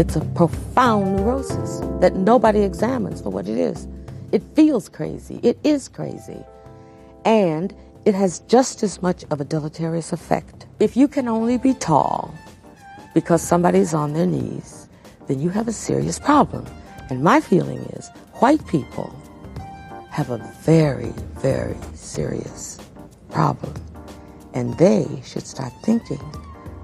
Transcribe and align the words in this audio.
It's 0.00 0.16
a 0.16 0.22
profound 0.34 1.16
neurosis 1.16 1.80
that 2.00 2.16
nobody 2.16 2.62
examines 2.62 3.20
for 3.20 3.28
what 3.28 3.46
it 3.46 3.58
is. 3.58 3.86
It 4.32 4.42
feels 4.56 4.88
crazy. 4.88 5.40
It 5.42 5.58
is 5.62 5.88
crazy. 5.88 6.42
And 7.26 7.74
it 8.06 8.14
has 8.14 8.38
just 8.48 8.82
as 8.82 9.02
much 9.02 9.26
of 9.30 9.42
a 9.42 9.44
deleterious 9.44 10.14
effect. 10.14 10.64
If 10.78 10.96
you 10.96 11.06
can 11.06 11.28
only 11.28 11.58
be 11.58 11.74
tall 11.74 12.34
because 13.12 13.42
somebody's 13.42 13.92
on 13.92 14.14
their 14.14 14.24
knees, 14.24 14.88
then 15.26 15.38
you 15.38 15.50
have 15.50 15.68
a 15.68 15.72
serious 15.72 16.18
problem. 16.18 16.64
And 17.10 17.22
my 17.22 17.38
feeling 17.38 17.80
is 17.92 18.08
white 18.36 18.66
people 18.68 19.14
have 20.08 20.30
a 20.30 20.38
very, 20.62 21.12
very 21.42 21.76
serious 21.92 22.78
problem. 23.28 23.74
And 24.54 24.78
they 24.78 25.20
should 25.26 25.46
start 25.46 25.74
thinking 25.82 26.24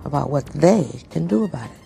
about 0.05 0.29
what 0.29 0.45
they 0.49 0.87
can 1.09 1.27
do 1.27 1.45
about 1.45 1.71
it. 1.71 1.86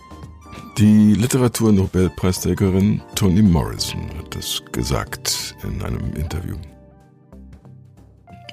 Die 0.77 1.13
Literaturnobelpreisträgerin 1.13 3.01
Toni 3.15 3.41
Morrison 3.41 4.09
hat 4.17 4.35
das 4.35 4.61
gesagt 4.71 5.55
in 5.63 5.81
einem 5.81 6.13
Interview. 6.15 6.55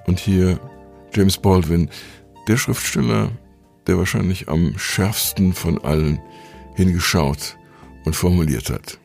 Und 0.07 0.19
hier 0.19 0.59
James 1.15 1.39
Baldwin, 1.39 1.89
der 2.47 2.57
Schriftsteller, 2.57 3.31
der 3.87 3.99
wahrscheinlich 3.99 4.49
am 4.49 4.75
schärfsten 4.77 5.53
von 5.53 5.83
allen 5.85 6.21
hingeschaut 6.75 7.57
und 8.05 8.15
formuliert 8.15 8.69
hat. 8.71 8.99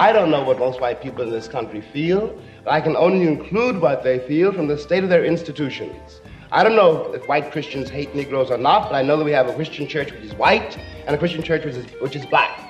I 0.00 0.12
don't 0.12 0.28
know 0.28 0.44
what 0.44 0.58
most 0.58 0.80
white 0.80 1.00
people 1.00 1.24
in 1.24 1.30
this 1.30 1.48
country 1.48 1.82
feel. 1.92 2.30
I 2.66 2.80
can 2.80 2.96
only 2.96 3.26
include 3.26 3.80
what 3.80 4.02
they 4.02 4.18
feel 4.26 4.52
from 4.52 4.68
the 4.68 4.76
state 4.76 5.04
of 5.04 5.10
their 5.10 5.24
institutions. 5.24 6.20
I 6.50 6.64
don't 6.64 6.76
know 6.76 7.12
if 7.14 7.28
white 7.28 7.52
Christians 7.52 7.90
hate 7.90 8.14
Negroes 8.14 8.50
or 8.50 8.58
not, 8.58 8.90
but 8.90 8.96
I 8.96 9.02
know 9.02 9.16
that 9.16 9.24
we 9.24 9.32
have 9.32 9.48
a 9.48 9.54
Christian 9.54 9.86
church 9.86 10.12
which 10.12 10.24
is 10.24 10.34
white 10.34 10.76
and 11.06 11.14
a 11.14 11.18
Christian 11.18 11.42
church 11.42 11.64
which 11.64 11.74
is, 11.74 11.86
which 12.00 12.16
is 12.16 12.26
black. 12.26 12.60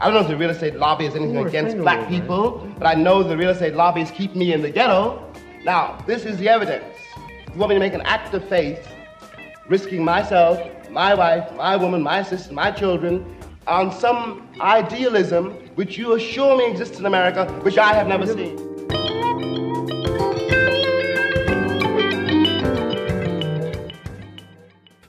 I 0.00 0.04
don't 0.04 0.14
know 0.14 0.20
if 0.20 0.28
the 0.28 0.36
real 0.36 0.50
estate 0.50 0.76
lobby 0.76 1.06
is 1.06 1.16
anything 1.16 1.38
against 1.38 1.76
black 1.76 2.08
people, 2.08 2.66
but 2.78 2.86
I 2.86 2.94
know 2.94 3.22
the 3.22 3.36
real 3.36 3.50
estate 3.50 3.74
lobbies 3.74 4.10
keep 4.10 4.34
me 4.36 4.52
in 4.52 4.62
the 4.62 4.70
ghetto. 4.70 5.24
Now, 5.64 5.98
this 6.06 6.24
is 6.24 6.36
the 6.38 6.48
evidence. 6.48 6.94
You 7.52 7.58
want 7.58 7.70
me 7.70 7.76
to 7.76 7.80
make 7.80 7.94
an 7.94 8.02
act 8.02 8.32
of 8.34 8.48
faith, 8.48 8.86
risking 9.68 10.04
myself, 10.04 10.60
my 10.90 11.14
wife, 11.14 11.52
my 11.56 11.76
woman, 11.76 12.02
my 12.02 12.22
sister, 12.22 12.52
my 12.52 12.70
children, 12.70 13.36
on 13.66 13.90
some 13.92 14.48
idealism 14.60 15.50
which 15.74 15.98
you 15.98 16.14
assure 16.14 16.56
me 16.56 16.70
exists 16.70 16.98
in 16.98 17.06
America, 17.06 17.46
which 17.62 17.76
I 17.76 17.92
have 17.92 18.06
never 18.06 18.26
seen. 18.26 18.56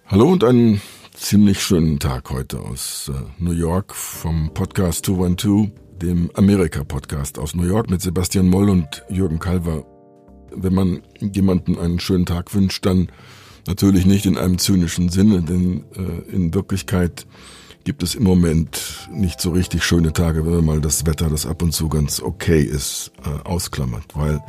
Hallo 0.07 0.31
und 0.31 0.43
einen 0.43 0.81
ziemlich 1.19 1.61
schönen 1.61 1.99
Tag 1.99 2.29
heute 2.29 2.59
aus 2.59 3.11
äh, 3.13 3.43
New 3.43 3.51
York 3.51 3.93
vom 3.93 4.53
Podcast 4.53 5.05
212, 5.05 5.69
dem 6.01 6.31
Amerika-Podcast 6.33 7.37
aus 7.37 7.55
New 7.55 7.67
York 7.67 7.89
mit 7.89 8.01
Sebastian 8.01 8.47
Moll 8.47 8.69
und 8.69 9.03
Jürgen 9.09 9.37
Kalver. 9.37 9.85
Wenn 10.55 10.73
man 10.73 11.01
jemanden 11.19 11.77
einen 11.77 11.99
schönen 11.99 12.25
Tag 12.25 12.53
wünscht, 12.55 12.85
dann 12.85 13.11
natürlich 13.67 14.05
nicht 14.05 14.25
in 14.25 14.37
einem 14.37 14.57
zynischen 14.57 15.09
Sinne, 15.09 15.41
denn 15.41 15.83
äh, 15.95 16.31
in 16.33 16.53
Wirklichkeit 16.53 17.27
gibt 17.83 18.01
es 18.01 18.15
im 18.15 18.23
Moment 18.23 19.09
nicht 19.11 19.41
so 19.41 19.51
richtig 19.51 19.83
schöne 19.83 20.13
Tage, 20.13 20.45
wenn 20.45 20.53
man 20.55 20.65
mal 20.65 20.81
das 20.81 21.05
Wetter, 21.05 21.29
das 21.29 21.45
ab 21.45 21.61
und 21.61 21.73
zu 21.73 21.89
ganz 21.89 22.21
okay 22.21 22.61
ist, 22.61 23.11
äh, 23.25 23.47
ausklammert, 23.47 24.15
weil 24.15 24.41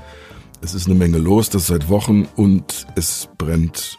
es 0.62 0.74
ist 0.74 0.86
eine 0.86 0.94
Menge 0.94 1.18
los, 1.18 1.50
das 1.50 1.66
seit 1.66 1.88
Wochen 1.88 2.28
und 2.36 2.86
es 2.94 3.28
brennt 3.38 3.98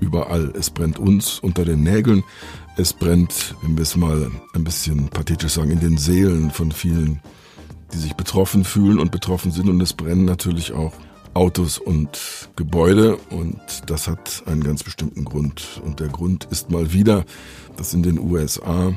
überall. 0.00 0.52
Es 0.58 0.70
brennt 0.70 0.98
uns 0.98 1.38
unter 1.38 1.64
den 1.64 1.82
Nägeln. 1.82 2.24
Es 2.76 2.92
brennt, 2.92 3.54
wenn 3.62 3.76
wir 3.76 3.82
es 3.82 3.96
mal 3.96 4.30
ein 4.54 4.64
bisschen 4.64 5.08
pathetisch 5.08 5.52
sagen, 5.52 5.70
in 5.70 5.80
den 5.80 5.96
Seelen 5.96 6.50
von 6.50 6.72
vielen, 6.72 7.20
die 7.92 7.98
sich 7.98 8.14
betroffen 8.14 8.64
fühlen 8.64 8.98
und 8.98 9.10
betroffen 9.10 9.50
sind. 9.50 9.68
Und 9.68 9.80
es 9.80 9.92
brennen 9.92 10.24
natürlich 10.24 10.72
auch 10.72 10.92
Autos 11.34 11.78
und 11.78 12.50
Gebäude. 12.56 13.16
Und 13.30 13.60
das 13.86 14.08
hat 14.08 14.42
einen 14.46 14.62
ganz 14.62 14.82
bestimmten 14.82 15.24
Grund. 15.24 15.80
Und 15.84 16.00
der 16.00 16.08
Grund 16.08 16.44
ist 16.50 16.70
mal 16.70 16.92
wieder, 16.92 17.24
dass 17.76 17.94
in 17.94 18.02
den 18.02 18.18
USA 18.18 18.92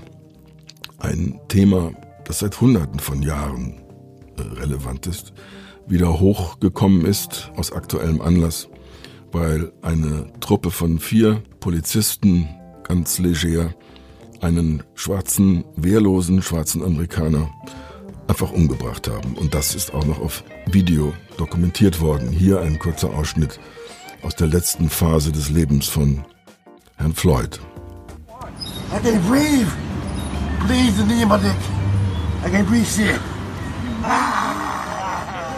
ein 0.99 1.39
Thema, 1.47 1.91
das 2.25 2.39
seit 2.39 2.59
Hunderten 2.59 2.99
von 2.99 3.21
Jahren 3.23 3.81
äh, 4.37 4.41
relevant 4.59 5.07
ist, 5.07 5.33
wieder 5.87 6.19
hochgekommen 6.19 7.05
ist 7.05 7.51
aus 7.55 7.71
aktuellem 7.71 8.21
Anlass 8.21 8.69
weil 9.31 9.71
eine 9.81 10.31
Truppe 10.39 10.71
von 10.71 10.99
vier 10.99 11.41
Polizisten 11.59 12.47
ganz 12.83 13.19
leger 13.19 13.73
einen 14.41 14.83
schwarzen, 14.95 15.65
wehrlosen 15.75 16.41
schwarzen 16.41 16.83
Amerikaner 16.83 17.49
einfach 18.27 18.51
umgebracht 18.51 19.07
haben. 19.07 19.33
Und 19.35 19.53
das 19.53 19.75
ist 19.75 19.93
auch 19.93 20.05
noch 20.05 20.19
auf 20.19 20.43
Video 20.67 21.13
dokumentiert 21.37 21.99
worden. 21.99 22.29
Hier 22.29 22.61
ein 22.61 22.79
kurzer 22.79 23.09
Ausschnitt 23.09 23.59
aus 24.23 24.35
der 24.35 24.47
letzten 24.47 24.89
Phase 24.89 25.31
des 25.31 25.49
Lebens 25.49 25.87
von 25.87 26.23
Herrn 26.97 27.13
Floyd. 27.13 27.59
I 28.91 28.99
can't 29.03 29.21
breathe. 29.27 29.67
Please, 30.65 30.97
the 30.97 31.05
name 31.05 31.31
of 31.31 31.43
it. 31.43 31.55
I 32.45 32.49
can't 32.49 32.67
breathe 32.67 32.85
shit. 32.85 33.19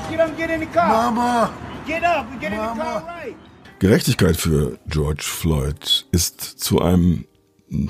Get 0.09 0.19
up, 0.19 0.37
get 0.37 0.49
in 0.49 0.59
the 0.59 0.65
car. 0.67 0.87
Mama. 0.87 1.53
Get 1.87 2.03
up 2.03 2.27
get 2.39 2.51
in 2.51 2.57
the 2.57 2.63
car 2.63 2.75
Mama. 2.75 3.03
right. 3.07 3.50
Gerechtigkeit 3.81 4.37
für 4.37 4.77
George 4.85 5.23
Floyd 5.23 6.05
ist 6.11 6.39
zu 6.39 6.81
einem 6.81 7.25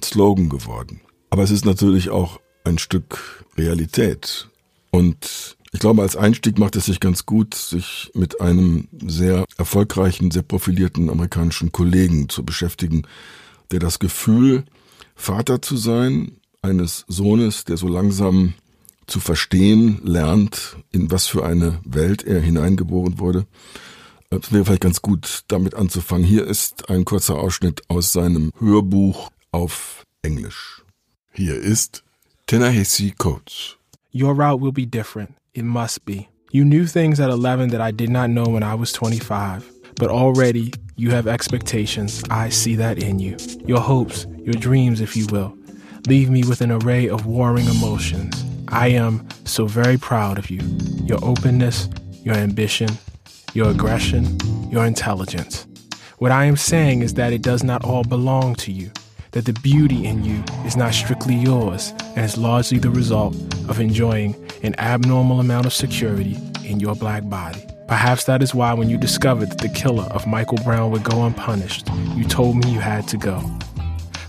Slogan 0.02 0.47
geworden. 0.47 1.02
Aber 1.29 1.44
es 1.44 1.52
ist 1.52 1.66
natürlich 1.66 2.09
auch 2.09 2.40
ein 2.63 2.78
Stück 2.78 3.44
Realität. 3.57 4.47
Und 4.91 5.57
ich 5.74 5.81
glaube, 5.81 6.03
als 6.03 6.16
Einstieg 6.16 6.57
macht 6.57 6.78
es 6.78 6.85
sich 6.85 7.01
ganz 7.01 7.25
gut, 7.25 7.56
sich 7.56 8.09
mit 8.13 8.40
einem 8.40 8.88
sehr 9.06 9.44
erfolgreichen, 9.57 10.31
sehr 10.31 10.44
profilierten 10.44 11.09
amerikanischen 11.09 11.74
Kollegen 11.74 12.30
zu 12.30 12.46
beschäftigen, 12.46 13.01
der 13.72 13.80
das 13.80 14.00
Gefühl, 14.00 14.63
Vater 15.13 15.62
zu 15.62 15.75
sein, 15.75 16.38
eines 16.62 17.03
Sohnes, 17.09 17.66
der 17.66 17.75
so 17.75 17.90
langsam 17.90 18.53
zu 19.07 19.19
verstehen 19.19 20.00
lernt, 20.06 20.78
in 20.94 21.12
was 21.12 21.28
für 21.28 21.46
eine 21.46 21.81
Welt 21.84 22.24
er 22.24 22.40
hineingeboren 22.40 23.19
wurde, 23.19 23.46
es 24.31 24.52
wäre 24.52 24.66
vielleicht 24.66 24.81
ganz 24.81 25.02
gut, 25.02 25.44
damit 25.47 25.75
anzufangen. 25.75 26.25
Hier 26.25 26.47
ist 26.47 26.90
ein 26.90 27.06
kurzer 27.06 27.38
Ausschnitt 27.38 27.81
aus 27.90 28.14
seinem 28.14 28.52
Hörbuch 28.59 29.30
auf 29.52 30.06
Englisch. 30.22 30.84
Hier 31.34 31.56
ist 31.56 32.03
Ta-Nehisi 32.47 33.14
Coates. 33.18 33.78
Your 34.14 34.34
route 34.34 34.62
will 34.62 34.72
be 34.72 34.86
different. 34.86 35.31
It 35.53 35.64
must 35.64 36.06
be. 36.06 36.28
You 36.52 36.64
knew 36.64 36.86
things 36.86 37.19
at 37.19 37.30
11 37.30 37.72
that 37.72 37.81
I 37.81 37.92
did 37.92 38.09
not 38.09 38.30
know 38.30 38.46
when 38.46 38.64
I 38.64 38.74
was 38.74 38.92
25. 38.94 39.64
But 39.96 40.09
already, 40.09 40.74
you 40.96 41.12
have 41.12 41.28
expectations. 41.28 42.24
I 42.30 42.50
see 42.50 42.75
that 42.75 43.02
in 43.02 43.19
you. 43.19 43.38
Your 43.66 43.80
hopes, 43.80 44.28
your 44.38 44.56
dreams, 44.56 45.02
if 45.02 45.16
you 45.16 45.28
will, 45.28 45.53
leave 46.08 46.30
me 46.30 46.44
with 46.44 46.62
an 46.62 46.72
array 46.72 47.08
of 47.08 47.25
warring 47.25 47.68
emotions. 47.68 48.44
I 48.69 48.88
am 48.90 49.28
so 49.46 49.66
very 49.66 49.98
proud 49.98 50.38
of 50.38 50.50
you. 50.50 50.62
Your 51.06 51.19
openness, 51.24 51.90
your 52.24 52.36
ambition, 52.36 52.90
your 53.53 53.69
aggression, 53.69 54.38
your 54.69 54.85
intelligence. 54.85 55.67
What 56.19 56.31
I 56.31 56.45
am 56.45 56.56
saying 56.56 57.01
is 57.01 57.16
that 57.16 57.34
it 57.34 57.41
does 57.41 57.63
not 57.63 57.84
all 57.84 58.03
belong 58.03 58.56
to 58.56 58.72
you, 58.72 58.91
that 59.31 59.45
the 59.45 59.53
beauty 59.53 60.06
in 60.06 60.23
you 60.23 60.44
is 60.66 60.78
not 60.78 60.94
strictly 60.94 61.35
yours 61.35 61.94
and 62.16 62.23
is 62.23 62.38
largely 62.38 62.78
the 62.78 62.89
result 62.89 63.35
of 63.67 63.79
enjoying 63.79 64.35
an 64.63 64.75
abnormal 64.79 65.39
amount 65.39 65.66
of 65.66 65.73
security 65.73 66.38
in 66.63 66.79
your 66.79 66.95
black 66.95 67.28
body. 67.28 67.66
Perhaps 67.88 68.23
that 68.25 68.41
is 68.41 68.56
why, 68.56 68.73
when 68.73 68.89
you 68.89 68.97
discovered 68.97 69.50
that 69.50 69.57
the 69.57 69.69
killer 69.69 70.06
of 70.12 70.25
Michael 70.25 70.59
Brown 70.63 70.92
would 70.92 71.03
go 71.03 71.25
unpunished, 71.25 71.89
you 72.15 72.24
told 72.24 72.56
me 72.56 72.71
you 72.71 72.80
had 72.80 73.06
to 73.09 73.18
go. 73.18 73.44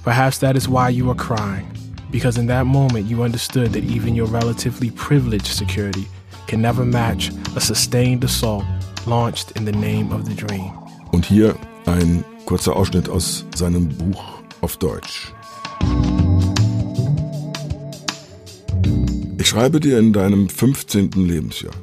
Perhaps 0.03 0.39
that 0.39 0.57
is 0.57 0.69
why 0.69 0.89
you 0.89 1.09
are 1.11 1.15
crying, 1.15 1.71
because 2.11 2.39
in 2.39 2.47
that 2.47 2.67
moment 2.67 3.07
you 3.07 3.23
understood 3.23 3.73
that 3.75 3.85
even 3.85 4.17
your 4.17 4.27
relatively 4.27 4.91
privileged 4.91 5.47
security 5.47 6.09
can 6.49 6.61
never 6.61 6.85
match 6.85 7.31
a 7.55 7.61
sustained 7.61 8.25
assault 8.25 8.65
launched 9.07 9.53
in 9.53 9.67
the 9.67 9.73
name 9.73 10.13
of 10.13 10.27
the 10.27 10.35
dream. 10.35 10.73
Und 11.11 11.27
hier 11.27 11.57
ein 11.87 12.25
kurzer 12.47 12.77
Ausschnitt 12.77 13.09
aus 13.09 13.45
seinem 13.55 13.89
Buch 13.89 14.23
auf 14.61 14.77
Deutsch. 14.77 15.33
Ich 19.39 19.49
schreibe 19.49 19.81
dir 19.81 19.99
in 19.99 20.13
deinem 20.13 20.49
15. 20.49 21.11
Lebensjahr. 21.13 21.75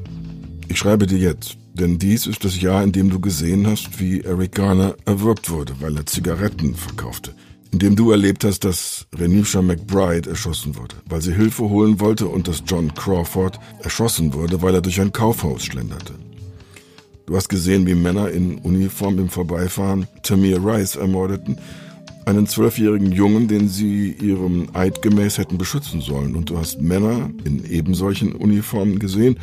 Ich 0.68 0.78
schreibe 0.78 1.08
dir 1.08 1.18
jetzt, 1.18 1.58
denn 1.74 2.00
dies 2.00 2.26
ist 2.26 2.46
das 2.46 2.62
Jahr, 2.62 2.84
in 2.84 2.92
dem 2.92 3.10
du 3.10 3.20
gesehen 3.20 3.68
hast, 3.68 4.00
wie 4.00 4.22
Eric 4.22 4.54
Garner 4.54 4.96
erwürgt 5.06 5.50
wurde, 5.50 5.74
weil 5.80 5.96
er 5.98 6.06
Zigaretten 6.06 6.76
verkaufte. 6.76 7.36
In 7.72 7.80
dem 7.80 7.96
du 7.96 8.12
erlebt 8.12 8.44
hast, 8.44 8.66
dass 8.66 9.06
Renisha 9.16 9.62
McBride 9.62 10.30
erschossen 10.30 10.76
wurde, 10.76 10.96
weil 11.06 11.22
sie 11.22 11.34
Hilfe 11.34 11.70
holen 11.70 12.00
wollte 12.00 12.28
und 12.28 12.48
dass 12.48 12.64
John 12.66 12.94
Crawford 12.96 13.60
erschossen 13.84 14.34
wurde, 14.34 14.62
weil 14.62 14.74
er 14.74 14.82
durch 14.82 15.00
ein 15.00 15.12
Kaufhaus 15.12 15.66
schlenderte. 15.66 16.14
Du 17.30 17.36
hast 17.36 17.48
gesehen, 17.48 17.86
wie 17.86 17.94
Männer 17.94 18.32
in 18.32 18.58
Uniform 18.58 19.20
im 19.20 19.30
Vorbeifahren 19.30 20.08
Tamir 20.24 20.66
Rice 20.66 20.96
ermordeten, 20.96 21.60
einen 22.26 22.48
zwölfjährigen 22.48 23.12
Jungen, 23.12 23.48
den 23.48 23.70
sie 23.70 24.14
ihrem 24.14 24.70
Eid 24.74 25.04
gemäß 25.04 25.38
hätten 25.38 25.60
beschützen 25.60 26.02
sollen. 26.02 26.36
Und 26.36 26.50
du 26.50 26.58
hast 26.58 26.82
Männer 26.82 27.30
in 27.44 27.64
eben 27.66 27.94
solchen 27.94 28.34
Uniformen 28.34 28.98
gesehen, 28.98 29.38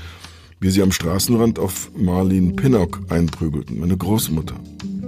wie 0.59 0.71
sie 0.71 0.83
am 0.83 0.91
Straßenrand 0.91 1.61
auf 1.61 1.93
Marlene 1.97 2.55
Pinnock 2.55 3.03
einprügelten, 3.09 3.79
meine 3.79 3.97
Großmutter. 3.97 4.57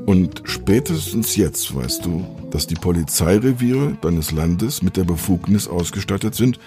Und 0.07 0.43
spätestens 0.45 1.35
jetzt 1.35 1.75
weißt 1.75 2.05
du, 2.05 2.25
dass 2.53 2.69
die 2.69 2.77
Polizeireviere 2.77 3.99
deines 4.03 4.31
Landes 4.31 4.85
mit 4.85 4.97
der 4.97 5.05
Befugnis 5.05 5.67
ausgestattet 5.67 6.37
sind, 6.37 6.61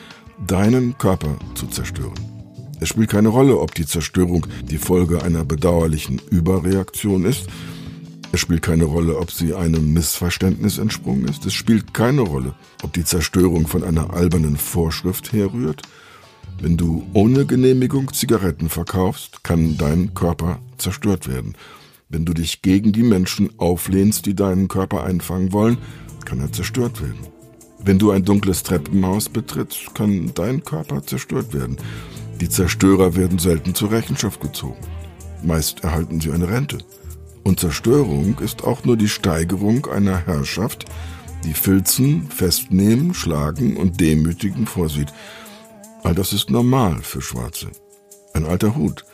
deinen 0.46 0.98
Körper 0.98 1.38
zu 1.56 1.68
zerstören. 1.68 2.31
Es 2.82 2.90
spielt 2.90 3.12
keine 3.12 3.30
Rolle, 3.30 3.60
ob 3.60 3.76
die 3.76 3.86
Zerstörung 3.86 4.48
die 4.64 4.80
Folge 4.80 5.22
einer 5.22 5.46
bedauerlichen 5.46 6.20
Überreaktion 6.32 7.26
ist. 7.26 7.46
Es 8.32 8.40
spielt 8.40 8.64
keine 8.64 8.86
Rolle, 8.86 9.20
ob 9.20 9.30
sie 9.30 9.54
einem 9.54 9.94
Missverständnis 9.94 10.80
entsprungen 10.80 11.28
ist. 11.28 11.46
Es 11.46 11.54
spielt 11.54 11.94
keine 11.94 12.22
Rolle, 12.22 12.56
ob 12.82 12.92
die 12.94 13.06
Zerstörung 13.06 13.68
von 13.68 13.84
einer 13.84 14.16
albernen 14.16 14.58
Vorschrift 14.58 15.32
herrührt. 15.32 15.84
Wenn 16.60 16.76
du 16.76 17.06
ohne 17.14 17.46
Genehmigung 17.46 18.12
Zigaretten 18.14 18.68
verkaufst, 18.68 19.44
kann 19.44 19.78
dein 19.78 20.16
Körper 20.16 20.58
zerstört 20.80 21.28
werden. 21.28 21.56
Wenn 22.10 22.26
du 22.26 22.34
dich 22.34 22.64
gegen 22.64 22.94
die 22.94 23.04
Menschen 23.04 23.52
auflehnst, 23.60 24.26
die 24.26 24.34
deinen 24.34 24.68
Körper 24.68 25.04
einfangen 25.04 25.54
wollen, 25.54 25.78
kann 26.26 26.40
er 26.40 26.52
zerstört 26.52 27.00
werden. 27.00 27.28
Wenn 27.84 28.00
du 28.00 28.10
ein 28.10 28.26
dunkles 28.26 28.64
Treppenhaus 28.64 29.30
betrittst, 29.30 29.94
kann 29.94 30.32
dein 30.34 30.64
Körper 30.64 31.04
zerstört 31.04 31.54
werden. 31.54 31.78
Die 32.42 32.50
Zerstörer 32.50 33.16
werden 33.16 33.38
selten 33.38 33.76
zur 33.76 33.92
Rechenschaft 33.92 34.42
gezogen. 34.42 34.82
Meist 35.44 35.84
erhalten 35.84 36.20
sie 36.20 36.32
eine 36.32 36.50
Rente. 36.50 36.80
Und 37.44 37.60
Zerstörung 37.60 38.40
ist 38.40 38.64
auch 38.64 38.84
nur 38.84 38.98
die 38.98 39.10
Steigerung 39.10 39.86
einer 39.86 40.26
Herrschaft, 40.26 40.86
die 41.44 41.54
Filzen, 41.54 42.30
Festnehmen, 42.32 43.14
Schlagen 43.14 43.78
und 43.78 44.02
Demütigen 44.02 44.66
vorsieht. 44.66 45.14
All 46.02 46.16
das 46.16 46.34
ist 46.34 46.50
normal 46.50 47.04
für 47.04 47.22
Schwarze. 47.22 47.68
Ein 48.34 48.48
alter 48.48 48.76
Hut. 48.76 49.06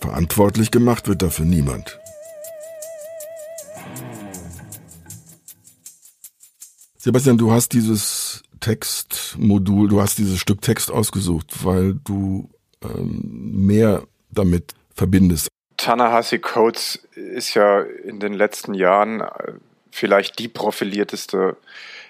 Verantwortlich 0.00 0.70
gemacht 0.70 1.08
wird 1.08 1.20
dafür 1.20 1.44
niemand. 1.44 2.00
Sebastian, 6.96 7.36
du 7.36 7.52
hast 7.52 7.74
dieses 7.74 8.25
Textmodul, 8.60 9.88
du 9.88 10.00
hast 10.00 10.18
dieses 10.18 10.38
Stück 10.38 10.62
Text 10.62 10.90
ausgesucht, 10.90 11.64
weil 11.64 11.94
du 12.04 12.50
ähm, 12.82 13.66
mehr 13.66 14.02
damit 14.30 14.74
verbindest. 14.94 15.48
Tanahasi 15.76 16.38
Coates 16.38 17.00
ist 17.14 17.54
ja 17.54 17.80
in 17.80 18.20
den 18.20 18.32
letzten 18.32 18.74
Jahren 18.74 19.20
äh, 19.20 19.52
vielleicht 19.90 20.38
die 20.38 20.48
profilierteste 20.48 21.56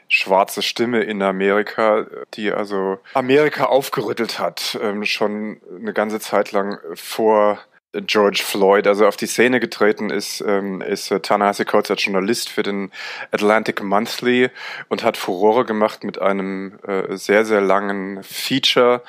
schwarze 0.08 0.62
Stimme 0.62 1.02
in 1.02 1.20
Amerika, 1.22 2.06
die 2.34 2.52
also 2.52 2.98
Amerika 3.14 3.64
aufgerüttelt 3.64 4.38
hat, 4.38 4.78
ähm, 4.80 5.04
schon 5.04 5.60
eine 5.76 5.92
ganze 5.92 6.20
Zeit 6.20 6.52
lang 6.52 6.78
vor 6.94 7.58
George 8.02 8.42
Floyd 8.44 8.86
also 8.86 9.06
auf 9.06 9.16
die 9.16 9.26
Szene 9.26 9.60
getreten 9.60 10.10
ist, 10.10 10.42
ähm, 10.46 10.80
ist 10.80 11.10
äh, 11.10 11.20
Ta-Nehisi 11.20 11.64
Coates 11.64 11.90
als 11.90 12.04
Journalist 12.04 12.48
für 12.48 12.62
den 12.62 12.90
Atlantic 13.30 13.82
Monthly 13.82 14.50
und 14.88 15.02
hat 15.02 15.16
Furore 15.16 15.64
gemacht 15.64 16.04
mit 16.04 16.20
einem 16.20 16.78
äh, 16.86 17.16
sehr, 17.16 17.44
sehr 17.44 17.60
langen 17.60 18.22
Feature, 18.22 19.02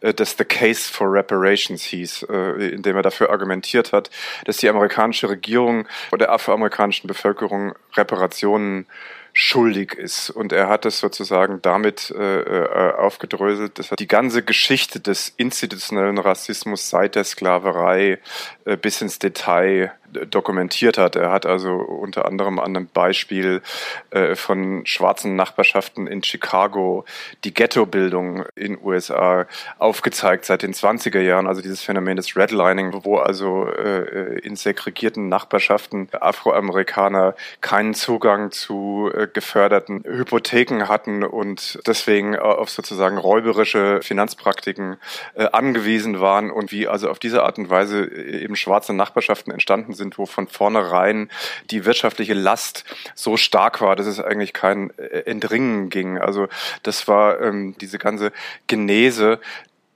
äh, 0.00 0.14
das 0.14 0.36
The 0.36 0.44
Case 0.44 0.92
for 0.92 1.12
Reparations 1.12 1.82
hieß, 1.82 2.26
äh, 2.30 2.68
in 2.68 2.82
dem 2.82 2.96
er 2.96 3.02
dafür 3.02 3.30
argumentiert 3.30 3.92
hat, 3.92 4.10
dass 4.44 4.58
die 4.58 4.68
amerikanische 4.68 5.28
Regierung 5.28 5.86
oder 6.10 6.26
der 6.26 6.32
afroamerikanischen 6.32 7.06
Bevölkerung 7.06 7.74
Reparationen 7.96 8.86
schuldig 9.34 9.94
ist. 9.94 10.30
Und 10.30 10.52
er 10.52 10.68
hat 10.68 10.86
es 10.86 11.00
sozusagen 11.00 11.60
damit 11.60 12.10
äh, 12.16 12.40
äh, 12.40 12.94
aufgedröselt, 12.94 13.78
dass 13.78 13.90
er 13.90 13.96
die 13.96 14.06
ganze 14.06 14.42
Geschichte 14.44 15.00
des 15.00 15.34
institutionellen 15.36 16.18
Rassismus 16.18 16.88
seit 16.88 17.16
der 17.16 17.24
Sklaverei 17.24 18.20
äh, 18.64 18.76
bis 18.76 19.02
ins 19.02 19.18
Detail 19.18 19.92
dokumentiert 20.30 20.98
hat. 20.98 21.16
Er 21.16 21.30
hat 21.30 21.46
also 21.46 21.74
unter 21.74 22.26
anderem 22.26 22.58
an 22.58 22.76
einem 22.76 22.86
Beispiel 22.86 23.62
äh, 24.10 24.34
von 24.34 24.86
schwarzen 24.86 25.36
Nachbarschaften 25.36 26.06
in 26.06 26.22
Chicago 26.22 27.04
die 27.44 27.54
Ghettobildung 27.54 28.44
in 28.54 28.78
USA 28.82 29.46
aufgezeigt 29.78 30.44
seit 30.44 30.62
den 30.62 30.72
20er 30.72 31.20
Jahren, 31.20 31.46
also 31.46 31.62
dieses 31.62 31.82
Phänomen 31.82 32.16
des 32.16 32.36
Redlining, 32.36 33.04
wo 33.04 33.16
also 33.18 33.66
äh, 33.66 34.38
in 34.40 34.56
segregierten 34.56 35.28
Nachbarschaften 35.28 36.08
Afroamerikaner 36.12 37.34
keinen 37.60 37.94
Zugang 37.94 38.50
zu 38.50 39.10
äh, 39.14 39.26
geförderten 39.26 40.04
Hypotheken 40.04 40.88
hatten 40.88 41.24
und 41.24 41.80
deswegen 41.86 42.36
auf 42.36 42.70
sozusagen 42.70 43.18
räuberische 43.18 44.00
Finanzpraktiken 44.02 44.96
angewiesen 45.52 46.20
waren 46.20 46.50
und 46.50 46.72
wie 46.72 46.88
also 46.88 47.08
auf 47.08 47.18
diese 47.18 47.42
Art 47.42 47.58
und 47.58 47.70
Weise 47.70 48.10
eben 48.10 48.56
schwarze 48.56 48.92
Nachbarschaften 48.92 49.52
entstanden 49.52 49.92
sind 49.92 50.03
sind, 50.04 50.18
wo 50.18 50.26
von 50.26 50.46
vornherein 50.46 51.30
die 51.70 51.84
wirtschaftliche 51.84 52.34
Last 52.34 52.84
so 53.14 53.36
stark 53.36 53.80
war, 53.80 53.96
dass 53.96 54.06
es 54.06 54.20
eigentlich 54.20 54.52
kein 54.52 54.90
äh, 54.98 55.20
Entringen 55.26 55.88
ging. 55.90 56.18
Also 56.18 56.48
das 56.82 57.08
war 57.08 57.40
ähm, 57.40 57.74
diese 57.80 57.98
ganze 57.98 58.32
Genese 58.66 59.40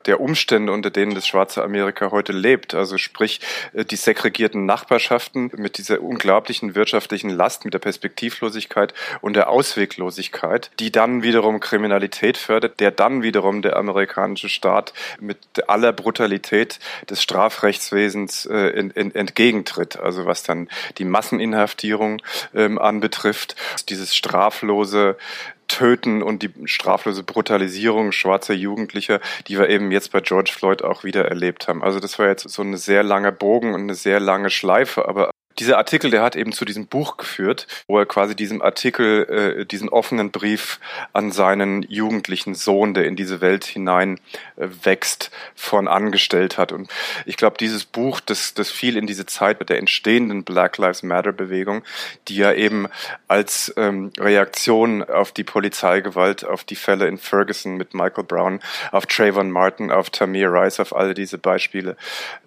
der 0.08 0.20
Umstände, 0.20 0.72
unter 0.72 0.90
denen 0.90 1.14
das 1.14 1.26
schwarze 1.26 1.62
Amerika 1.62 2.10
heute 2.10 2.32
lebt. 2.32 2.74
Also 2.74 2.98
sprich 2.98 3.40
äh, 3.74 3.84
die 3.84 3.96
segregierten 3.96 4.66
Nachbarschaften 4.66 5.52
mit 5.56 5.78
dieser 5.78 6.00
unglaublichen 6.02 6.74
wirtschaftlichen 6.74 7.30
Last, 7.30 7.64
mit 7.64 7.74
der 7.74 7.78
Perspektivlosigkeit 7.78 8.94
und 9.20 9.36
der 9.36 9.50
Ausweglosigkeit, 9.50 10.70
die 10.80 10.90
dann 10.90 11.22
wiederum 11.22 11.60
Kriminalität 11.60 12.38
fördert, 12.38 12.80
der 12.80 12.90
dann 12.90 13.22
wiederum 13.22 13.62
der 13.62 13.76
amerikanische 13.76 14.48
Staat 14.48 14.92
mit 15.20 15.38
aller 15.68 15.92
Brutalität 15.92 16.80
des 17.08 17.22
Strafrechtswesens 17.22 18.46
äh, 18.46 18.68
entgegentritt. 18.94 19.98
Also 19.98 20.26
was 20.26 20.42
dann 20.42 20.68
die 20.96 21.04
Masseninhaftierung 21.04 22.22
ähm, 22.54 22.78
anbetrifft, 22.78 23.56
dieses 23.88 24.16
straflose 24.16 25.16
Töten 25.68 26.22
und 26.22 26.42
die 26.42 26.50
straflose 26.64 27.22
Brutalisierung 27.22 28.12
schwarzer 28.12 28.54
Jugendlicher, 28.54 29.20
die 29.46 29.58
wir 29.58 29.68
eben 29.68 29.92
jetzt 29.92 30.12
bei 30.12 30.20
George 30.20 30.52
Floyd 30.54 30.82
auch 30.82 31.04
wieder 31.04 31.26
erlebt 31.26 31.68
haben. 31.68 31.82
Also 31.82 32.00
das 32.00 32.18
war 32.18 32.26
jetzt 32.26 32.48
so 32.48 32.62
eine 32.62 32.78
sehr 32.78 33.02
lange 33.02 33.32
Bogen 33.32 33.74
und 33.74 33.82
eine 33.82 33.94
sehr 33.94 34.20
lange 34.20 34.50
Schleife, 34.50 35.06
aber 35.08 35.30
dieser 35.58 35.78
Artikel, 35.78 36.10
der 36.10 36.22
hat 36.22 36.36
eben 36.36 36.52
zu 36.52 36.64
diesem 36.64 36.86
Buch 36.86 37.16
geführt, 37.16 37.66
wo 37.86 37.98
er 37.98 38.06
quasi 38.06 38.36
diesem 38.36 38.62
Artikel, 38.62 39.58
äh, 39.60 39.66
diesen 39.66 39.88
offenen 39.88 40.30
Brief 40.30 40.78
an 41.12 41.32
seinen 41.32 41.82
jugendlichen 41.82 42.54
Sohn, 42.54 42.94
der 42.94 43.06
in 43.06 43.16
diese 43.16 43.40
Welt 43.40 43.64
hinein 43.64 44.20
äh, 44.56 44.68
wächst, 44.82 45.30
von 45.54 45.88
angestellt 45.88 46.58
hat. 46.58 46.72
Und 46.72 46.90
ich 47.26 47.36
glaube, 47.36 47.56
dieses 47.58 47.84
Buch, 47.84 48.20
das, 48.20 48.54
das 48.54 48.70
fiel 48.70 48.96
in 48.96 49.06
diese 49.06 49.26
Zeit 49.26 49.58
mit 49.58 49.68
der 49.68 49.78
entstehenden 49.78 50.44
Black 50.44 50.78
Lives 50.78 51.02
Matter 51.02 51.32
Bewegung, 51.32 51.82
die 52.28 52.36
ja 52.36 52.52
eben 52.52 52.86
als 53.26 53.72
ähm, 53.76 54.12
Reaktion 54.18 55.02
auf 55.02 55.32
die 55.32 55.44
Polizeigewalt, 55.44 56.44
auf 56.44 56.64
die 56.64 56.76
Fälle 56.76 57.08
in 57.08 57.18
Ferguson 57.18 57.76
mit 57.76 57.94
Michael 57.94 58.24
Brown, 58.24 58.60
auf 58.92 59.06
Trayvon 59.06 59.50
Martin, 59.50 59.90
auf 59.90 60.10
Tamir 60.10 60.52
Rice, 60.52 60.80
auf 60.80 60.94
alle 60.94 61.14
diese 61.14 61.38
Beispiele 61.38 61.96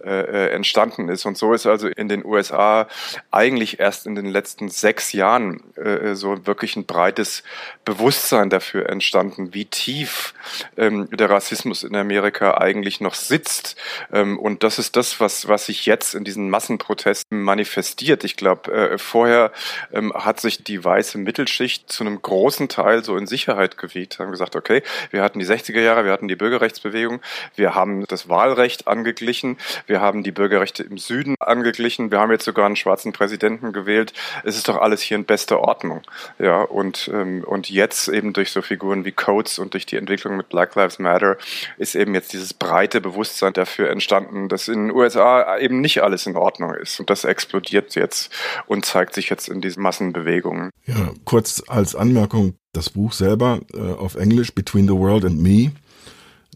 äh, 0.04 0.10
äh 0.10 0.52
entstanden 0.52 1.10
ist. 1.10 1.26
Und 1.26 1.38
so 1.38 1.54
ist 1.54 1.66
also 1.66 1.88
in 1.88 2.08
den 2.08 2.26
USA 2.26 2.88
eigentlich 3.32 3.80
erst 3.80 4.06
in 4.06 4.16
den 4.16 4.26
letzten 4.26 4.70
sechs 4.70 5.14
Jahren 5.14 5.62
äh, 5.76 6.16
so 6.16 6.46
wirklich 6.46 6.76
ein 6.76 6.86
breites 6.86 7.44
Bewusstsein 7.86 8.50
dafür 8.50 8.90
entstanden, 8.90 9.54
wie 9.54 9.66
tief 9.66 10.34
ähm, 10.78 11.10
der 11.12 11.30
Rassismus 11.30 11.84
in 11.84 11.96
Amerika 11.96 12.58
eigentlich 12.58 13.02
noch 13.02 13.16
sitzt. 13.16 13.76
Ähm, 14.12 14.40
und 14.40 14.64
das 14.64 14.80
ist 14.80 14.96
das, 14.96 15.20
was, 15.20 15.48
was 15.48 15.66
sich 15.66 15.86
jetzt 15.86 16.16
in 16.16 16.24
diesen 16.24 16.50
Massenprotesten 16.50 17.42
manifestiert. 17.42 18.24
Ich 18.24 18.36
glaube, 18.36 18.72
äh, 18.72 18.98
vorher 18.98 19.52
ähm, 19.92 20.14
hat 20.14 20.40
sich 20.40 20.64
die 20.64 20.84
weiße 20.84 21.18
Mittelschicht 21.18 21.92
zu 21.92 22.04
einem 22.04 22.22
großen 22.22 22.70
Teil 22.70 23.04
so 23.04 23.18
in 23.18 23.28
Sicherheit 23.28 23.78
gewiegt, 23.78 24.20
haben 24.20 24.32
gesagt, 24.32 24.56
okay, 24.56 24.84
wir 25.10 25.24
hatten 25.24 25.40
die 25.40 25.46
60er 25.46 25.82
Jahre, 25.82 26.06
wir 26.06 26.12
hatten 26.12 26.28
die 26.28 26.36
Bürgerrechtsbewegung, 26.36 27.22
wir 27.56 27.76
haben 27.76 28.06
das 28.08 28.30
Wahlrecht 28.30 28.88
angeglichen, 28.88 29.58
wir 29.88 30.02
haben 30.02 30.24
die 30.24 30.32
Bürgerrechte 30.32 30.84
im 30.84 30.98
Süden 30.98 31.36
angeglichen, 31.40 32.12
wir 32.12 32.20
haben 32.20 32.32
jetzt 32.32 32.46
sogar 32.46 32.66
einen 32.66 32.76
schwarzen 32.76 32.91
Präsidenten 33.14 33.74
gewählt. 33.74 34.14
Es 34.44 34.58
ist 34.58 34.68
doch 34.68 34.78
alles 34.78 35.02
hier 35.02 35.18
in 35.18 35.26
bester 35.26 35.60
Ordnung. 35.60 36.02
Ja, 36.40 36.62
und, 36.62 37.10
ähm, 37.14 37.44
und 37.46 37.70
jetzt 37.70 38.08
eben 38.08 38.34
durch 38.34 38.52
so 38.52 38.62
Figuren 38.62 39.06
wie 39.06 39.12
Coates 39.12 39.60
und 39.60 39.74
durch 39.74 39.86
die 39.86 39.98
Entwicklung 39.98 40.38
mit 40.38 40.50
Black 40.50 40.76
Lives 40.76 41.00
Matter 41.00 41.38
ist 41.78 41.96
eben 41.96 42.14
jetzt 42.14 42.34
dieses 42.34 42.54
breite 42.54 43.02
Bewusstsein 43.02 43.54
dafür 43.54 43.90
entstanden, 43.90 44.50
dass 44.50 44.68
in 44.68 44.88
den 44.88 44.92
USA 44.96 45.58
eben 45.58 45.82
nicht 45.82 46.04
alles 46.04 46.26
in 46.26 46.36
Ordnung 46.36 46.74
ist. 46.76 47.00
Und 47.00 47.10
das 47.10 47.24
explodiert 47.24 47.96
jetzt 47.96 48.32
und 48.68 48.86
zeigt 48.86 49.14
sich 49.14 49.30
jetzt 49.30 49.50
in 49.50 49.62
diesen 49.62 49.84
Massenbewegungen. 49.84 50.72
Ja, 50.86 51.12
kurz 51.26 51.64
als 51.68 51.96
Anmerkung, 51.96 52.56
das 52.74 52.90
Buch 52.90 53.12
selber 53.14 53.60
äh, 53.74 53.80
auf 53.80 54.16
Englisch, 54.16 54.54
Between 54.54 54.88
the 54.88 54.94
World 54.94 55.26
and 55.26 55.42
Me, 55.42 55.72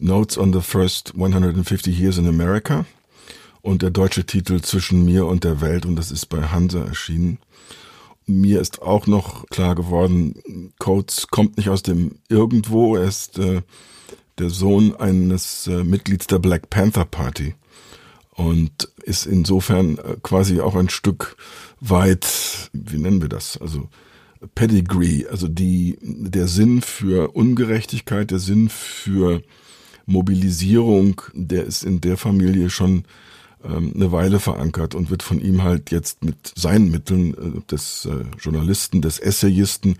Notes 0.00 0.36
on 0.36 0.52
the 0.52 0.60
First 0.60 1.14
150 1.14 1.98
Years 1.98 2.18
in 2.18 2.26
America 2.26 2.84
und 3.66 3.82
der 3.82 3.90
deutsche 3.90 4.24
Titel 4.24 4.60
Zwischen 4.60 5.04
mir 5.04 5.26
und 5.26 5.42
der 5.42 5.60
Welt 5.60 5.86
und 5.86 5.96
das 5.96 6.12
ist 6.12 6.26
bei 6.26 6.40
Hansa 6.40 6.84
erschienen. 6.84 7.38
mir 8.26 8.60
ist 8.60 8.80
auch 8.80 9.08
noch 9.08 9.46
klar 9.46 9.74
geworden, 9.74 10.72
Coates 10.78 11.26
kommt 11.28 11.56
nicht 11.56 11.68
aus 11.68 11.82
dem 11.82 12.12
Irgendwo, 12.28 12.96
er 12.96 13.04
ist 13.04 13.38
äh, 13.38 13.62
der 14.38 14.50
Sohn 14.50 14.94
eines 14.94 15.66
äh, 15.66 15.82
Mitglieds 15.82 16.28
der 16.28 16.38
Black 16.38 16.70
Panther 16.70 17.04
Party 17.04 17.54
und 18.34 18.88
ist 19.02 19.26
insofern 19.26 19.98
äh, 19.98 20.16
quasi 20.22 20.60
auch 20.60 20.76
ein 20.76 20.88
Stück 20.88 21.36
weit, 21.80 22.70
wie 22.72 22.98
nennen 22.98 23.20
wir 23.20 23.28
das, 23.28 23.60
also 23.60 23.88
Pedigree, 24.54 25.26
also 25.26 25.48
die, 25.48 25.98
der 26.02 26.46
Sinn 26.46 26.82
für 26.82 27.34
Ungerechtigkeit, 27.34 28.30
der 28.30 28.38
Sinn 28.38 28.68
für 28.68 29.42
Mobilisierung, 30.04 31.20
der 31.34 31.64
ist 31.64 31.82
in 31.82 32.00
der 32.00 32.16
Familie 32.16 32.70
schon 32.70 33.04
eine 33.68 34.12
Weile 34.12 34.40
verankert 34.40 34.94
und 34.94 35.10
wird 35.10 35.22
von 35.22 35.40
ihm 35.40 35.62
halt 35.62 35.90
jetzt 35.90 36.24
mit 36.24 36.52
seinen 36.54 36.90
Mitteln 36.90 37.34
äh, 37.34 37.70
des 37.70 38.06
äh, 38.06 38.24
Journalisten, 38.38 39.02
des 39.02 39.18
Essayisten, 39.18 39.98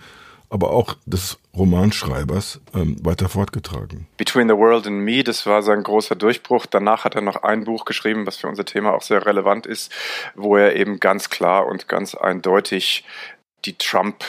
aber 0.48 0.70
auch 0.70 0.96
des 1.06 1.38
Romanschreibers 1.56 2.60
ähm, 2.74 2.96
weiter 3.04 3.28
fortgetragen. 3.28 4.06
Between 4.16 4.48
the 4.48 4.54
World 4.54 4.86
and 4.86 5.00
Me, 5.00 5.24
das 5.24 5.46
war 5.46 5.62
sein 5.62 5.82
großer 5.82 6.14
Durchbruch. 6.14 6.66
Danach 6.66 7.04
hat 7.04 7.14
er 7.14 7.22
noch 7.22 7.42
ein 7.42 7.64
Buch 7.64 7.84
geschrieben, 7.84 8.26
was 8.26 8.36
für 8.36 8.48
unser 8.48 8.64
Thema 8.64 8.92
auch 8.92 9.02
sehr 9.02 9.26
relevant 9.26 9.66
ist, 9.66 9.92
wo 10.34 10.56
er 10.56 10.76
eben 10.76 11.00
ganz 11.00 11.30
klar 11.30 11.66
und 11.66 11.88
ganz 11.88 12.14
eindeutig 12.14 13.04
die 13.64 13.76
Trump 13.76 14.24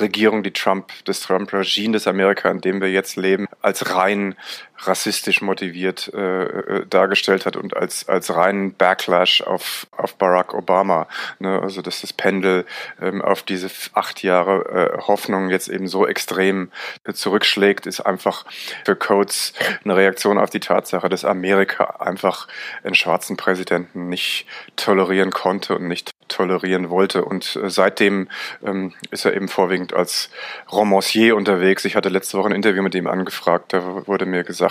Regierung, 0.00 0.42
die 0.42 0.52
Trump, 0.52 0.90
das 1.04 1.20
Trump-Regime, 1.20 1.92
das 1.92 2.06
Amerika, 2.06 2.50
in 2.50 2.60
dem 2.60 2.80
wir 2.80 2.90
jetzt 2.90 3.16
leben, 3.16 3.46
als 3.62 3.94
rein 3.94 4.34
rassistisch 4.78 5.40
motiviert 5.40 6.10
äh, 6.14 6.44
äh, 6.44 6.86
dargestellt 6.86 7.46
hat 7.46 7.56
und 7.56 7.76
als, 7.76 8.08
als 8.08 8.34
reinen 8.34 8.74
Backlash 8.74 9.42
auf, 9.42 9.86
auf 9.92 10.16
Barack 10.16 10.54
Obama. 10.54 11.06
Ne? 11.38 11.60
Also 11.62 11.80
dass 11.82 12.00
das 12.00 12.12
Pendel 12.12 12.66
ähm, 13.00 13.22
auf 13.22 13.42
diese 13.42 13.70
acht 13.94 14.22
Jahre 14.22 14.94
äh, 14.94 15.02
Hoffnung 15.02 15.48
jetzt 15.50 15.68
eben 15.68 15.86
so 15.86 16.06
extrem 16.06 16.70
äh, 17.04 17.12
zurückschlägt, 17.12 17.86
ist 17.86 18.00
einfach 18.00 18.44
für 18.84 18.96
Coates 18.96 19.52
eine 19.84 19.96
Reaktion 19.96 20.38
auf 20.38 20.50
die 20.50 20.60
Tatsache, 20.60 21.08
dass 21.08 21.24
Amerika 21.24 21.84
einfach 22.00 22.48
einen 22.82 22.94
schwarzen 22.94 23.36
Präsidenten 23.36 24.08
nicht 24.08 24.46
tolerieren 24.76 25.30
konnte 25.30 25.76
und 25.76 25.88
nicht 25.88 26.10
tolerieren 26.28 26.90
wollte. 26.90 27.24
Und 27.24 27.56
äh, 27.56 27.70
seitdem 27.70 28.28
ähm, 28.64 28.92
ist 29.10 29.24
er 29.24 29.34
eben 29.34 29.48
vorwiegend 29.48 29.94
als 29.94 30.30
Romancier 30.70 31.36
unterwegs. 31.36 31.84
Ich 31.84 31.96
hatte 31.96 32.08
letzte 32.08 32.38
Woche 32.38 32.48
ein 32.48 32.54
Interview 32.54 32.82
mit 32.82 32.94
ihm 32.94 33.06
angefragt. 33.06 33.72
Da 33.72 34.06
wurde 34.06 34.26
mir 34.26 34.42
gesagt, 34.42 34.63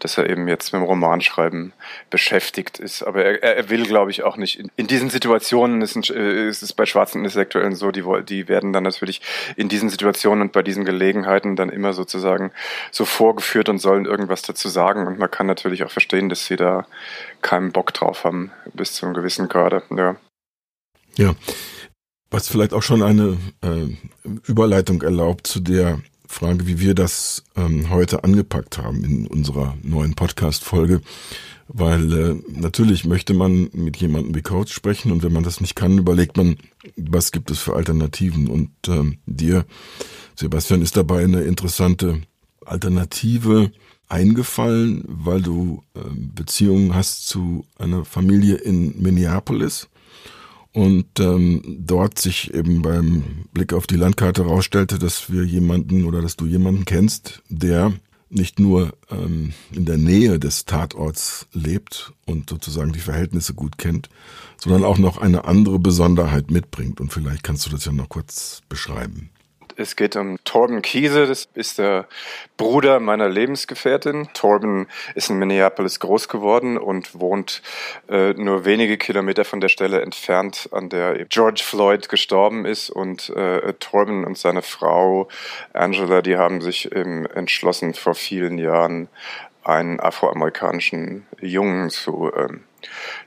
dass 0.00 0.18
er 0.18 0.28
eben 0.28 0.48
jetzt 0.48 0.72
mit 0.72 0.80
dem 0.80 0.86
Romanschreiben 0.86 1.72
beschäftigt 2.10 2.78
ist. 2.78 3.02
Aber 3.02 3.24
er, 3.24 3.42
er 3.42 3.70
will, 3.70 3.84
glaube 3.84 4.10
ich, 4.10 4.22
auch 4.22 4.36
nicht. 4.36 4.58
In, 4.58 4.70
in 4.76 4.86
diesen 4.86 5.10
Situationen 5.10 5.82
ist, 5.82 5.96
ein, 5.96 6.02
äh, 6.14 6.48
ist, 6.48 6.62
es 6.62 6.72
bei 6.72 6.86
schwarzen 6.86 7.24
Intellektuellen 7.24 7.74
so, 7.74 7.90
die, 7.90 8.04
die 8.28 8.48
werden 8.48 8.72
dann 8.72 8.84
natürlich 8.84 9.20
in 9.56 9.68
diesen 9.68 9.88
Situationen 9.88 10.42
und 10.42 10.52
bei 10.52 10.62
diesen 10.62 10.84
Gelegenheiten 10.84 11.56
dann 11.56 11.70
immer 11.70 11.92
sozusagen 11.92 12.52
so 12.90 13.04
vorgeführt 13.04 13.68
und 13.68 13.78
sollen 13.78 14.06
irgendwas 14.06 14.42
dazu 14.42 14.68
sagen. 14.68 15.06
Und 15.06 15.18
man 15.18 15.30
kann 15.30 15.46
natürlich 15.46 15.84
auch 15.84 15.90
verstehen, 15.90 16.28
dass 16.28 16.46
sie 16.46 16.56
da 16.56 16.86
keinen 17.40 17.72
Bock 17.72 17.92
drauf 17.94 18.24
haben, 18.24 18.52
bis 18.74 18.92
zu 18.92 19.06
einem 19.06 19.14
gewissen 19.14 19.48
Grade. 19.48 19.82
Ja. 19.96 20.16
Ja, 21.16 21.34
was 22.30 22.48
vielleicht 22.48 22.72
auch 22.72 22.82
schon 22.82 23.02
eine 23.02 23.36
äh, 23.62 23.94
Überleitung 24.46 25.02
erlaubt 25.02 25.46
zu 25.46 25.60
der 25.60 26.00
Frage, 26.32 26.66
wie 26.66 26.80
wir 26.80 26.94
das 26.94 27.44
ähm, 27.56 27.90
heute 27.90 28.24
angepackt 28.24 28.78
haben 28.78 29.04
in 29.04 29.26
unserer 29.26 29.76
neuen 29.82 30.14
Podcast-Folge. 30.14 31.02
Weil 31.68 32.12
äh, 32.12 32.34
natürlich 32.48 33.04
möchte 33.04 33.34
man 33.34 33.68
mit 33.72 33.98
jemandem 33.98 34.34
wie 34.34 34.42
Coach 34.42 34.72
sprechen 34.72 35.12
und 35.12 35.22
wenn 35.22 35.32
man 35.32 35.44
das 35.44 35.60
nicht 35.60 35.76
kann, 35.76 35.98
überlegt 35.98 36.36
man, 36.36 36.56
was 36.96 37.32
gibt 37.32 37.50
es 37.50 37.60
für 37.60 37.76
Alternativen. 37.76 38.48
Und 38.48 38.70
ähm, 38.88 39.18
dir, 39.26 39.66
Sebastian, 40.34 40.82
ist 40.82 40.96
dabei 40.96 41.22
eine 41.22 41.42
interessante 41.42 42.22
Alternative 42.64 43.70
eingefallen, 44.08 45.04
weil 45.06 45.42
du 45.42 45.82
äh, 45.94 46.00
Beziehungen 46.34 46.94
hast 46.94 47.28
zu 47.28 47.66
einer 47.78 48.04
Familie 48.04 48.56
in 48.56 49.00
Minneapolis 49.00 49.88
und 50.72 51.20
ähm, 51.20 51.62
dort 51.80 52.18
sich 52.18 52.52
eben 52.54 52.82
beim 52.82 53.46
Blick 53.52 53.72
auf 53.72 53.86
die 53.86 53.96
Landkarte 53.96 54.44
herausstellte, 54.44 54.98
dass 54.98 55.30
wir 55.30 55.44
jemanden 55.44 56.04
oder 56.04 56.22
dass 56.22 56.36
du 56.36 56.46
jemanden 56.46 56.84
kennst, 56.84 57.42
der 57.48 57.92
nicht 58.30 58.58
nur 58.58 58.94
ähm, 59.10 59.52
in 59.72 59.84
der 59.84 59.98
Nähe 59.98 60.38
des 60.38 60.64
Tatorts 60.64 61.46
lebt 61.52 62.14
und 62.24 62.48
sozusagen 62.48 62.92
die 62.92 63.00
Verhältnisse 63.00 63.52
gut 63.52 63.76
kennt, 63.76 64.08
sondern 64.56 64.84
auch 64.84 64.96
noch 64.96 65.18
eine 65.18 65.44
andere 65.44 65.78
Besonderheit 65.78 66.50
mitbringt. 66.50 67.00
Und 67.00 67.12
vielleicht 67.12 67.42
kannst 67.42 67.66
du 67.66 67.70
das 67.70 67.84
ja 67.84 67.92
noch 67.92 68.08
kurz 68.08 68.62
beschreiben. 68.70 69.28
Es 69.82 69.96
geht 69.96 70.14
um 70.14 70.42
Torben 70.44 70.80
Kiese, 70.80 71.26
das 71.26 71.48
ist 71.54 71.78
der 71.78 72.06
Bruder 72.56 73.00
meiner 73.00 73.28
Lebensgefährtin. 73.28 74.28
Torben 74.32 74.86
ist 75.16 75.28
in 75.28 75.38
Minneapolis 75.38 75.98
groß 75.98 76.28
geworden 76.28 76.78
und 76.78 77.18
wohnt 77.18 77.62
äh, 78.08 78.32
nur 78.34 78.64
wenige 78.64 78.96
Kilometer 78.96 79.44
von 79.44 79.60
der 79.60 79.68
Stelle 79.68 80.00
entfernt, 80.00 80.68
an 80.70 80.88
der 80.88 81.24
George 81.24 81.62
Floyd 81.64 82.08
gestorben 82.08 82.64
ist. 82.64 82.90
Und 82.90 83.30
äh, 83.30 83.72
Torben 83.80 84.24
und 84.24 84.38
seine 84.38 84.62
Frau 84.62 85.26
Angela, 85.72 86.22
die 86.22 86.36
haben 86.36 86.60
sich 86.60 86.92
eben 86.92 87.26
entschlossen, 87.26 87.92
vor 87.92 88.14
vielen 88.14 88.58
Jahren 88.58 89.08
einen 89.64 89.98
afroamerikanischen 89.98 91.26
Jungen 91.40 91.90
zu 91.90 92.30
ähm, 92.36 92.62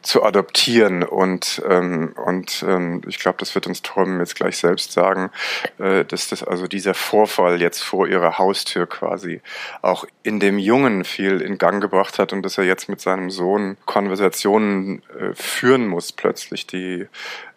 zu 0.01 0.24
adoptieren. 0.24 1.03
Und, 1.03 1.62
ähm, 1.70 2.13
und 2.25 2.63
ähm, 2.67 3.01
ich 3.08 3.20
glaube, 3.20 3.38
das 3.39 3.55
wird 3.55 3.67
uns 3.67 3.82
Torben 3.82 4.20
jetzt 4.20 4.36
gleich 4.36 4.58
selbst 4.58 4.91
sagen, 4.91 5.32
äh, 5.79 6.05
dass 6.05 6.29
das 6.29 6.44
also 6.44 6.67
dieser 6.67 6.94
Vorfall 6.94 7.62
jetzt 7.62 7.84
vor 7.84 8.08
ihrer 8.08 8.38
Haustür 8.38 8.88
quasi 8.88 9.41
auch 9.82 10.05
in 10.24 10.39
dem 10.39 10.58
Jungen 10.58 11.03
viel 11.03 11.41
in 11.41 11.58
Gang 11.58 11.82
gebracht 11.82 12.20
hat 12.20 12.34
und 12.34 12.44
dass 12.44 12.58
er 12.58 12.63
jetzt 12.63 12.89
mit 12.89 13.01
seinem 13.01 13.29
Sohn 13.29 13.77
Konversationen 13.86 15.01
äh, 15.20 15.34
führen 15.34 15.88
muss 15.88 16.12
plötzlich, 16.12 16.67
die 16.67 17.08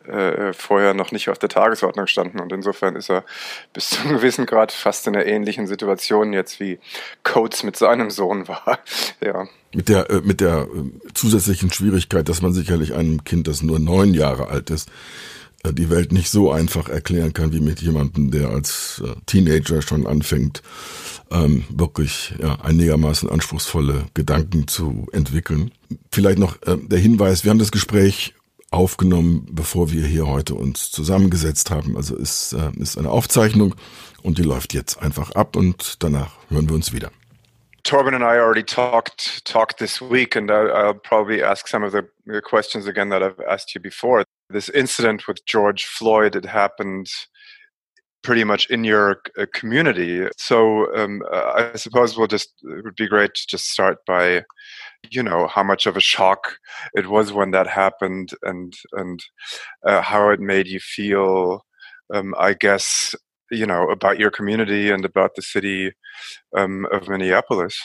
äh, 0.09 0.53
vorher 0.53 0.95
noch 0.95 1.13
nicht 1.13 1.29
auf 1.29 1.39
der 1.39 1.49
Tagesordnung 1.49 2.07
standen. 2.07 2.41
Und 2.41 2.53
insofern 2.53 2.97
ist 2.97 3.11
er 3.11 3.25
bis 3.73 3.91
zu 3.91 4.01
einem 4.01 4.17
gewissen 4.17 4.47
Grad 4.47 4.73
fast 4.73 5.07
in 5.07 5.15
einer 5.15 5.27
ähnlichen 5.27 5.67
Situation 5.67 6.33
jetzt 6.33 6.61
wie 6.61 6.79
Coates 7.23 7.63
mit 7.63 7.77
seinem 7.77 8.11
Sohn 8.11 8.49
war. 8.49 8.79
ja. 9.21 9.47
Mit 9.75 9.89
der, 9.89 10.11
äh, 10.11 10.21
mit 10.23 10.41
der 10.41 10.63
äh, 10.63 11.13
zusätzlichen 11.15 11.73
Schwierigkeit, 11.73 12.29
dass 12.29 12.43
man 12.43 12.53
sicherlich 12.53 12.95
einem 12.95 13.25
Kind, 13.25 13.49
das 13.49 13.63
nur 13.63 13.79
neun 13.79 14.15
Jahre 14.15 14.49
alt 14.49 14.71
ist, 14.71 14.89
äh, 15.65 15.73
die 15.73 15.91
Welt 15.91 16.13
nicht 16.13 16.31
so 16.31 16.51
einfach 16.53 16.89
erklären 16.89 17.33
kann 17.33 17.53
wie 17.53 17.61
mit 17.61 17.81
jemandem, 17.81 18.31
der 18.31 18.51
als 18.51 19.03
äh, 19.05 19.15
Teenager 19.27 19.83
schon 19.83 20.07
anfängt, 20.07 20.63
ähm, 21.31 21.65
wirklich 21.69 22.35
ja, 22.41 22.61
einigermaßen 22.61 23.29
anspruchsvolle 23.29 24.07
Gedanken 24.15 24.69
zu 24.69 25.07
entwickeln. 25.13 25.73
Vielleicht 26.11 26.39
noch 26.39 26.63
äh, 26.63 26.77
der 26.77 26.99
Hinweis, 26.99 27.45
wir 27.45 27.51
haben 27.51 27.59
das 27.59 27.73
Gespräch 27.73 28.35
aufgenommen, 28.71 29.47
bevor 29.51 29.91
wir 29.91 30.07
hier 30.07 30.27
heute 30.27 30.55
uns 30.55 30.91
zusammengesetzt 30.91 31.71
haben. 31.71 31.97
Also 31.97 32.17
ist, 32.17 32.53
äh, 32.53 32.71
ist 32.79 32.99
eine 32.99 33.11
Aufzeichnung 33.11 33.75
und 34.23 34.39
die 34.39 34.43
läuft 34.43 34.75
jetzt 34.75 35.01
einfach 35.03 35.33
ab 35.33 35.57
und 35.57 36.03
danach 36.03 36.33
hören 36.51 36.69
wir 36.69 36.75
uns 36.75 36.93
wieder. 36.93 37.11
Torben 37.85 38.13
and 38.13 38.23
I 38.23 38.39
already 38.39 38.65
talked 38.65 39.45
talked 39.47 39.79
this 39.79 40.03
week, 40.03 40.37
and 40.37 40.51
I, 40.51 40.69
I'll 40.69 40.95
probably 40.95 41.43
ask 41.43 41.67
some 41.67 41.87
of 41.87 41.93
the, 41.93 42.03
the 42.27 42.43
questions 42.43 42.87
again 42.87 43.09
that 43.11 43.23
I've 43.23 43.41
asked 43.49 43.75
you 43.75 43.81
before. 43.81 44.25
This 44.51 44.69
incident 44.69 45.27
with 45.27 45.39
George 45.47 45.87
Floyd, 45.87 46.37
it 46.37 46.45
happened 46.45 47.07
pretty 48.23 48.45
much 48.45 48.69
in 48.69 48.85
your 48.85 49.23
uh, 49.39 49.47
community. 49.55 50.29
So 50.37 50.95
um, 50.95 51.23
uh, 51.33 51.71
I 51.73 51.77
suppose 51.77 52.19
we'll 52.19 52.27
just 52.27 52.53
it 52.63 52.85
would 52.85 52.97
be 52.97 53.09
great 53.09 53.33
to 53.35 53.47
just 53.49 53.71
start 53.71 54.05
by 54.07 54.45
you 55.11 55.23
know 55.23 55.47
how 55.47 55.63
much 55.63 55.87
of 55.87 55.97
a 55.97 56.01
shock 56.01 56.59
it 56.95 57.09
was 57.09 57.33
when 57.33 57.51
that 57.53 57.67
happened 57.67 58.31
and 58.43 58.75
and 58.93 59.21
uh, 59.87 60.01
how 60.03 60.31
it 60.31 60.41
made 60.41 60.67
you 60.67 60.81
feel 60.81 61.65
um, 62.13 62.35
i 62.39 62.53
guess 62.53 63.15
you 63.51 63.67
know 63.67 63.89
about 63.91 64.19
your 64.19 64.31
community 64.31 64.91
and 64.91 65.05
about 65.05 65.35
the 65.35 65.43
city 65.43 65.93
um, 66.57 66.87
of 66.93 67.09
minneapolis. 67.09 67.77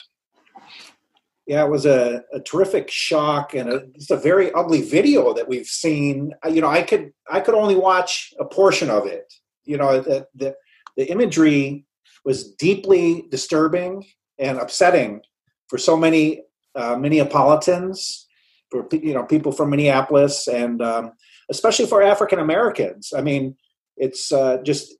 Yeah 1.47 1.63
it 1.65 1.69
was 1.69 1.85
a, 1.85 2.23
a 2.33 2.39
terrific 2.39 2.89
shock 2.89 3.53
and 3.53 3.69
a, 3.69 3.83
it's 3.95 4.11
a 4.11 4.17
very 4.17 4.51
ugly 4.53 4.81
video 4.81 5.33
that 5.33 5.47
we've 5.47 5.67
seen. 5.67 6.33
You 6.49 6.61
know 6.61 6.69
i 6.69 6.81
could 6.81 7.11
i 7.29 7.39
could 7.39 7.55
only 7.55 7.75
watch 7.75 8.33
a 8.39 8.45
portion 8.45 8.89
of 8.89 9.05
it. 9.05 9.31
You 9.65 9.77
know 9.77 10.01
the, 10.01 10.27
the, 10.35 10.55
the 10.97 11.09
imagery 11.09 11.85
was 12.25 12.53
deeply 12.53 13.25
disturbing 13.29 14.05
and 14.39 14.57
upsetting 14.57 15.21
for 15.67 15.77
so 15.77 15.97
many 15.97 16.43
uh, 16.75 16.95
Minneapolitans, 16.95 18.25
for 18.69 18.87
you 18.91 19.13
know 19.13 19.23
people 19.23 19.51
from 19.51 19.69
Minneapolis, 19.69 20.47
and 20.47 20.81
um, 20.81 21.11
especially 21.49 21.85
for 21.85 22.01
African 22.01 22.39
Americans. 22.39 23.13
I 23.15 23.21
mean, 23.21 23.55
it's 23.97 24.31
uh, 24.31 24.57
just 24.63 24.95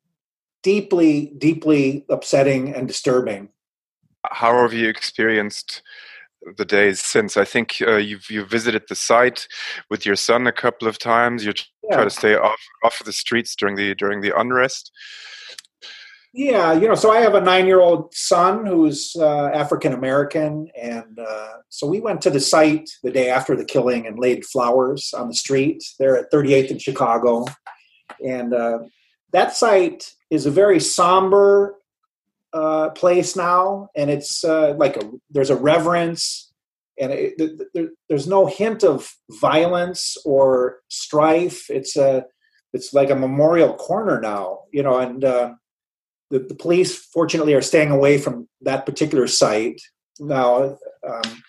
deeply, 0.62 1.34
deeply 1.38 2.06
upsetting 2.10 2.74
and 2.74 2.88
disturbing. 2.88 3.50
How 4.26 4.62
have 4.62 4.74
you 4.74 4.88
experienced 4.88 5.82
the 6.58 6.66
days 6.66 7.02
since. 7.02 7.38
I 7.38 7.46
think 7.46 7.82
uh, 7.82 7.96
you've 7.96 8.30
you 8.30 8.46
visited 8.46 8.84
the 8.88 8.96
site 8.96 9.48
with 9.90 10.06
your 10.06 10.16
son 10.16 10.48
a 10.48 10.52
couple 10.52 10.88
of 10.88 10.98
times. 10.98 11.46
You 11.46 11.54
yeah. 11.84 11.96
try 11.96 12.04
to 12.04 12.10
stay 12.10 12.36
off 12.36 12.60
off 12.84 13.00
of 13.00 13.06
the 13.06 13.14
streets 13.14 13.56
during 13.56 13.76
the 13.76 13.96
during 13.96 14.22
the 14.22 14.38
unrest. 14.38 14.92
Yeah, 16.36 16.74
you 16.74 16.88
know, 16.88 16.96
so 16.96 17.12
I 17.12 17.22
have 17.22 17.36
a 17.36 17.42
nine-year-old 17.42 18.16
son 18.16 18.66
who's 18.66 19.16
uh, 19.20 19.52
African 19.54 19.94
American, 19.94 20.68
and 20.76 21.20
uh, 21.20 21.50
so 21.70 21.86
we 21.86 22.00
went 22.00 22.22
to 22.24 22.32
the 22.32 22.40
site 22.40 22.90
the 23.04 23.12
day 23.12 23.30
after 23.30 23.56
the 23.56 23.64
killing 23.64 24.08
and 24.08 24.18
laid 24.18 24.44
flowers 24.44 25.14
on 25.14 25.28
the 25.28 25.36
street 25.36 25.84
there 26.00 26.18
at 26.18 26.32
38th 26.32 26.72
in 26.72 26.80
Chicago, 26.80 27.46
and 28.28 28.52
uh, 28.52 28.80
that 29.32 29.56
site 29.56 30.12
is 30.32 30.48
a 30.48 30.52
very 30.52 30.80
somber 30.80 31.76
uh, 32.52 32.90
place 32.90 33.36
now, 33.36 33.90
and 33.96 34.10
it's 34.10 34.44
uh, 34.44 34.74
like 34.76 34.98
a, 34.98 35.12
there's 35.30 35.52
a 35.52 35.56
reverence, 35.56 36.52
and 37.00 37.12
it, 37.12 37.62
there, 37.76 37.90
there's 38.10 38.28
no 38.28 38.48
hint 38.48 38.84
of 38.84 39.16
violence 39.40 40.18
or 40.26 40.80
strife. 40.90 41.70
It's 41.70 41.96
a 41.96 42.26
it's 42.74 42.92
like 42.92 43.12
a 43.12 43.16
memorial 43.16 43.76
corner 43.76 44.20
now, 44.20 44.62
you 44.72 44.82
know, 44.82 44.98
and 44.98 45.24
uh, 45.24 45.54
the, 46.30 46.40
the 46.40 46.56
police, 46.56 46.98
fortunately, 46.98 47.54
are 47.54 47.62
staying 47.62 47.92
away 47.92 48.18
from 48.18 48.48
that 48.62 48.86
particular 48.86 49.28
site. 49.28 49.82
Now, 50.20 50.78
um, 51.08 51.44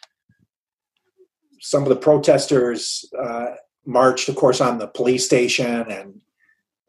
some 1.60 1.82
of 1.82 1.88
the 1.88 1.96
protesters 1.96 3.04
uh, 3.18 3.54
marched, 3.86 4.28
of 4.28 4.36
course, 4.36 4.60
on 4.60 4.78
the 4.78 4.86
police 4.86 5.24
station, 5.24 5.90
and 5.90 6.20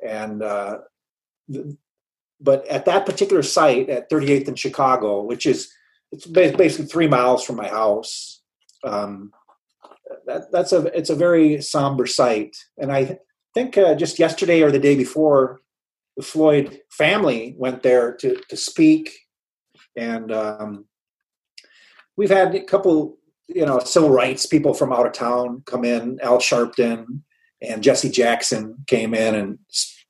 and 0.06 0.44
uh, 0.44 0.80
the, 1.48 1.78
but 2.42 2.68
at 2.68 2.86
that 2.86 3.06
particular 3.06 3.42
site 3.42 3.90
at 3.90 4.10
38th 4.10 4.50
in 4.50 4.56
Chicago, 4.56 5.22
which 5.22 5.46
is 5.46 5.72
it's 6.12 6.26
basically 6.26 6.86
three 6.86 7.08
miles 7.08 7.44
from 7.44 7.56
my 7.56 7.68
house. 7.68 8.42
Um, 8.84 9.32
that, 10.26 10.52
that's 10.52 10.72
a 10.74 10.86
it's 10.98 11.10
a 11.10 11.16
very 11.16 11.62
somber 11.62 12.06
site, 12.06 12.56
and 12.78 12.92
I 12.92 13.20
think 13.54 13.78
uh, 13.78 13.96
just 13.96 14.20
yesterday 14.20 14.62
or 14.62 14.72
the 14.72 14.80
day 14.80 14.96
before, 14.96 15.62
the 16.18 16.24
Floyd 16.24 16.80
family 16.92 17.56
went 17.58 17.84
there 17.84 18.14
to 18.16 18.40
to 18.50 18.58
speak, 18.58 19.12
and 19.96 20.32
um, 20.32 20.86
we've 22.16 22.30
had 22.30 22.56
a 22.56 22.64
couple, 22.64 23.18
you 23.48 23.66
know, 23.66 23.80
civil 23.80 24.10
rights 24.10 24.46
people 24.46 24.74
from 24.74 24.94
out 24.94 25.06
of 25.06 25.14
town 25.14 25.64
come 25.66 25.84
in. 25.84 26.20
Al 26.22 26.40
Sharpton 26.40 27.22
and 27.62 27.84
Jesse 27.84 28.10
Jackson 28.10 28.78
came 28.88 29.14
in 29.14 29.36
and 29.36 29.60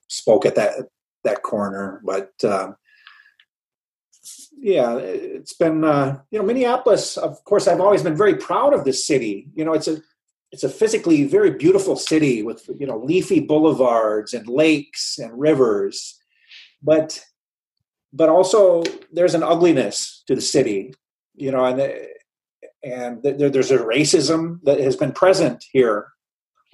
spoke 0.08 0.46
at 0.46 0.56
that 0.56 0.74
that 1.24 1.44
corner, 1.44 2.02
but. 2.04 2.32
Um, 2.44 2.76
yeah, 4.58 4.96
it's 4.98 5.54
been 5.54 5.84
uh, 5.84 6.20
you 6.32 6.40
know 6.40 6.46
Minneapolis. 6.46 7.18
Of 7.18 7.44
course, 7.44 7.68
I've 7.68 7.82
always 7.82 8.02
been 8.02 8.16
very 8.16 8.36
proud 8.36 8.74
of 8.74 8.84
this 8.84 9.06
city. 9.06 9.50
You 9.54 9.64
know, 9.64 9.74
it's 9.74 9.88
a 9.88 10.02
it's 10.52 10.64
a 10.64 10.70
physically 10.70 11.26
very 11.26 11.52
beautiful 11.52 11.96
city 11.96 12.44
with 12.44 12.70
you 12.80 12.88
know 12.88 12.98
leafy 12.98 13.40
boulevards 13.40 14.34
and 14.34 14.48
lakes 14.48 15.18
and 15.18 15.38
rivers. 15.40 16.18
But 16.82 17.24
but 18.14 18.30
also 18.30 18.84
there's 19.12 19.36
an 19.36 19.44
ugliness 19.44 20.24
to 20.28 20.36
the 20.36 20.42
city 20.42 20.94
you 21.36 21.52
know 21.52 21.66
and 21.66 21.80
and 22.84 23.24
there, 23.24 23.50
there's 23.50 23.72
a 23.72 23.80
racism 23.80 24.60
that 24.64 24.80
has 24.80 24.96
been 24.96 25.12
present 25.12 25.66
here 25.72 26.12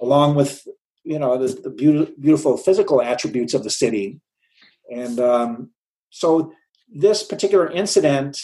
along 0.00 0.34
with 0.34 0.66
you 1.04 1.18
know 1.18 1.38
the, 1.38 1.52
the 1.54 1.70
beautiful 2.20 2.56
physical 2.56 3.02
attributes 3.02 3.54
of 3.54 3.64
the 3.64 3.70
city. 3.70 4.20
And 4.90 5.18
um, 5.18 5.70
so 6.10 6.52
this 6.92 7.22
particular 7.22 7.70
incident 7.70 8.40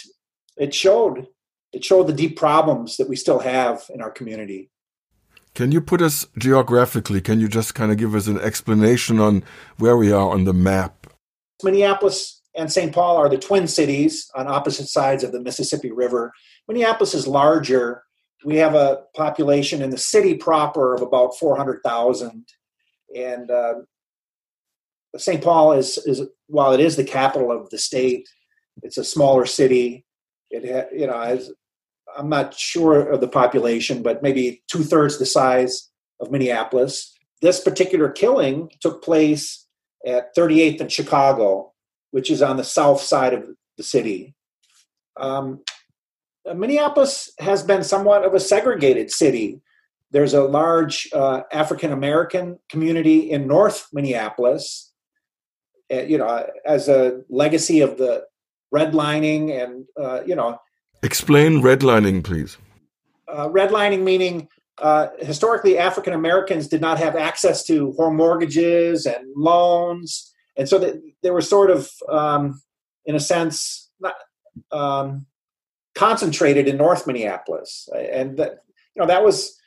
it 0.56 0.75
showed 0.75 1.26
it 1.73 1.85
showed 1.85 2.06
the 2.06 2.12
deep 2.12 2.37
problems 2.37 2.97
that 2.97 3.08
we 3.08 3.16
still 3.16 3.40
have 3.40 3.85
in 3.90 4.00
our 4.00 4.11
community 4.11 4.70
can 5.58 5.72
you 5.72 5.80
put 5.80 6.00
us 6.00 6.24
geographically? 6.38 7.20
Can 7.20 7.40
you 7.40 7.48
just 7.48 7.74
kind 7.74 7.90
of 7.90 7.98
give 7.98 8.14
us 8.14 8.28
an 8.28 8.38
explanation 8.38 9.18
on 9.18 9.42
where 9.76 9.96
we 9.96 10.12
are 10.12 10.30
on 10.30 10.44
the 10.44 10.52
map? 10.52 11.08
Minneapolis 11.64 12.40
and 12.56 12.72
St. 12.72 12.94
Paul 12.94 13.16
are 13.16 13.28
the 13.28 13.38
twin 13.38 13.66
cities 13.66 14.30
on 14.36 14.47
opposite 14.47 14.86
sides 14.86 15.25
of 15.25 15.32
the 15.32 15.40
Mississippi 15.40 15.90
River. 15.90 16.32
Minneapolis 16.68 17.12
is 17.12 17.26
larger. 17.26 18.04
We 18.44 18.54
have 18.58 18.76
a 18.76 19.00
population 19.16 19.82
in 19.82 19.90
the 19.90 19.99
city 19.99 20.36
proper 20.36 20.94
of 20.94 21.02
about 21.02 21.36
400,000. 21.36 22.47
And 23.16 23.50
uh, 23.50 23.75
St. 25.16 25.42
Paul 25.42 25.73
is, 25.73 25.99
is, 26.06 26.23
while 26.47 26.73
it 26.73 26.78
is 26.78 26.94
the 26.94 27.02
capital 27.02 27.50
of 27.50 27.68
the 27.71 27.78
state, 27.78 28.28
it's 28.84 28.97
a 28.97 29.02
smaller 29.02 29.44
city. 29.44 30.06
It 30.52 30.73
ha, 30.73 30.88
you 30.97 31.08
know 31.08 31.21
has 31.21 31.50
I'm 32.16 32.28
not 32.28 32.54
sure 32.54 33.10
of 33.10 33.21
the 33.21 33.28
population, 33.28 34.02
but 34.02 34.23
maybe 34.23 34.62
two 34.68 34.82
thirds 34.82 35.18
the 35.18 35.26
size 35.26 35.90
of 36.21 36.30
Minneapolis. 36.30 37.14
This 37.42 37.60
particular 37.60 38.10
killing 38.10 38.71
took 38.80 39.02
place 39.02 39.66
at 40.06 40.34
38th 40.34 40.80
and 40.80 40.92
Chicago, 40.92 41.73
which 42.10 42.30
is 42.30 42.42
on 42.42 42.56
the 42.56 42.64
south 42.64 43.00
side 43.00 43.34
of 43.34 43.49
the 43.76 43.82
city. 43.82 44.34
Um, 45.16 45.62
Minneapolis 46.54 47.30
has 47.38 47.62
been 47.62 47.84
somewhat 47.84 48.25
of 48.25 48.34
a 48.34 48.40
segregated 48.40 49.10
city. 49.10 49.60
There's 50.10 50.34
a 50.34 50.44
large 50.44 51.08
uh, 51.12 51.42
African 51.52 51.92
American 51.92 52.58
community 52.71 53.30
in 53.30 53.47
North 53.47 53.88
Minneapolis, 53.92 54.92
uh, 55.92 56.02
you 56.02 56.18
know, 56.18 56.47
as 56.64 56.88
a 56.88 57.21
legacy 57.28 57.80
of 57.80 57.99
the 57.99 58.25
redlining 58.75 59.62
and, 59.62 59.84
uh, 60.00 60.23
you 60.25 60.34
know, 60.34 60.58
Explain 61.02 61.63
redlining, 61.63 62.25
please. 62.25 62.58
Uh, 63.28 63.49
redlining 63.49 64.02
meaning 64.02 64.49
uh, 64.80 65.08
historically 65.19 65.78
African 65.78 66.13
Americans 66.13 66.69
did 66.69 66.80
not 66.80 66.99
have 66.99 67.17
access 67.17 67.65
to 67.67 67.93
home 67.93 68.17
mortgages 68.17 69.06
and 69.06 69.25
loans, 69.37 70.32
and 70.56 70.69
so 70.69 70.78
that 70.78 71.00
they 71.23 71.30
were 71.30 71.41
sort 71.41 71.71
of, 71.71 71.91
um, 72.08 72.61
in 73.04 73.15
a 73.15 73.21
sense, 73.21 73.91
not, 74.00 74.15
um, 74.71 75.26
concentrated 75.95 76.69
in 76.69 76.76
North 76.76 77.06
Minneapolis, 77.06 77.89
and 77.95 78.37
that 78.39 78.58
you 78.95 79.00
know 79.00 79.06
that 79.06 79.25
was, 79.25 79.58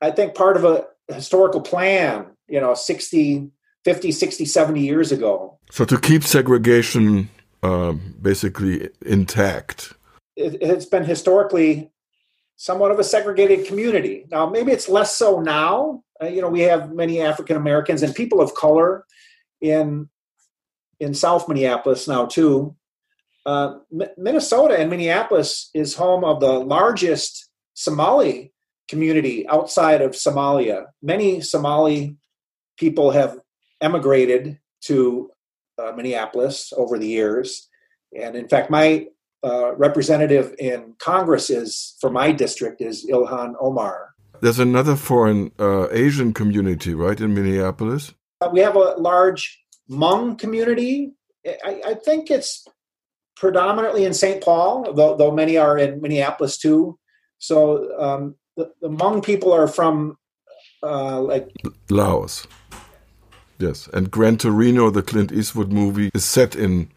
I 0.00 0.10
think, 0.10 0.34
part 0.34 0.56
of 0.56 0.64
a 0.64 0.86
historical 1.12 1.60
plan. 1.60 2.26
You 2.48 2.60
know, 2.60 2.74
60, 2.74 3.50
50, 3.84 4.12
60, 4.12 4.44
70 4.44 4.80
years 4.80 5.10
ago. 5.10 5.58
So 5.70 5.86
to 5.86 5.98
keep 5.98 6.22
segregation 6.22 7.30
uh, 7.62 7.92
basically 8.20 8.90
intact 9.06 9.94
it, 10.36 10.62
has 10.62 10.86
been 10.86 11.04
historically 11.04 11.90
somewhat 12.56 12.90
of 12.90 12.98
a 12.98 13.04
segregated 13.04 13.66
community. 13.66 14.26
Now, 14.30 14.48
maybe 14.48 14.72
it's 14.72 14.88
less 14.88 15.16
so 15.16 15.40
now. 15.40 16.02
Uh, 16.22 16.26
you 16.26 16.40
know, 16.40 16.48
we 16.48 16.60
have 16.60 16.92
many 16.92 17.20
African 17.20 17.56
Americans 17.56 18.02
and 18.02 18.14
people 18.14 18.40
of 18.40 18.54
color 18.54 19.04
in 19.60 20.08
in 21.00 21.14
South 21.14 21.48
Minneapolis 21.48 22.06
now 22.06 22.26
too. 22.26 22.76
Uh, 23.44 23.78
M- 24.00 24.08
Minnesota 24.16 24.78
and 24.78 24.88
Minneapolis 24.88 25.70
is 25.74 25.96
home 25.96 26.22
of 26.22 26.38
the 26.38 26.52
largest 26.52 27.50
Somali 27.74 28.52
community 28.86 29.48
outside 29.48 30.00
of 30.00 30.12
Somalia. 30.12 30.86
Many 31.02 31.40
Somali 31.40 32.16
people 32.76 33.10
have 33.10 33.38
emigrated 33.80 34.60
to 34.82 35.30
uh, 35.78 35.92
Minneapolis 35.96 36.72
over 36.76 36.98
the 36.98 37.08
years, 37.08 37.68
and 38.16 38.36
in 38.36 38.48
fact, 38.48 38.70
my 38.70 39.06
uh, 39.44 39.74
representative 39.76 40.54
in 40.58 40.94
Congress 40.98 41.50
is 41.50 41.96
for 42.00 42.10
my 42.10 42.32
district 42.32 42.80
is 42.80 43.06
Ilhan 43.06 43.54
Omar. 43.60 44.10
There's 44.40 44.58
another 44.58 44.96
foreign 44.96 45.52
uh, 45.58 45.88
Asian 45.90 46.32
community, 46.32 46.94
right, 46.94 47.20
in 47.20 47.34
Minneapolis. 47.34 48.12
Uh, 48.40 48.50
we 48.52 48.60
have 48.60 48.76
a 48.76 48.94
large 48.98 49.62
Hmong 49.90 50.38
community. 50.38 51.12
I, 51.46 51.80
I 51.86 51.94
think 51.94 52.30
it's 52.30 52.66
predominantly 53.36 54.04
in 54.04 54.14
St. 54.14 54.42
Paul, 54.42 54.92
though, 54.94 55.16
though, 55.16 55.32
many 55.32 55.56
are 55.56 55.78
in 55.78 56.00
Minneapolis 56.00 56.58
too. 56.58 56.98
So 57.38 58.00
um, 58.00 58.36
the, 58.56 58.72
the 58.80 58.88
Hmong 58.88 59.24
people 59.24 59.52
are 59.52 59.66
from 59.66 60.16
uh, 60.82 61.20
like 61.20 61.50
Laos. 61.90 62.46
Yes, 63.58 63.88
and 63.92 64.10
Gran 64.10 64.38
Torino, 64.38 64.90
the 64.90 65.02
Clint 65.02 65.30
Eastwood 65.30 65.72
movie, 65.72 66.10
is 66.14 66.24
set 66.24 66.56
in 66.56 66.90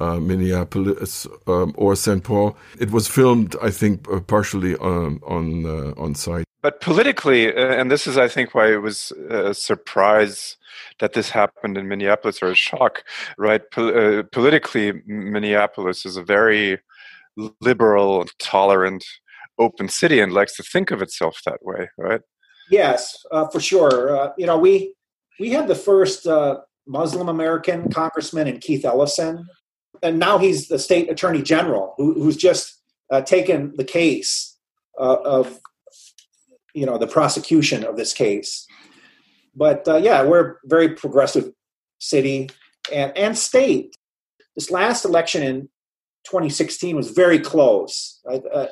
uh, 0.00 0.18
Minneapolis 0.18 1.26
um, 1.46 1.74
or 1.76 1.94
St. 1.94 2.24
Paul. 2.24 2.56
It 2.78 2.90
was 2.90 3.06
filmed, 3.06 3.54
I 3.62 3.70
think, 3.70 4.10
uh, 4.10 4.20
partially 4.20 4.74
on 4.76 5.20
on 5.26 5.66
uh, 5.66 5.92
on 6.00 6.14
site. 6.14 6.44
But 6.62 6.80
politically, 6.80 7.54
uh, 7.54 7.74
and 7.78 7.90
this 7.90 8.06
is, 8.06 8.18
I 8.18 8.28
think, 8.28 8.54
why 8.54 8.72
it 8.72 8.82
was 8.82 9.12
a 9.30 9.54
surprise 9.54 10.56
that 10.98 11.12
this 11.12 11.30
happened 11.30 11.78
in 11.78 11.88
Minneapolis 11.88 12.42
or 12.42 12.50
a 12.50 12.54
shock, 12.54 13.04
right? 13.38 13.62
Pol 13.70 13.88
uh, 13.88 14.22
politically, 14.32 14.92
Minneapolis 15.06 16.04
is 16.04 16.16
a 16.16 16.22
very 16.22 16.78
liberal, 17.60 18.26
tolerant, 18.38 19.04
open 19.58 19.88
city 19.88 20.20
and 20.20 20.32
likes 20.32 20.56
to 20.56 20.62
think 20.62 20.90
of 20.90 21.02
itself 21.02 21.40
that 21.44 21.62
way, 21.62 21.88
right? 21.96 22.20
Yes, 22.70 23.16
uh, 23.32 23.48
for 23.48 23.60
sure. 23.60 24.32
you 24.38 24.46
know, 24.46 24.58
we 24.58 24.94
we 25.38 25.50
had 25.50 25.68
the 25.68 25.74
first 25.74 26.26
Muslim 26.86 27.28
American 27.28 27.90
congressman 27.90 28.46
in 28.48 28.58
Keith 28.58 28.84
Ellison 28.84 29.46
and 30.02 30.18
now 30.18 30.38
he's 30.38 30.68
the 30.68 30.78
state 30.78 31.10
attorney 31.10 31.42
general 31.42 31.94
who, 31.96 32.14
who's 32.14 32.36
just 32.36 32.80
uh, 33.10 33.20
taken 33.20 33.74
the 33.76 33.84
case 33.84 34.56
uh, 34.98 35.16
of 35.24 35.60
you 36.74 36.86
know 36.86 36.98
the 36.98 37.06
prosecution 37.06 37.84
of 37.84 37.96
this 37.96 38.12
case. 38.12 38.66
But 39.54 39.86
uh, 39.88 39.96
yeah, 39.96 40.22
we're 40.22 40.50
a 40.50 40.54
very 40.64 40.90
progressive 40.90 41.52
city 41.98 42.50
and 42.92 43.16
and 43.16 43.36
state. 43.36 43.96
This 44.56 44.70
last 44.70 45.04
election 45.04 45.42
in 45.42 45.62
2016 46.26 46.96
was 46.96 47.10
very 47.10 47.38
close. 47.38 48.20
Uh, 48.28 48.66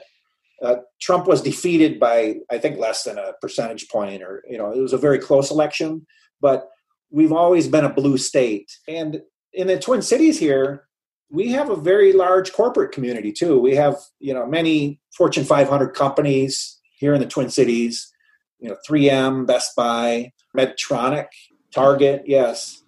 uh, 0.60 0.76
Trump 1.00 1.26
was 1.26 1.42
defeated 1.42 2.00
by 2.00 2.36
I 2.50 2.58
think 2.58 2.78
less 2.78 3.04
than 3.04 3.18
a 3.18 3.34
percentage 3.40 3.88
point, 3.88 4.22
or 4.22 4.42
you 4.48 4.58
know, 4.58 4.72
it 4.72 4.80
was 4.80 4.92
a 4.92 4.98
very 4.98 5.18
close 5.18 5.50
election. 5.50 6.06
But 6.40 6.68
we've 7.10 7.32
always 7.32 7.68
been 7.68 7.84
a 7.84 7.92
blue 7.92 8.18
state, 8.18 8.70
and 8.86 9.20
in 9.52 9.66
the 9.66 9.78
Twin 9.78 10.02
Cities 10.02 10.38
here, 10.38 10.87
we 11.30 11.52
have 11.52 11.70
a 11.70 11.76
very 11.76 12.12
large 12.12 12.52
corporate 12.52 12.92
community 12.92 13.32
too. 13.32 13.58
We 13.58 13.74
have 13.76 13.96
you 14.20 14.34
know 14.34 14.46
many 14.46 15.00
Fortune 15.16 15.44
500 15.44 15.88
companies 15.88 16.78
here 16.98 17.14
in 17.14 17.20
the 17.20 17.26
Twin 17.26 17.50
Cities. 17.50 18.12
You 18.60 18.70
know, 18.70 18.76
3M, 18.88 19.46
Best 19.46 19.76
Buy, 19.76 20.32
Medtronic, 20.56 21.28
Target. 21.72 22.24
Yes, 22.26 22.82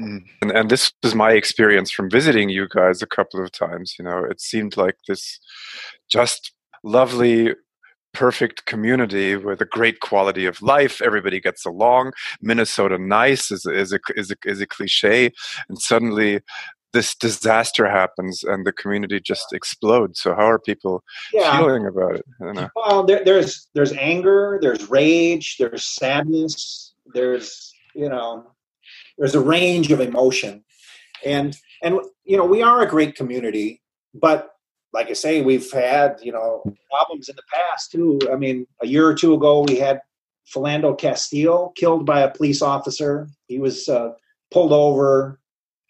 Mm. 0.00 0.24
And, 0.42 0.50
and 0.50 0.70
this 0.70 0.92
is 1.02 1.14
my 1.14 1.32
experience 1.32 1.90
from 1.90 2.10
visiting 2.10 2.48
you 2.48 2.68
guys 2.68 3.02
a 3.02 3.06
couple 3.06 3.42
of 3.42 3.50
times. 3.50 3.94
You 3.98 4.04
know, 4.04 4.24
it 4.24 4.40
seemed 4.40 4.76
like 4.76 4.96
this 5.08 5.40
just 6.08 6.52
lovely 6.84 7.54
perfect 8.12 8.64
community 8.64 9.36
with 9.36 9.60
a 9.60 9.66
great 9.66 10.00
quality 10.00 10.46
of 10.46 10.62
life. 10.62 11.02
Everybody 11.02 11.40
gets 11.40 11.66
along. 11.66 12.12
Minnesota 12.40 12.98
nice 12.98 13.50
is, 13.50 13.66
is, 13.66 13.92
a, 13.92 13.98
is, 14.14 14.30
a, 14.30 14.36
is 14.44 14.60
a 14.60 14.66
cliche. 14.66 15.32
And 15.68 15.78
suddenly 15.78 16.40
this 16.96 17.14
disaster 17.14 17.86
happens 17.88 18.42
and 18.42 18.66
the 18.66 18.72
community 18.72 19.20
just 19.20 19.52
explodes. 19.52 20.20
So 20.20 20.34
how 20.34 20.48
are 20.48 20.58
people 20.58 21.04
yeah. 21.32 21.58
feeling 21.58 21.86
about 21.86 22.16
it? 22.16 22.70
Well, 22.74 23.04
there, 23.04 23.22
there's, 23.22 23.68
there's 23.74 23.92
anger, 23.92 24.58
there's 24.62 24.88
rage, 24.88 25.56
there's 25.58 25.84
sadness, 25.84 26.94
there's, 27.12 27.74
you 27.94 28.08
know, 28.08 28.46
there's 29.18 29.34
a 29.34 29.40
range 29.40 29.92
of 29.92 30.00
emotion 30.00 30.64
and 31.24 31.56
and 31.82 32.00
you 32.24 32.36
know 32.36 32.44
we 32.44 32.62
are 32.62 32.82
a 32.82 32.88
great 32.88 33.14
community 33.14 33.80
but 34.14 34.50
like 34.92 35.08
i 35.08 35.12
say 35.12 35.42
we've 35.42 35.70
had 35.72 36.18
you 36.22 36.32
know 36.32 36.62
problems 36.90 37.28
in 37.28 37.36
the 37.36 37.42
past 37.52 37.90
too 37.90 38.18
i 38.30 38.36
mean 38.36 38.66
a 38.82 38.86
year 38.86 39.06
or 39.06 39.14
two 39.14 39.34
ago 39.34 39.64
we 39.66 39.76
had 39.76 40.00
philando 40.52 40.96
castile 40.96 41.72
killed 41.76 42.04
by 42.04 42.20
a 42.20 42.30
police 42.30 42.62
officer 42.62 43.28
he 43.48 43.58
was 43.58 43.88
uh, 43.88 44.10
pulled 44.50 44.72
over 44.72 45.40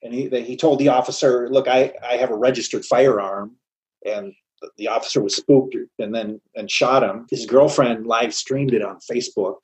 and 0.02 0.12
he, 0.12 0.28
he 0.42 0.56
told 0.56 0.78
the 0.78 0.88
officer 0.88 1.48
look 1.50 1.68
i 1.68 1.92
i 2.08 2.16
have 2.16 2.30
a 2.30 2.36
registered 2.36 2.84
firearm. 2.84 3.56
And 4.04 4.32
the 4.78 4.88
officer 4.88 5.20
was 5.20 5.36
spooked 5.36 5.76
and 5.98 6.14
then 6.14 6.40
and 6.54 6.70
shot 6.70 7.02
him. 7.02 7.26
His 7.30 7.44
girlfriend 7.44 8.06
live 8.06 8.34
streamed 8.34 8.72
it 8.72 8.82
on 8.82 8.98
facebook. 9.10 9.56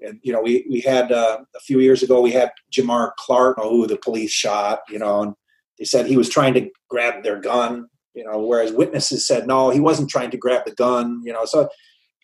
And 0.00 0.18
you 0.22 0.32
know 0.32 0.40
we 0.40 0.66
we 0.70 0.80
had 0.80 1.12
uh, 1.12 1.38
a 1.54 1.60
few 1.60 1.80
years 1.80 2.02
ago 2.02 2.20
we 2.20 2.32
had 2.32 2.50
Jamar 2.72 3.12
Clark 3.18 3.58
who 3.60 3.86
the 3.86 3.98
police 3.98 4.32
shot 4.32 4.80
you 4.88 4.98
know 4.98 5.22
and 5.22 5.34
they 5.78 5.84
said 5.84 6.06
he 6.06 6.16
was 6.16 6.28
trying 6.28 6.54
to 6.54 6.70
grab 6.88 7.22
their 7.22 7.40
gun 7.40 7.86
you 8.14 8.24
know 8.24 8.38
whereas 8.38 8.72
witnesses 8.72 9.26
said 9.26 9.46
no 9.46 9.70
he 9.70 9.80
wasn't 9.80 10.10
trying 10.10 10.30
to 10.30 10.38
grab 10.38 10.64
the 10.64 10.74
gun 10.74 11.20
you 11.24 11.32
know. 11.32 11.44
So 11.44 11.68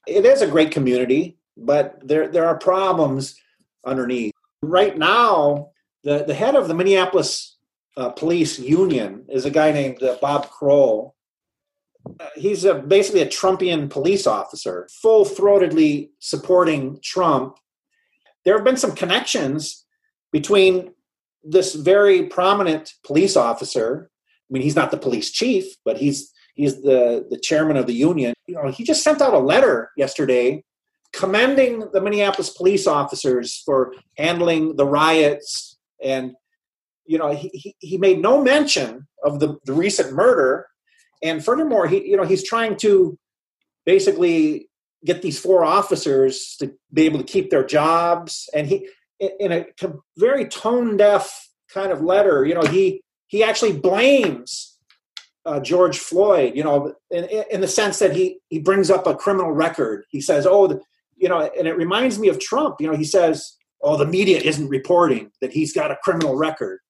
it 0.06 0.24
is 0.24 0.40
a 0.40 0.46
great 0.46 0.70
community 0.70 1.36
but 1.56 1.96
there 2.02 2.28
there 2.28 2.46
are 2.46 2.58
problems 2.58 3.34
underneath. 3.84 4.32
Right 4.62 4.96
now 4.96 5.70
the 6.04 6.24
the 6.24 6.34
head 6.34 6.54
of 6.54 6.68
the 6.68 6.74
Minneapolis 6.74 7.56
uh, 7.96 8.10
police 8.10 8.58
union 8.58 9.24
is 9.28 9.44
a 9.44 9.50
guy 9.50 9.72
named 9.72 10.02
uh, 10.02 10.16
Bob 10.20 10.50
Kroll 10.50 11.14
uh, 12.20 12.28
he's 12.36 12.64
a, 12.64 12.74
basically 12.74 13.20
a 13.20 13.26
Trumpian 13.26 13.90
police 13.90 14.28
officer, 14.28 14.88
full 15.02 15.24
throatedly 15.24 16.10
supporting 16.20 17.00
Trump 17.02 17.58
there 18.46 18.54
have 18.56 18.64
been 18.64 18.78
some 18.78 18.94
connections 18.94 19.84
between 20.32 20.94
this 21.42 21.74
very 21.74 22.26
prominent 22.26 22.94
police 23.04 23.36
officer. 23.36 24.08
I 24.48 24.48
mean, 24.50 24.62
he's 24.62 24.76
not 24.76 24.92
the 24.92 24.96
police 24.96 25.30
chief, 25.32 25.64
but 25.84 25.98
he's 25.98 26.32
he's 26.54 26.80
the 26.82 27.26
the 27.28 27.38
chairman 27.38 27.76
of 27.76 27.86
the 27.86 27.92
union. 27.92 28.34
You 28.46 28.54
know, 28.54 28.70
he 28.70 28.84
just 28.84 29.02
sent 29.02 29.20
out 29.20 29.34
a 29.34 29.38
letter 29.38 29.90
yesterday 29.96 30.62
commending 31.12 31.88
the 31.92 32.00
Minneapolis 32.00 32.50
police 32.50 32.86
officers 32.86 33.62
for 33.66 33.92
handling 34.16 34.76
the 34.76 34.86
riots 34.86 35.75
and 36.02 36.32
you 37.06 37.18
know 37.18 37.34
he, 37.34 37.48
he, 37.52 37.74
he 37.78 37.98
made 37.98 38.20
no 38.20 38.42
mention 38.42 39.06
of 39.24 39.40
the, 39.40 39.56
the 39.64 39.72
recent 39.72 40.12
murder 40.12 40.66
and 41.22 41.44
furthermore 41.44 41.86
he 41.86 42.06
you 42.08 42.16
know 42.16 42.24
he's 42.24 42.46
trying 42.46 42.76
to 42.76 43.18
basically 43.84 44.68
get 45.06 45.22
these 45.22 45.38
four 45.38 45.64
officers 45.64 46.56
to 46.58 46.74
be 46.92 47.04
able 47.06 47.18
to 47.18 47.24
keep 47.24 47.50
their 47.50 47.64
jobs. 47.64 48.50
And 48.52 48.66
he, 48.66 48.88
in 49.18 49.52
a 49.52 49.66
very 50.18 50.46
tone 50.46 50.96
deaf 50.96 51.48
kind 51.72 51.92
of 51.92 52.02
letter, 52.02 52.44
you 52.44 52.54
know, 52.54 52.62
he 52.62 53.02
he 53.28 53.42
actually 53.42 53.72
blames 53.72 54.78
uh, 55.46 55.60
George 55.60 55.98
Floyd, 55.98 56.54
you 56.54 56.62
know, 56.62 56.94
in, 57.10 57.24
in 57.50 57.60
the 57.60 57.68
sense 57.68 57.98
that 58.00 58.14
he 58.14 58.40
he 58.48 58.58
brings 58.58 58.90
up 58.90 59.06
a 59.06 59.14
criminal 59.14 59.52
record. 59.52 60.04
He 60.10 60.20
says, 60.20 60.46
"Oh, 60.46 60.66
the, 60.66 60.80
you 61.16 61.28
know," 61.28 61.50
and 61.58 61.66
it 61.66 61.76
reminds 61.76 62.18
me 62.18 62.28
of 62.28 62.38
Trump. 62.38 62.76
You 62.80 62.90
know, 62.90 62.96
he 62.96 63.04
says, 63.04 63.55
"Oh, 63.86 63.96
the 63.96 64.06
media 64.06 64.38
isn't 64.38 64.68
reporting 64.68 65.30
that 65.40 65.52
he's 65.52 65.72
got 65.72 65.90
a 65.90 65.98
criminal 66.02 66.36
record," 66.36 66.80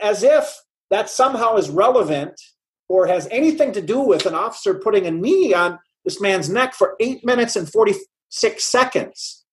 as 0.00 0.22
if 0.22 0.56
that 0.90 1.10
somehow 1.10 1.56
is 1.56 1.70
relevant 1.70 2.40
or 2.88 3.06
has 3.06 3.26
anything 3.30 3.72
to 3.72 3.82
do 3.82 4.00
with 4.00 4.26
an 4.26 4.34
officer 4.34 4.74
putting 4.74 5.06
a 5.06 5.10
knee 5.10 5.52
on 5.52 5.78
this 6.04 6.20
man's 6.20 6.48
neck 6.48 6.74
for 6.74 6.94
eight 7.00 7.24
minutes 7.24 7.56
and 7.56 7.70
46 7.70 8.64
seconds. 8.64 9.44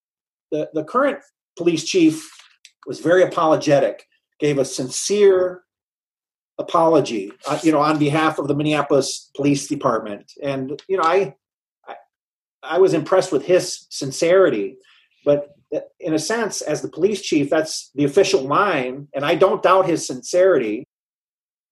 The, 0.52 0.70
the 0.72 0.84
current 0.84 1.18
police 1.56 1.84
chief 1.84 2.30
was 2.86 3.00
very 3.00 3.22
apologetic, 3.22 4.04
gave 4.38 4.58
a 4.58 4.64
sincere 4.64 5.64
apology, 6.58 7.32
uh, 7.48 7.58
you 7.62 7.72
know, 7.72 7.80
on 7.80 7.98
behalf 7.98 8.38
of 8.38 8.46
the 8.46 8.54
Minneapolis 8.54 9.30
Police 9.34 9.66
Department. 9.66 10.30
And, 10.42 10.80
you 10.88 10.96
know, 10.96 11.02
I, 11.02 11.34
I, 11.88 11.94
I 12.62 12.78
was 12.78 12.94
impressed 12.94 13.32
with 13.32 13.44
his 13.44 13.86
sincerity. 13.90 14.76
But 15.24 15.53
in 16.00 16.14
a 16.14 16.18
sense, 16.18 16.60
as 16.62 16.82
the 16.82 16.88
police 16.88 17.22
chief, 17.22 17.50
that's 17.50 17.90
the 17.94 18.04
official 18.04 18.42
line, 18.42 19.08
and 19.14 19.24
I 19.24 19.34
don't 19.34 19.62
doubt 19.62 19.86
his 19.86 20.06
sincerity. 20.06 20.86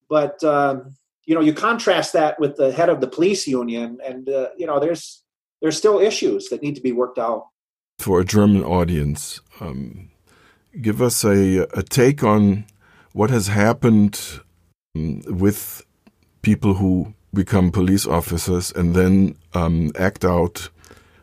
But 0.09 0.43
um, 0.45 0.95
you 1.25 1.35
know 1.35 1.41
you 1.41 1.53
contrast 1.53 2.13
that 2.13 2.39
with 2.41 2.57
the 2.57 2.73
head 2.73 2.89
of 2.89 3.01
the 3.01 3.07
police 3.07 3.47
union 3.47 3.99
and 4.05 4.29
uh, 4.29 4.49
you 4.57 4.67
know 4.67 4.81
there's 4.81 5.23
there's 5.61 5.77
still 5.77 5.99
issues 5.99 6.49
that 6.49 6.63
need 6.63 6.75
to 6.75 6.81
be 6.81 6.93
worked 6.93 7.19
out 7.19 7.49
for 7.99 8.21
a 8.21 8.25
german 8.25 8.63
audience 8.63 9.41
um, 9.61 10.11
give 10.81 11.01
us 11.01 11.25
a, 11.25 11.67
a 11.75 11.83
take 11.83 12.23
on 12.23 12.65
what 13.13 13.31
has 13.31 13.49
happened 13.49 14.41
um, 14.97 15.23
with 15.27 15.85
people 16.43 16.75
who 16.75 17.15
become 17.33 17.71
police 17.71 18.07
officers 18.07 18.73
and 18.73 18.95
then 18.95 19.37
um, 19.55 19.91
act 19.99 20.25
out 20.25 20.69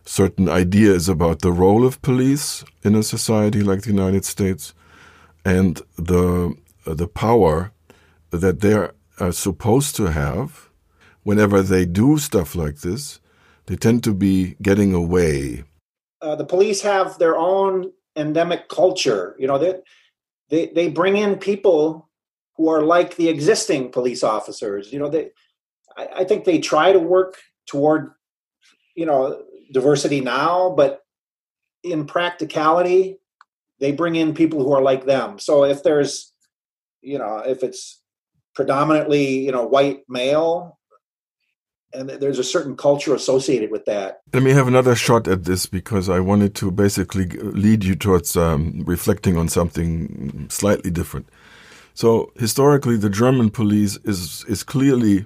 certain 0.10 0.50
ideas 0.50 1.08
about 1.08 1.41
the 1.41 1.52
role 1.52 1.86
of 1.86 2.02
police 2.02 2.65
in 2.84 2.95
a 2.95 3.04
society 3.04 3.62
like 3.62 3.84
the 3.84 3.91
United 3.91 4.26
States 4.26 4.74
and 5.45 5.84
the 5.98 6.56
uh, 6.88 6.95
the 6.95 7.08
power 7.08 7.72
that 8.32 8.62
they're 8.62 8.93
are 9.19 9.32
supposed 9.32 9.95
to 9.98 10.06
have, 10.06 10.69
whenever 11.24 11.62
they 11.62 11.86
do 11.86 12.17
stuff 12.17 12.56
like 12.56 12.78
this, 12.80 13.19
they 13.67 13.76
tend 13.76 14.04
to 14.04 14.13
be 14.13 14.56
getting 14.62 14.93
away. 14.93 15.63
Uh, 16.22 16.36
the 16.36 16.45
police 16.45 16.82
have 16.82 17.19
their 17.19 17.38
own 17.38 17.91
endemic 18.15 18.67
culture. 18.69 19.36
You 19.38 19.48
know, 19.48 19.60
they, 19.60 19.76
they, 20.50 20.67
they 20.67 20.89
bring 20.89 21.17
in 21.17 21.36
people 21.36 22.10
who 22.56 22.69
are 22.69 22.82
like 22.82 23.15
the 23.15 23.30
existing 23.30 23.91
police 23.91 24.24
officers. 24.24 24.91
You 24.91 25.00
know, 25.00 25.10
they, 25.10 25.30
I, 25.98 26.08
I 26.19 26.24
think 26.24 26.45
they 26.45 26.60
try 26.60 26.93
to 26.93 27.00
work 27.00 27.38
toward, 27.67 28.13
you 28.95 29.06
know, 29.06 29.43
diversity 29.71 30.21
now, 30.21 30.73
but 30.75 31.01
in 31.84 32.05
practicality, 32.05 33.19
they 33.79 33.91
bring 33.91 34.15
in 34.15 34.34
people 34.34 34.63
who 34.63 34.73
are 34.73 34.82
like 34.82 35.05
them. 35.05 35.39
So 35.39 35.63
if 35.63 35.84
there's, 35.84 36.34
you 37.01 37.17
know, 37.17 37.38
if 37.45 37.63
it's 37.63 37.99
predominantly 38.60 39.39
you 39.39 39.51
know 39.53 39.65
white 39.65 40.01
male 40.10 40.77
and 41.93 42.10
there's 42.10 42.39
a 42.39 42.43
certain 42.43 42.75
culture 42.75 43.15
associated 43.15 43.71
with 43.71 43.86
that. 43.86 44.19
Let 44.34 44.43
me 44.43 44.51
have 44.51 44.67
another 44.67 44.95
shot 44.95 45.27
at 45.27 45.45
this 45.45 45.65
because 45.65 46.08
I 46.08 46.19
wanted 46.19 46.53
to 46.55 46.69
basically 46.69 47.25
lead 47.65 47.84
you 47.84 47.95
towards 47.95 48.36
um, 48.38 48.84
reflecting 48.86 49.38
on 49.38 49.47
something 49.47 50.47
slightly 50.49 50.91
different. 50.91 51.29
So 51.95 52.32
historically, 52.36 52.97
the 52.97 53.10
German 53.10 53.49
police 53.49 53.97
is 54.03 54.45
is 54.47 54.62
clearly 54.63 55.25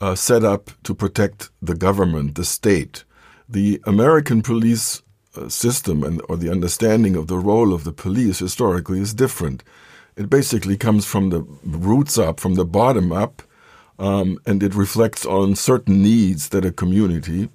uh, 0.00 0.14
set 0.14 0.44
up 0.44 0.70
to 0.84 0.94
protect 0.94 1.50
the 1.60 1.74
government, 1.74 2.36
the 2.36 2.44
state. 2.44 3.04
The 3.52 3.80
American 3.84 4.42
police 4.42 5.02
uh, 5.36 5.48
system 5.48 6.04
and 6.04 6.22
or 6.28 6.36
the 6.36 6.52
understanding 6.52 7.16
of 7.16 7.26
the 7.26 7.38
role 7.50 7.74
of 7.74 7.82
the 7.82 7.92
police 7.92 8.38
historically 8.38 9.00
is 9.00 9.12
different. 9.14 9.64
It 10.16 10.30
basically 10.30 10.76
comes 10.76 11.04
from 11.04 11.30
the 11.30 11.42
roots 11.64 12.16
up, 12.18 12.38
from 12.40 12.54
the 12.54 12.64
bottom 12.64 13.12
up. 13.12 13.42
um, 14.00 14.38
and 14.46 14.62
it 14.62 14.74
reflects 14.74 15.26
on 15.26 15.54
certain 15.54 16.02
needs 16.02 16.48
that 16.48 16.64
a 16.64 16.72
community 16.72 17.50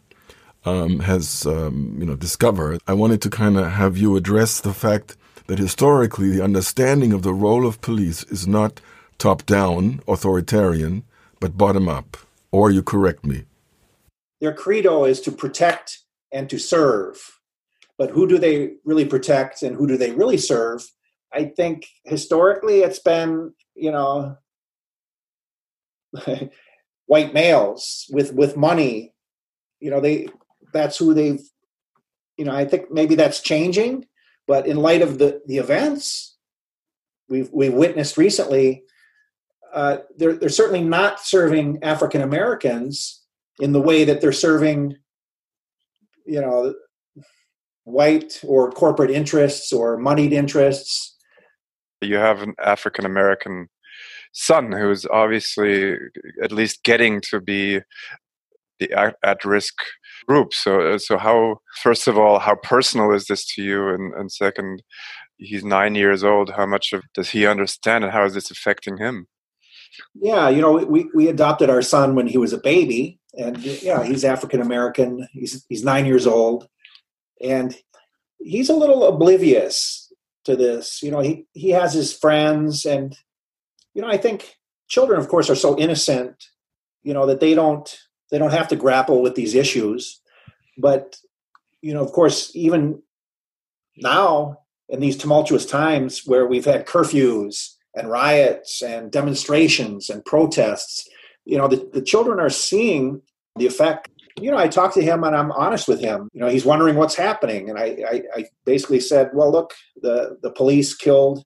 um, 0.64 1.00
has, 1.00 1.46
um, 1.46 1.96
you 2.00 2.06
know, 2.06 2.16
discovered. 2.16 2.82
I 2.88 2.94
wanted 2.94 3.22
to 3.24 3.30
kind 3.30 3.58
of 3.58 3.72
have 3.72 3.98
you 3.98 4.16
address 4.16 4.62
the 4.62 4.74
fact 4.74 5.18
that 5.48 5.60
historically 5.60 6.30
the 6.30 6.44
understanding 6.44 7.14
of 7.14 7.24
the 7.24 7.34
role 7.34 7.66
of 7.66 7.82
police 7.82 8.24
is 8.26 8.48
not 8.48 8.80
top 9.18 9.46
down, 9.46 10.02
authoritarian, 10.08 11.04
but 11.40 11.58
bottom 11.58 11.90
up. 11.90 12.18
Or 12.52 12.72
you 12.72 12.84
correct 12.84 13.26
me. 13.26 13.46
Their 14.42 14.54
credo 14.54 15.06
is 15.06 15.22
to 15.22 15.32
protect 15.32 16.00
and 16.32 16.50
to 16.50 16.60
serve. 16.60 17.18
But 17.98 18.10
who 18.10 18.28
do 18.28 18.38
they 18.38 18.74
really 18.84 19.06
protect 19.06 19.64
and 19.64 19.76
who 19.76 19.88
do 19.88 19.98
they 19.98 20.12
really 20.12 20.38
serve? 20.38 20.84
I 21.34 21.46
think 21.46 21.88
historically 22.04 22.80
it's 22.80 23.00
been, 23.00 23.54
you 23.76 23.92
know, 23.92 24.38
white 27.06 27.34
males 27.34 28.06
with 28.10 28.34
with 28.34 28.58
money. 28.58 29.14
You 29.80 29.92
know, 29.92 30.02
they 30.02 30.28
that's 30.74 30.98
who 30.98 31.14
they've 31.14 31.42
you 32.38 32.44
know, 32.46 32.54
I 32.54 32.66
think 32.66 32.92
maybe 32.92 33.16
that's 33.16 33.40
changing, 33.40 34.06
but 34.48 34.68
in 34.68 34.78
light 34.78 35.02
of 35.02 35.18
the 35.18 35.42
the 35.46 35.58
events 35.58 36.36
we've 37.30 37.50
we've 37.52 37.74
witnessed 37.74 38.18
recently, 38.18 38.84
uh, 39.74 39.98
they're 40.18 40.34
they're 40.34 40.50
certainly 40.50 40.84
not 40.84 41.20
serving 41.22 41.80
African 41.82 42.22
Americans 42.22 43.25
in 43.60 43.72
the 43.72 43.82
way 43.82 44.04
that 44.04 44.22
they're 44.22 44.32
serving, 44.32 44.96
you 46.26 46.42
know, 46.42 46.74
white 47.84 48.42
or 48.44 48.72
corporate 48.72 49.12
interests 49.12 49.72
or 49.72 49.98
moneyed 49.98 50.34
interests. 50.34 51.16
You 52.02 52.16
have 52.16 52.42
an 52.42 52.54
African 52.60 53.06
American 53.06 53.68
son 54.34 54.72
who's 54.72 55.06
obviously 55.06 55.96
at 56.44 56.52
least 56.52 56.84
getting 56.84 57.22
to 57.30 57.40
be 57.40 57.80
the 58.80 59.16
at 59.24 59.46
risk 59.46 59.74
group. 60.28 60.54
So, 60.54 60.82
uh, 60.82 60.98
so 60.98 61.18
how, 61.18 61.60
first 61.82 62.08
of 62.08 62.18
all, 62.18 62.40
how 62.40 62.56
personal 62.56 63.14
is 63.14 63.26
this 63.26 63.46
to 63.54 63.62
you? 63.62 63.90
And, 63.90 64.14
and 64.14 64.32
second, 64.32 64.84
he's 65.38 65.64
nine 65.64 65.96
years 65.96 66.24
old. 66.24 66.52
How 66.52 66.66
much 66.66 66.92
of 66.94 67.04
does 67.14 67.30
he 67.30 67.46
understand 67.46 68.04
and 68.04 68.14
how 68.14 68.26
is 68.26 68.34
this 68.34 68.52
affecting 68.52 68.98
him? 68.98 69.28
Yeah, 70.14 70.50
you 70.50 70.62
know, 70.62 70.74
we, 70.74 71.10
we 71.14 71.28
adopted 71.28 71.70
our 71.70 71.82
son 71.82 72.16
when 72.16 72.28
he 72.28 72.38
was 72.38 72.54
a 72.54 72.58
baby, 72.58 73.20
and 73.38 73.58
yeah, 73.58 74.04
he's 74.04 74.26
African 74.26 74.62
American. 74.62 75.28
He's 75.32 75.66
he's 75.70 75.84
nine 75.84 76.06
years 76.06 76.26
old, 76.26 76.68
and 77.42 77.76
he's 78.40 78.70
a 78.70 78.76
little 78.76 79.08
oblivious 79.08 80.12
to 80.46 80.56
this. 80.56 81.04
You 81.04 81.12
know, 81.12 81.20
he 81.20 81.46
he 81.54 81.70
has 81.72 81.94
his 81.94 82.14
friends, 82.14 82.86
and 82.86 83.18
you 83.94 84.02
know, 84.02 84.08
I 84.08 84.18
think 84.18 84.58
children, 84.88 85.20
of 85.20 85.28
course, 85.28 85.50
are 85.50 85.56
so 85.56 85.78
innocent. 85.78 86.46
You 87.04 87.14
know 87.14 87.26
that 87.26 87.40
they 87.40 87.54
don't 87.54 87.94
they 88.32 88.38
don't 88.38 88.54
have 88.54 88.70
to 88.70 88.76
grapple 88.76 89.22
with 89.22 89.36
these 89.36 89.56
issues, 89.56 90.22
but 90.78 91.18
you 91.82 91.94
know, 91.94 92.04
of 92.04 92.12
course, 92.12 92.52
even 92.56 93.02
now 93.98 94.60
in 94.90 95.00
these 95.00 95.18
tumultuous 95.18 95.66
times 95.66 96.24
where 96.26 96.46
we've 96.46 96.66
had 96.66 96.86
curfews 96.86 97.75
and 97.96 98.10
riots 98.10 98.82
and 98.82 99.12
demonstrations 99.12 100.10
and 100.10 100.24
protests, 100.26 101.08
you 101.46 101.58
know, 101.58 101.68
the, 101.68 101.90
the 101.94 102.02
children 102.02 102.40
are 102.40 102.50
seeing 102.50 103.22
the 103.56 103.66
effect. 103.66 104.10
You 104.40 104.52
know, 104.52 104.58
I 104.58 104.68
talked 104.68 104.96
to 104.96 105.02
him 105.02 105.24
and 105.24 105.36
I'm 105.36 105.52
honest 105.52 105.88
with 105.88 106.02
him. 106.02 106.30
You 106.34 106.42
know, 106.42 106.50
he's 106.50 106.66
wondering 106.66 106.96
what's 106.96 107.16
happening. 107.16 107.70
And 107.70 107.80
I, 107.80 107.98
I, 108.10 108.22
I 108.36 108.46
basically 108.66 109.00
said, 109.00 109.30
well, 109.34 109.52
look, 109.52 109.74
the, 110.02 110.38
the 110.42 110.52
police 110.52 110.94
killed 110.94 111.44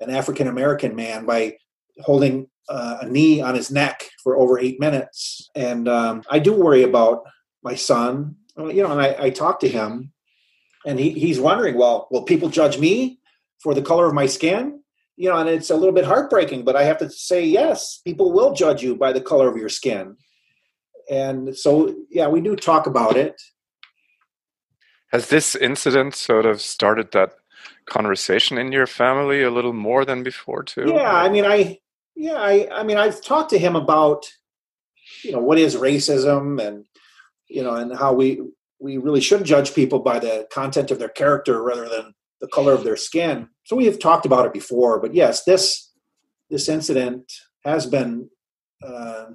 an 0.00 0.10
African 0.10 0.48
American 0.48 0.96
man 0.96 1.26
by 1.26 1.58
holding 2.00 2.48
uh, 2.68 2.98
a 3.02 3.08
knee 3.08 3.42
on 3.42 3.54
his 3.54 3.70
neck 3.70 4.04
for 4.22 4.36
over 4.36 4.58
eight 4.58 4.80
minutes. 4.80 5.50
And 5.54 5.86
um, 5.86 6.22
I 6.30 6.38
do 6.38 6.54
worry 6.54 6.82
about 6.82 7.24
my 7.62 7.74
son. 7.74 8.36
You 8.56 8.82
know, 8.82 8.92
and 8.92 9.00
I, 9.00 9.16
I 9.18 9.30
talked 9.30 9.60
to 9.62 9.68
him 9.68 10.12
and 10.86 10.98
he, 10.98 11.10
he's 11.10 11.40
wondering, 11.40 11.76
well, 11.76 12.08
will 12.10 12.22
people 12.22 12.48
judge 12.48 12.78
me 12.78 13.18
for 13.62 13.74
the 13.74 13.82
color 13.82 14.06
of 14.06 14.14
my 14.14 14.26
skin? 14.26 14.80
You 15.16 15.28
know, 15.28 15.36
and 15.36 15.48
it's 15.48 15.70
a 15.70 15.76
little 15.76 15.94
bit 15.94 16.04
heartbreaking, 16.04 16.64
but 16.64 16.76
I 16.76 16.82
have 16.84 16.98
to 16.98 17.10
say, 17.10 17.44
yes, 17.44 18.00
people 18.04 18.32
will 18.32 18.52
judge 18.52 18.82
you 18.82 18.96
by 18.96 19.12
the 19.12 19.20
color 19.20 19.48
of 19.48 19.56
your 19.56 19.68
skin. 19.68 20.16
And 21.10 21.56
so, 21.56 21.94
yeah, 22.10 22.28
we 22.28 22.40
do 22.40 22.56
talk 22.56 22.86
about 22.86 23.16
it. 23.16 23.40
Has 25.12 25.28
this 25.28 25.54
incident 25.54 26.14
sort 26.14 26.46
of 26.46 26.60
started 26.60 27.12
that 27.12 27.34
conversation 27.86 28.58
in 28.58 28.72
your 28.72 28.86
family 28.86 29.42
a 29.42 29.50
little 29.50 29.72
more 29.72 30.04
than 30.04 30.22
before, 30.22 30.62
too? 30.64 30.84
Yeah, 30.88 31.12
I 31.12 31.28
mean, 31.28 31.44
I, 31.44 31.78
yeah, 32.16 32.34
I, 32.34 32.68
I 32.72 32.82
mean, 32.82 32.96
I've 32.96 33.22
talked 33.22 33.50
to 33.50 33.58
him 33.58 33.76
about, 33.76 34.26
you 35.22 35.32
know, 35.32 35.40
what 35.40 35.58
is 35.58 35.76
racism 35.76 36.60
and, 36.60 36.86
you 37.48 37.62
know, 37.62 37.74
and 37.74 37.94
how 37.96 38.12
we, 38.12 38.40
we 38.80 38.96
really 38.96 39.20
should 39.20 39.44
judge 39.44 39.74
people 39.74 40.00
by 40.00 40.18
the 40.18 40.48
content 40.52 40.90
of 40.90 40.98
their 40.98 41.08
character 41.08 41.62
rather 41.62 41.88
than 41.88 42.14
the 42.44 42.50
color 42.50 42.74
of 42.74 42.84
their 42.84 42.96
skin. 42.96 43.48
So 43.64 43.74
we 43.74 43.86
have 43.86 43.98
talked 43.98 44.26
about 44.26 44.44
it 44.44 44.52
before, 44.52 45.00
but 45.00 45.14
yes, 45.14 45.44
this 45.44 45.92
this 46.50 46.68
incident 46.68 47.32
has 47.64 47.86
been 47.86 48.28
uh, 48.86 49.26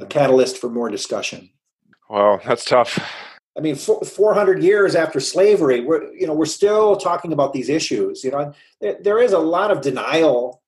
a 0.00 0.06
catalyst 0.06 0.58
for 0.58 0.70
more 0.70 0.88
discussion. 0.88 1.50
Wow, 2.08 2.40
that's 2.46 2.64
tough. 2.64 3.00
I 3.58 3.60
mean, 3.60 3.74
400 3.74 4.62
years 4.62 4.94
after 4.94 5.18
slavery, 5.18 5.80
we're 5.80 6.14
you 6.14 6.28
know 6.28 6.32
we're 6.32 6.46
still 6.46 6.96
talking 6.96 7.32
about 7.32 7.52
these 7.52 7.68
issues. 7.68 8.22
You 8.22 8.30
know, 8.30 8.52
there 8.80 9.18
is 9.18 9.32
a 9.32 9.40
lot 9.40 9.72
of 9.72 9.80
denial 9.80 10.62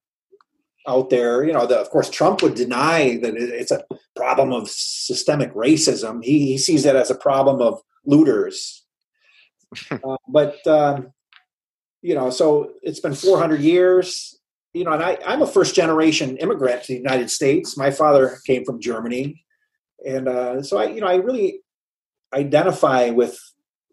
out 0.88 1.08
there. 1.10 1.44
You 1.44 1.52
know, 1.52 1.66
the, 1.66 1.78
of 1.78 1.88
course, 1.90 2.10
Trump 2.10 2.42
would 2.42 2.56
deny 2.56 3.18
that 3.22 3.36
it's 3.36 3.70
a 3.70 3.84
problem 4.16 4.52
of 4.52 4.68
systemic 4.68 5.54
racism. 5.54 6.24
He, 6.24 6.46
he 6.46 6.58
sees 6.58 6.84
it 6.84 6.96
as 6.96 7.12
a 7.12 7.14
problem 7.14 7.62
of 7.62 7.80
looters. 8.04 8.84
uh, 9.90 10.16
but 10.28 10.66
um, 10.66 11.12
you 12.04 12.14
know, 12.14 12.28
so 12.28 12.72
it's 12.82 13.00
been 13.00 13.14
400 13.14 13.62
years, 13.62 14.38
you 14.74 14.84
know, 14.84 14.92
and 14.92 15.02
I, 15.02 15.16
I'm 15.26 15.40
a 15.40 15.46
first 15.46 15.74
generation 15.74 16.36
immigrant 16.36 16.82
to 16.82 16.88
the 16.88 16.98
United 16.98 17.30
States. 17.30 17.78
My 17.78 17.90
father 17.90 18.40
came 18.46 18.62
from 18.62 18.78
Germany. 18.78 19.42
And 20.06 20.28
uh, 20.28 20.62
so 20.62 20.76
I, 20.76 20.88
you 20.88 21.00
know, 21.00 21.06
I 21.06 21.14
really 21.14 21.60
identify 22.34 23.08
with, 23.08 23.38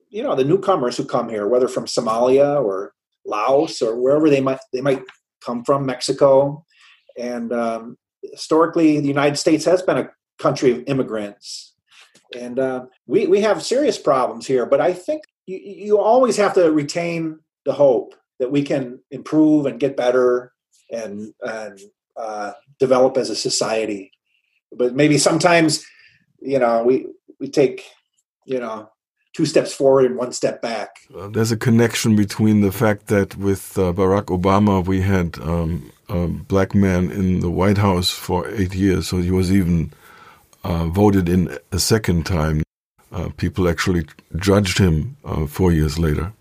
you 0.09 0.23
know, 0.23 0.35
the 0.35 0.43
newcomers 0.43 0.97
who 0.97 1.05
come 1.05 1.29
here, 1.29 1.47
whether 1.47 1.69
from 1.69 1.85
Somalia 1.85 2.61
or 2.61 2.91
Laos 3.25 3.81
or 3.81 3.95
wherever 3.95 4.29
they 4.29 4.41
might, 4.41 4.59
they 4.73 4.81
might 4.81 5.03
come 5.39 5.63
from, 5.63 5.85
Mexico. 5.85 6.65
And 7.17 7.53
um, 7.53 7.97
historically, 8.21 8.99
the 8.99 9.07
United 9.07 9.37
States 9.37 9.63
has 9.63 9.81
been 9.83 9.99
a 9.99 10.09
country 10.37 10.71
of 10.71 10.83
immigrants. 10.85 11.75
And 12.37 12.59
uh, 12.59 12.87
we, 13.07 13.27
we 13.27 13.39
have 13.39 13.63
serious 13.63 13.97
problems 13.97 14.47
here, 14.47 14.65
but 14.65 14.81
I 14.81 14.91
think 14.91 15.23
you, 15.45 15.57
you 15.59 15.97
always 15.97 16.35
have 16.35 16.53
to 16.55 16.73
retain 16.73 17.39
the 17.65 17.73
hope 17.73 18.15
that 18.39 18.51
we 18.51 18.63
can 18.63 18.99
improve 19.11 19.65
and 19.65 19.79
get 19.79 19.95
better 19.95 20.51
and 20.91 21.33
and 21.41 21.79
uh, 22.17 22.51
develop 22.79 23.17
as 23.17 23.29
a 23.29 23.35
society. 23.35 24.11
But 24.71 24.95
maybe 24.95 25.17
sometimes, 25.17 25.85
you 26.41 26.59
know, 26.59 26.83
we 26.83 27.07
we 27.39 27.49
take 27.49 27.85
you 28.45 28.59
know 28.59 28.89
two 29.33 29.45
steps 29.45 29.73
forward 29.73 30.05
and 30.05 30.17
one 30.17 30.31
step 30.31 30.61
back. 30.61 30.89
Uh, 31.15 31.27
there's 31.27 31.51
a 31.51 31.57
connection 31.57 32.15
between 32.15 32.61
the 32.61 32.71
fact 32.71 33.07
that 33.07 33.37
with 33.37 33.77
uh, 33.77 33.93
Barack 33.93 34.25
Obama 34.25 34.85
we 34.85 35.01
had 35.01 35.37
um, 35.39 35.91
a 36.09 36.27
black 36.27 36.73
man 36.75 37.11
in 37.11 37.39
the 37.39 37.49
White 37.49 37.77
House 37.77 38.09
for 38.09 38.49
eight 38.49 38.73
years, 38.73 39.07
so 39.07 39.17
he 39.17 39.31
was 39.31 39.51
even 39.51 39.91
uh, 40.63 40.87
voted 40.87 41.29
in 41.29 41.57
a 41.71 41.79
second 41.79 42.25
time. 42.25 42.63
Uh, 43.11 43.29
people 43.37 43.67
actually 43.67 44.05
judged 44.37 44.77
him 44.77 45.17
uh, 45.25 45.45
four 45.45 45.71
years 45.71 45.99
later 45.99 46.33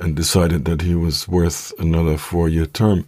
and 0.00 0.16
decided 0.16 0.64
that 0.64 0.82
he 0.82 0.94
was 0.94 1.28
worth 1.28 1.72
another 1.78 2.16
four 2.16 2.48
year 2.48 2.66
term. 2.66 3.06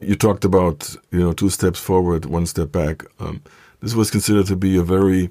You 0.00 0.14
talked 0.14 0.44
about, 0.44 0.96
you 1.10 1.20
know, 1.20 1.32
two 1.32 1.50
steps 1.50 1.78
forward, 1.78 2.24
one 2.24 2.46
step 2.46 2.72
back. 2.72 3.04
Um, 3.18 3.42
this 3.80 3.94
was 3.94 4.10
considered 4.10 4.46
to 4.46 4.56
be 4.56 4.76
a 4.76 4.82
very 4.82 5.30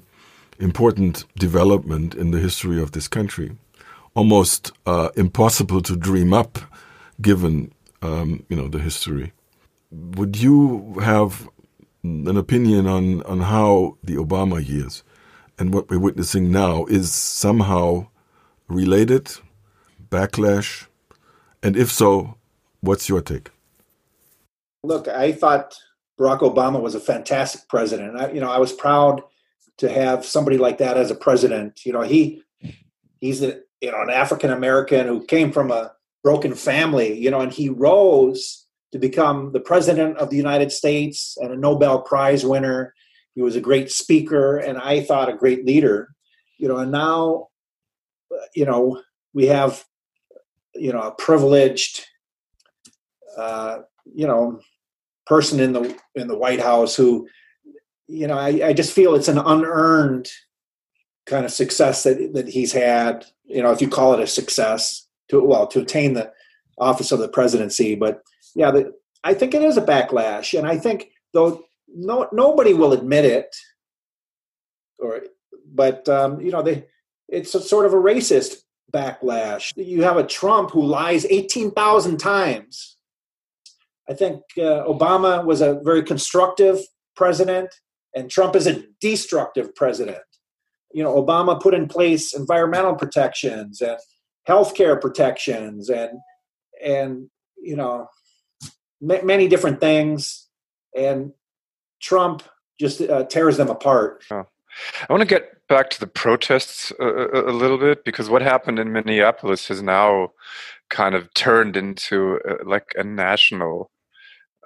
important 0.58 1.24
development 1.36 2.14
in 2.14 2.30
the 2.30 2.38
history 2.38 2.80
of 2.80 2.92
this 2.92 3.08
country. 3.08 3.56
Almost 4.14 4.72
uh, 4.86 5.10
impossible 5.16 5.82
to 5.82 5.96
dream 5.96 6.32
up, 6.32 6.58
given 7.20 7.72
um, 8.02 8.44
you 8.48 8.56
know 8.56 8.68
the 8.68 8.78
history. 8.78 9.32
Would 9.90 10.36
you 10.36 10.96
have 11.02 11.48
an 12.02 12.36
opinion 12.36 12.86
on 12.86 13.22
on 13.22 13.40
how 13.40 13.96
the 14.02 14.16
Obama 14.16 14.66
years 14.66 15.02
and 15.60 15.74
what 15.74 15.90
we're 15.90 15.98
witnessing 15.98 16.50
now 16.50 16.86
is 16.86 17.12
somehow 17.12 18.06
related 18.68 19.30
backlash? 20.10 20.86
And 21.62 21.76
if 21.76 21.90
so, 21.90 22.36
what's 22.80 23.08
your 23.08 23.20
take? 23.20 23.50
Look, 24.82 25.08
I 25.08 25.32
thought 25.32 25.76
Barack 26.18 26.40
Obama 26.40 26.80
was 26.80 26.94
a 26.94 27.00
fantastic 27.00 27.68
president. 27.68 28.18
I, 28.18 28.32
you 28.32 28.40
know, 28.40 28.50
I 28.50 28.58
was 28.58 28.72
proud 28.72 29.22
to 29.78 29.88
have 29.90 30.24
somebody 30.24 30.58
like 30.58 30.78
that 30.78 30.96
as 30.96 31.10
a 31.10 31.14
president. 31.14 31.84
You 31.84 31.92
know, 31.92 32.02
he 32.02 32.42
he's 33.20 33.42
a, 33.42 33.60
you 33.80 33.90
know 33.90 34.00
an 34.00 34.10
African 34.10 34.50
American 34.50 35.06
who 35.06 35.24
came 35.24 35.52
from 35.52 35.70
a 35.70 35.92
broken 36.22 36.54
family. 36.54 37.18
You 37.18 37.30
know, 37.30 37.40
and 37.40 37.52
he 37.52 37.68
rose 37.68 38.66
to 38.92 38.98
become 38.98 39.52
the 39.52 39.60
president 39.60 40.16
of 40.18 40.30
the 40.30 40.36
United 40.36 40.72
States 40.72 41.36
and 41.40 41.52
a 41.52 41.56
Nobel 41.56 42.02
Prize 42.02 42.44
winner. 42.44 42.94
He 43.34 43.42
was 43.42 43.56
a 43.56 43.60
great 43.60 43.90
speaker, 43.90 44.56
and 44.56 44.78
I 44.78 45.02
thought 45.02 45.28
a 45.28 45.36
great 45.36 45.64
leader. 45.64 46.14
You 46.58 46.68
know, 46.68 46.78
and 46.78 46.92
now, 46.92 47.48
you 48.54 48.66
know, 48.66 49.00
we 49.32 49.46
have, 49.46 49.84
you 50.74 50.92
know, 50.92 51.02
a 51.02 51.10
privileged, 51.12 52.06
uh, 53.36 53.78
you 54.04 54.26
know, 54.26 54.60
person 55.26 55.60
in 55.60 55.72
the 55.72 55.96
in 56.14 56.26
the 56.26 56.36
White 56.36 56.60
House 56.60 56.96
who, 56.96 57.28
you 58.06 58.26
know, 58.26 58.38
I, 58.38 58.68
I 58.68 58.72
just 58.72 58.92
feel 58.92 59.14
it's 59.14 59.28
an 59.28 59.38
unearned 59.38 60.28
kind 61.26 61.44
of 61.44 61.52
success 61.52 62.02
that 62.04 62.32
that 62.34 62.48
he's 62.48 62.72
had. 62.72 63.26
You 63.44 63.62
know, 63.62 63.72
if 63.72 63.80
you 63.80 63.88
call 63.88 64.14
it 64.14 64.20
a 64.20 64.26
success 64.26 65.06
to 65.28 65.40
well 65.42 65.66
to 65.68 65.80
attain 65.80 66.14
the 66.14 66.32
office 66.78 67.12
of 67.12 67.18
the 67.18 67.28
presidency, 67.28 67.94
but 67.94 68.22
yeah, 68.54 68.70
the, 68.70 68.92
I 69.22 69.34
think 69.34 69.54
it 69.54 69.62
is 69.62 69.76
a 69.76 69.82
backlash, 69.82 70.58
and 70.58 70.66
I 70.66 70.78
think 70.78 71.10
though 71.32 71.62
no 71.88 72.28
nobody 72.32 72.74
will 72.74 72.92
admit 72.92 73.24
it, 73.24 73.54
or 74.98 75.22
but 75.72 76.08
um, 76.08 76.40
you 76.40 76.50
know 76.50 76.62
they 76.62 76.86
it's 77.28 77.54
a 77.54 77.60
sort 77.60 77.86
of 77.86 77.92
a 77.92 77.96
racist 77.96 78.56
backlash. 78.92 79.72
You 79.76 80.02
have 80.02 80.16
a 80.16 80.26
Trump 80.26 80.70
who 80.70 80.84
lies 80.84 81.24
eighteen 81.26 81.70
thousand 81.70 82.18
times. 82.18 82.96
I 84.08 84.14
think 84.14 84.42
uh, 84.58 84.84
Obama 84.86 85.44
was 85.44 85.60
a 85.60 85.80
very 85.84 86.02
constructive 86.02 86.80
president, 87.14 87.70
and 88.14 88.30
Trump 88.30 88.56
is 88.56 88.66
a 88.66 88.82
destructive 89.00 89.74
president. 89.74 90.18
You 90.92 91.04
know, 91.04 91.14
Obama 91.14 91.60
put 91.60 91.74
in 91.74 91.86
place 91.86 92.34
environmental 92.34 92.94
protections 92.94 93.80
and 93.80 93.98
healthcare 94.48 95.00
protections 95.00 95.88
and 95.88 96.18
and 96.82 97.28
you 97.56 97.76
know 97.76 98.08
many 99.00 99.48
different 99.48 99.80
things, 99.80 100.48
and 100.96 101.32
Trump 102.00 102.42
just 102.80 103.00
uh, 103.00 103.24
tears 103.24 103.56
them 103.56 103.68
apart. 103.68 104.24
Oh. 104.30 104.44
I 105.08 105.12
want 105.12 105.20
to 105.20 105.26
get 105.26 105.59
back 105.70 105.88
to 105.88 106.00
the 106.00 106.06
protests 106.06 106.92
a, 106.98 107.06
a, 107.46 107.54
little 107.54 107.78
bit 107.78 108.04
because 108.04 108.28
what 108.28 108.42
happened 108.42 108.80
in 108.80 108.92
Minneapolis 108.92 109.68
has 109.68 109.80
now 109.80 110.32
kind 110.90 111.14
of 111.14 111.32
turned 111.34 111.76
into 111.76 112.40
uh, 112.46 112.56
like 112.66 112.92
a 112.96 113.04
national 113.04 113.90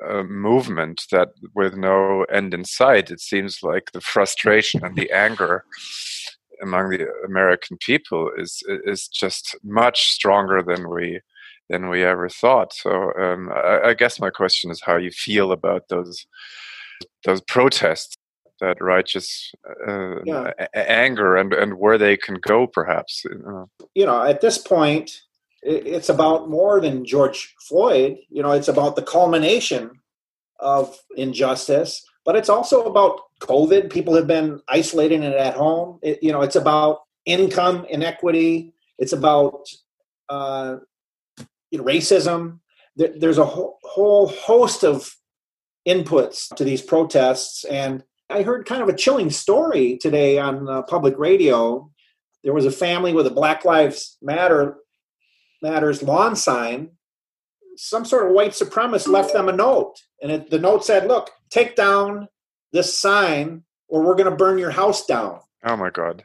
uh, 0.02 0.22
movement 0.22 1.04
that 1.12 1.28
with 1.54 1.76
no 1.76 2.24
end 2.24 2.54
in 2.54 2.64
sight. 2.64 3.10
It 3.10 3.20
seems 3.20 3.62
like 3.62 3.92
the 3.92 4.00
frustration 4.00 4.84
and 4.84 4.96
the 4.96 5.10
anger 5.12 5.64
among 6.62 6.88
the 6.88 7.06
American 7.26 7.76
people 7.78 8.30
is 8.36 8.62
is 8.86 9.06
just 9.06 9.56
much 9.62 10.08
stronger 10.08 10.62
than 10.62 10.88
we 10.88 11.20
than 11.68 11.88
we 11.90 12.02
ever 12.02 12.28
thought. 12.28 12.72
So 12.72 13.12
um, 13.18 13.50
I, 13.54 13.88
I, 13.88 13.94
guess 13.94 14.20
my 14.20 14.30
question 14.30 14.70
is 14.70 14.82
how 14.82 14.96
you 14.96 15.10
feel 15.10 15.52
about 15.52 15.88
those 15.88 16.26
those 17.24 17.40
protests, 17.42 18.16
that 18.60 18.80
righteous 18.80 19.52
uh, 19.86 20.22
yeah. 20.24 20.52
a- 20.58 20.90
anger, 20.90 21.36
and 21.36 21.52
and 21.52 21.78
where 21.78 21.98
they 21.98 22.16
can 22.16 22.36
go, 22.36 22.66
perhaps. 22.66 23.24
You 23.94 24.06
know, 24.06 24.22
at 24.22 24.40
this 24.40 24.58
point, 24.58 25.22
it's 25.62 26.08
about 26.08 26.50
more 26.50 26.80
than 26.80 27.04
George 27.04 27.54
Floyd. 27.60 28.18
You 28.30 28.42
know, 28.42 28.52
it's 28.52 28.68
about 28.68 28.96
the 28.96 29.02
culmination 29.02 30.00
of 30.60 30.96
injustice, 31.16 32.04
but 32.24 32.36
it's 32.36 32.48
also 32.48 32.84
about 32.84 33.20
COVID. 33.40 33.90
People 33.90 34.14
have 34.14 34.26
been 34.26 34.60
isolating 34.68 35.22
it 35.22 35.34
at 35.34 35.54
home. 35.54 35.98
It, 36.02 36.22
you 36.22 36.32
know, 36.32 36.42
it's 36.42 36.56
about 36.56 37.00
income 37.26 37.86
inequity. 37.88 38.72
It's 38.98 39.12
about 39.12 39.68
uh, 40.28 40.76
you 41.70 41.78
know, 41.78 41.84
racism. 41.84 42.60
There's 42.96 43.38
a 43.38 43.44
whole, 43.44 43.78
whole 43.82 44.28
host 44.28 44.84
of 44.84 45.16
inputs 45.86 46.54
to 46.54 46.64
these 46.64 46.82
protests. 46.82 47.64
And 47.64 48.04
I 48.30 48.42
heard 48.42 48.66
kind 48.66 48.82
of 48.82 48.88
a 48.88 48.96
chilling 48.96 49.30
story 49.30 49.98
today 50.00 50.38
on 50.38 50.68
uh, 50.68 50.82
public 50.82 51.18
radio. 51.18 51.90
There 52.42 52.54
was 52.54 52.66
a 52.66 52.70
family 52.70 53.12
with 53.12 53.26
a 53.26 53.30
Black 53.30 53.64
Lives 53.64 54.16
Matter 54.22 54.76
Matters 55.62 56.02
lawn 56.02 56.37
sign. 56.37 56.90
Some 57.76 58.04
sort 58.04 58.26
of 58.26 58.32
white 58.32 58.52
supremacist 58.52 59.08
left 59.08 59.32
them 59.32 59.48
a 59.48 59.52
note, 59.52 59.94
and 60.22 60.30
it, 60.30 60.50
the 60.50 60.58
note 60.58 60.84
said, 60.84 61.08
"Look, 61.08 61.30
take 61.50 61.74
down 61.74 62.28
this 62.72 62.98
sign, 62.98 63.64
or 63.88 64.02
we're 64.02 64.14
going 64.14 64.30
to 64.30 64.37
burn 64.37 64.58
your 64.58 64.70
house 64.70 65.06
down." 65.06 65.40
Oh 65.64 65.76
my 65.76 65.90
God! 65.90 66.24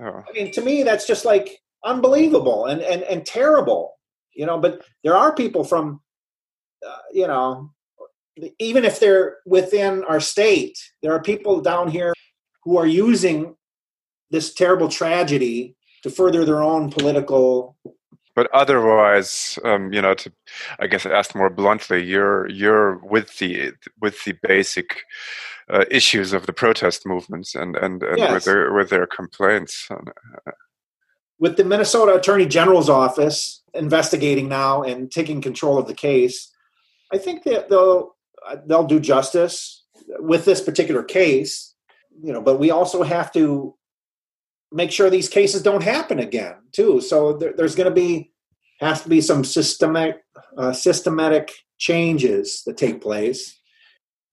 Oh. 0.00 0.24
I 0.28 0.32
mean, 0.34 0.52
to 0.52 0.60
me, 0.60 0.82
that's 0.82 1.06
just 1.06 1.24
like 1.24 1.60
unbelievable 1.84 2.66
and 2.66 2.82
and 2.82 3.02
and 3.04 3.24
terrible 3.24 3.98
you 4.34 4.44
know 4.44 4.58
but 4.58 4.82
there 5.02 5.16
are 5.16 5.34
people 5.34 5.64
from 5.64 6.00
uh, 6.86 6.98
you 7.12 7.26
know 7.26 7.72
even 8.58 8.84
if 8.84 9.00
they're 9.00 9.38
within 9.46 10.04
our 10.04 10.20
state 10.20 10.78
there 11.02 11.12
are 11.12 11.22
people 11.22 11.60
down 11.60 11.88
here 11.88 12.12
who 12.64 12.76
are 12.76 12.86
using 12.86 13.54
this 14.30 14.54
terrible 14.54 14.88
tragedy 14.88 15.74
to 16.02 16.10
further 16.10 16.44
their 16.44 16.62
own 16.62 16.90
political 16.90 17.76
but 18.34 18.48
otherwise 18.54 19.58
um, 19.64 19.92
you 19.92 20.00
know 20.00 20.14
to 20.14 20.32
i 20.78 20.86
guess 20.86 21.06
asked 21.06 21.34
more 21.34 21.50
bluntly 21.50 22.02
you're 22.02 22.48
you're 22.48 22.96
with 22.98 23.38
the 23.38 23.72
with 24.00 24.24
the 24.24 24.34
basic 24.42 25.02
uh, 25.68 25.84
issues 25.90 26.32
of 26.32 26.46
the 26.46 26.52
protest 26.52 27.06
movements 27.06 27.54
and 27.54 27.76
and, 27.76 28.02
and 28.02 28.18
yes. 28.18 28.32
with 28.32 28.44
their 28.44 28.72
with 28.72 28.90
their 28.90 29.06
complaints 29.06 29.88
with 31.38 31.56
the 31.56 31.64
minnesota 31.64 32.14
attorney 32.14 32.46
general's 32.46 32.88
office 32.88 33.60
investigating 33.74 34.48
now 34.48 34.82
and 34.82 35.10
taking 35.10 35.40
control 35.40 35.78
of 35.78 35.86
the 35.86 35.94
case. 35.94 36.50
I 37.12 37.18
think 37.18 37.44
that 37.44 37.68
they'll 37.68 38.16
they'll 38.66 38.86
do 38.86 39.00
justice 39.00 39.84
with 40.18 40.44
this 40.44 40.60
particular 40.60 41.02
case, 41.02 41.74
you 42.22 42.32
know. 42.32 42.42
But 42.42 42.58
we 42.58 42.70
also 42.70 43.02
have 43.02 43.32
to 43.32 43.74
make 44.72 44.90
sure 44.90 45.10
these 45.10 45.28
cases 45.28 45.62
don't 45.62 45.82
happen 45.82 46.18
again, 46.18 46.56
too. 46.72 47.00
So 47.00 47.34
there, 47.34 47.52
there's 47.56 47.74
going 47.74 47.88
to 47.88 47.94
be 47.94 48.32
has 48.80 49.02
to 49.02 49.08
be 49.08 49.20
some 49.20 49.44
systematic 49.44 50.22
uh, 50.56 50.72
systematic 50.72 51.52
changes 51.78 52.62
that 52.64 52.76
take 52.76 53.00
place. 53.00 53.58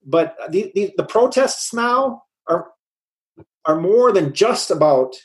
But 0.06 0.36
the, 0.50 0.72
the, 0.74 0.94
the 0.98 1.04
protests 1.04 1.74
now 1.74 2.24
are 2.48 2.72
are 3.66 3.80
more 3.80 4.12
than 4.12 4.34
just 4.34 4.72
about 4.72 5.16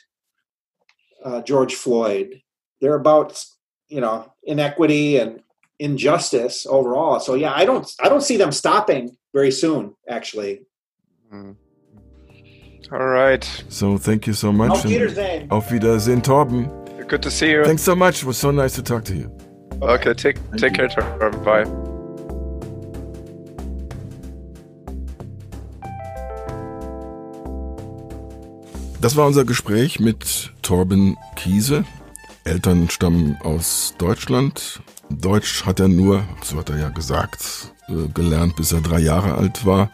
uh, 1.23 1.41
George 1.41 1.75
Floyd. 1.75 2.41
They're 2.81 2.95
about 2.95 3.41
you 3.87 4.01
know 4.01 4.33
inequity 4.43 5.17
and 5.17 5.41
injustice 5.83 6.65
overall. 6.65 7.19
So 7.19 7.35
yeah, 7.35 7.53
I 7.53 7.65
don't 7.65 7.85
I 7.99 8.09
don't 8.09 8.23
see 8.23 8.37
them 8.37 8.51
stopping 8.51 9.17
very 9.33 9.51
soon. 9.51 9.95
Actually. 10.07 10.61
Mm. 11.31 11.55
All 12.91 13.07
right. 13.07 13.43
So 13.69 13.97
thank 13.97 14.27
you 14.27 14.33
so 14.33 14.51
much. 14.51 14.71
Auf 14.71 14.83
Wiedersehen. 14.85 15.51
Auf 15.51 15.71
Wiedersehen, 15.71 16.21
Torben. 16.21 16.69
Good 17.07 17.21
to 17.23 17.29
see 17.29 17.51
you. 17.51 17.63
Thanks 17.63 17.83
so 17.83 17.95
much. 17.95 18.21
It 18.21 18.25
was 18.25 18.37
so 18.37 18.51
nice 18.51 18.75
to 18.75 18.81
talk 18.81 19.03
to 19.05 19.13
you. 19.13 19.29
Okay, 19.81 20.13
take 20.13 20.37
thank 20.37 20.59
take 20.59 20.77
you. 20.77 20.87
care, 20.87 21.19
Torben. 21.19 21.43
Bye. 21.43 21.65
Das 29.01 29.17
war 29.17 29.27
unser 29.27 29.43
Gespräch 29.43 29.99
mit 29.99 30.53
Torben 30.61 31.17
Kiese. 31.35 31.83
Eltern 32.45 32.89
stammen 32.89 33.37
aus 33.43 33.95
Deutschland. 33.97 34.81
Deutsch 35.09 35.65
hat 35.65 35.79
er 35.79 35.87
nur, 35.87 36.23
so 36.43 36.57
hat 36.57 36.69
er 36.69 36.77
ja 36.77 36.89
gesagt, 36.89 37.73
äh, 37.87 38.07
gelernt, 38.13 38.55
bis 38.55 38.71
er 38.71 38.81
drei 38.81 38.99
Jahre 38.99 39.35
alt 39.35 39.65
war. 39.65 39.91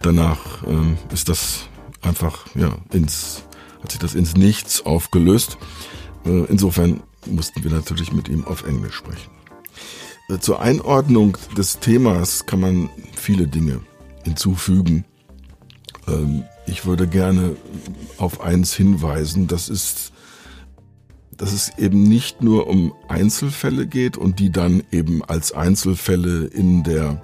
Danach 0.00 0.62
ähm, 0.66 0.96
ist 1.12 1.28
das 1.28 1.68
einfach, 2.02 2.46
ja, 2.54 2.76
ins, 2.92 3.44
hat 3.82 3.92
sich 3.92 4.00
das 4.00 4.14
ins 4.14 4.36
Nichts 4.36 4.84
aufgelöst. 4.84 5.58
Äh, 6.24 6.44
insofern 6.46 7.02
mussten 7.26 7.62
wir 7.64 7.70
natürlich 7.70 8.12
mit 8.12 8.28
ihm 8.28 8.44
auf 8.44 8.64
Englisch 8.64 8.94
sprechen. 8.94 9.30
Äh, 10.28 10.38
zur 10.38 10.60
Einordnung 10.60 11.36
des 11.56 11.78
Themas 11.80 12.46
kann 12.46 12.60
man 12.60 12.90
viele 13.14 13.46
Dinge 13.46 13.80
hinzufügen. 14.24 15.04
Ähm, 16.06 16.44
ich 16.66 16.84
würde 16.84 17.06
gerne 17.06 17.56
auf 18.18 18.40
eins 18.40 18.74
hinweisen, 18.74 19.46
das 19.46 19.68
ist 19.68 20.12
dass 21.38 21.52
es 21.52 21.78
eben 21.78 22.02
nicht 22.02 22.42
nur 22.42 22.66
um 22.66 22.92
Einzelfälle 23.08 23.86
geht 23.86 24.16
und 24.16 24.40
die 24.40 24.50
dann 24.50 24.82
eben 24.90 25.24
als 25.24 25.52
Einzelfälle 25.52 26.46
in 26.46 26.82
der 26.82 27.22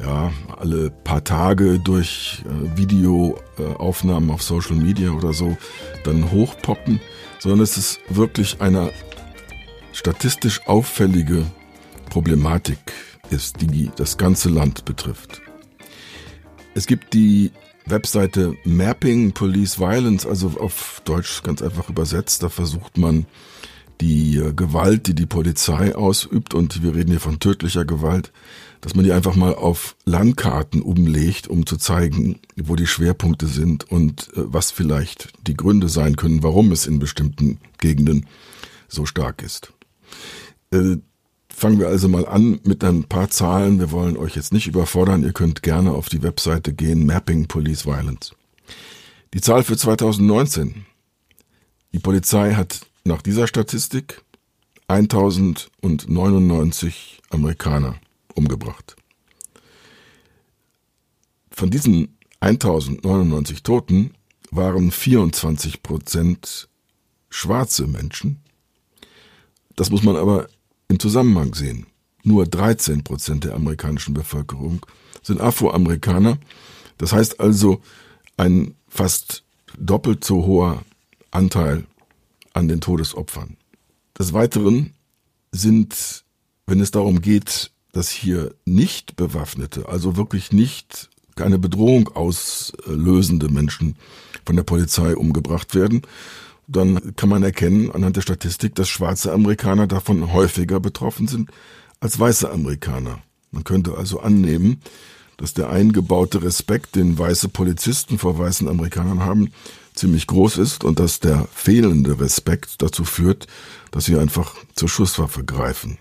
ja, 0.00 0.32
alle 0.58 0.90
paar 0.90 1.24
Tage 1.24 1.78
durch 1.78 2.42
äh, 2.46 2.76
Videoaufnahmen 2.76 4.30
auf 4.30 4.42
Social 4.42 4.76
Media 4.76 5.10
oder 5.10 5.32
so 5.32 5.56
dann 6.04 6.30
hochpoppen, 6.30 7.00
sondern 7.38 7.60
es 7.60 7.76
ist 7.76 8.00
wirklich 8.08 8.60
eine 8.60 8.92
statistisch 9.92 10.66
auffällige 10.66 11.46
Problematik 12.10 12.78
ist, 13.30 13.60
die 13.60 13.90
das 13.96 14.18
ganze 14.18 14.48
Land 14.48 14.84
betrifft. 14.84 15.40
Es 16.74 16.86
gibt 16.86 17.14
die 17.14 17.52
Webseite 17.86 18.54
Mapping 18.64 19.32
Police 19.32 19.78
Violence, 19.78 20.26
also 20.26 20.48
auf 20.58 21.02
Deutsch 21.04 21.42
ganz 21.42 21.62
einfach 21.62 21.88
übersetzt. 21.88 22.42
Da 22.42 22.48
versucht 22.48 22.98
man 22.98 23.26
die 24.00 24.36
äh, 24.36 24.52
Gewalt, 24.52 25.06
die 25.06 25.14
die 25.14 25.26
Polizei 25.26 25.94
ausübt, 25.94 26.54
und 26.54 26.82
wir 26.82 26.94
reden 26.94 27.10
hier 27.10 27.20
von 27.20 27.38
tödlicher 27.38 27.84
Gewalt, 27.84 28.32
dass 28.80 28.94
man 28.94 29.04
die 29.04 29.12
einfach 29.12 29.36
mal 29.36 29.54
auf 29.54 29.96
Landkarten 30.04 30.82
umlegt, 30.82 31.46
um 31.48 31.66
zu 31.66 31.76
zeigen, 31.76 32.40
wo 32.56 32.74
die 32.74 32.86
Schwerpunkte 32.86 33.46
sind 33.46 33.90
und 33.90 34.28
äh, 34.34 34.42
was 34.44 34.70
vielleicht 34.70 35.32
die 35.46 35.56
Gründe 35.56 35.88
sein 35.88 36.16
können, 36.16 36.42
warum 36.42 36.72
es 36.72 36.86
in 36.86 36.98
bestimmten 36.98 37.58
Gegenden 37.78 38.26
so 38.88 39.06
stark 39.06 39.42
ist. 39.42 39.72
Fangen 41.54 41.78
wir 41.78 41.88
also 41.88 42.08
mal 42.08 42.26
an 42.26 42.60
mit 42.64 42.82
ein 42.82 43.04
paar 43.04 43.30
Zahlen. 43.30 43.78
Wir 43.78 43.92
wollen 43.92 44.16
euch 44.16 44.34
jetzt 44.34 44.52
nicht 44.52 44.66
überfordern. 44.66 45.22
Ihr 45.22 45.32
könnt 45.32 45.62
gerne 45.62 45.92
auf 45.92 46.08
die 46.08 46.22
Webseite 46.22 46.72
gehen, 46.72 47.06
Mapping 47.06 47.46
Police 47.46 47.86
Violence. 47.86 48.34
Die 49.34 49.40
Zahl 49.40 49.62
für 49.62 49.76
2019. 49.76 50.84
Die 51.92 52.00
Polizei 52.00 52.54
hat 52.54 52.80
nach 53.04 53.22
dieser 53.22 53.46
Statistik 53.46 54.22
1099 54.88 57.22
Amerikaner 57.30 57.94
umgebracht. 58.34 58.96
Von 61.50 61.70
diesen 61.70 62.18
1099 62.40 63.62
Toten 63.62 64.14
waren 64.50 64.90
24 64.90 65.82
Prozent 65.82 66.68
schwarze 67.30 67.86
Menschen. 67.86 68.40
Das 69.76 69.90
muss 69.90 70.02
man 70.02 70.16
aber 70.16 70.48
im 70.92 71.00
Zusammenhang 71.00 71.54
sehen. 71.54 71.86
Nur 72.22 72.46
13 72.46 73.02
Prozent 73.02 73.44
der 73.44 73.54
amerikanischen 73.54 74.12
Bevölkerung 74.12 74.84
sind 75.22 75.40
Afroamerikaner. 75.40 76.38
Das 76.98 77.12
heißt 77.12 77.40
also 77.40 77.80
ein 78.36 78.74
fast 78.88 79.42
doppelt 79.78 80.22
so 80.22 80.44
hoher 80.44 80.82
Anteil 81.30 81.84
an 82.52 82.68
den 82.68 82.82
Todesopfern. 82.82 83.56
Des 84.18 84.34
Weiteren 84.34 84.92
sind, 85.50 86.24
wenn 86.66 86.80
es 86.80 86.90
darum 86.90 87.22
geht, 87.22 87.70
dass 87.92 88.10
hier 88.10 88.54
nicht 88.66 89.16
bewaffnete, 89.16 89.88
also 89.88 90.16
wirklich 90.16 90.52
nicht 90.52 91.08
keine 91.36 91.58
Bedrohung 91.58 92.08
auslösende 92.08 93.48
Menschen 93.48 93.96
von 94.44 94.56
der 94.56 94.62
Polizei 94.62 95.16
umgebracht 95.16 95.74
werden, 95.74 96.02
dann 96.76 97.14
kann 97.16 97.28
man 97.28 97.42
erkennen 97.42 97.90
anhand 97.90 98.16
der 98.16 98.22
Statistik, 98.22 98.74
dass 98.74 98.88
schwarze 98.88 99.32
Amerikaner 99.32 99.86
davon 99.86 100.32
häufiger 100.32 100.80
betroffen 100.80 101.28
sind 101.28 101.50
als 102.00 102.18
weiße 102.18 102.50
Amerikaner. 102.50 103.20
Man 103.50 103.64
könnte 103.64 103.96
also 103.96 104.20
annehmen, 104.20 104.80
dass 105.36 105.54
der 105.54 105.70
eingebaute 105.70 106.42
Respekt, 106.42 106.96
den 106.96 107.18
weiße 107.18 107.48
Polizisten 107.48 108.18
vor 108.18 108.38
weißen 108.38 108.68
Amerikanern 108.68 109.20
haben, 109.20 109.50
ziemlich 109.94 110.26
groß 110.26 110.58
ist 110.58 110.84
und 110.84 110.98
dass 110.98 111.20
der 111.20 111.46
fehlende 111.52 112.20
Respekt 112.20 112.80
dazu 112.82 113.04
führt, 113.04 113.46
dass 113.90 114.04
sie 114.04 114.16
einfach 114.16 114.54
zur 114.74 114.88
Schusswaffe 114.88 115.44
greifen. 115.44 115.98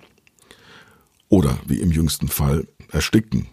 Oder, 1.29 1.57
wie 1.65 1.79
im 1.79 1.91
jüngsten 1.91 2.27
Fall, 2.27 2.67
ersticken. 2.89 3.47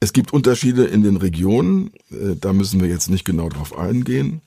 Es 0.00 0.12
gibt 0.12 0.32
Unterschiede 0.32 0.84
in 0.84 1.02
den 1.02 1.16
Regionen, 1.16 1.90
äh, 2.10 2.36
da 2.38 2.52
müssen 2.52 2.80
wir 2.80 2.88
jetzt 2.88 3.08
nicht 3.08 3.24
genau 3.24 3.48
drauf 3.48 3.76
eingehen. 3.76 4.40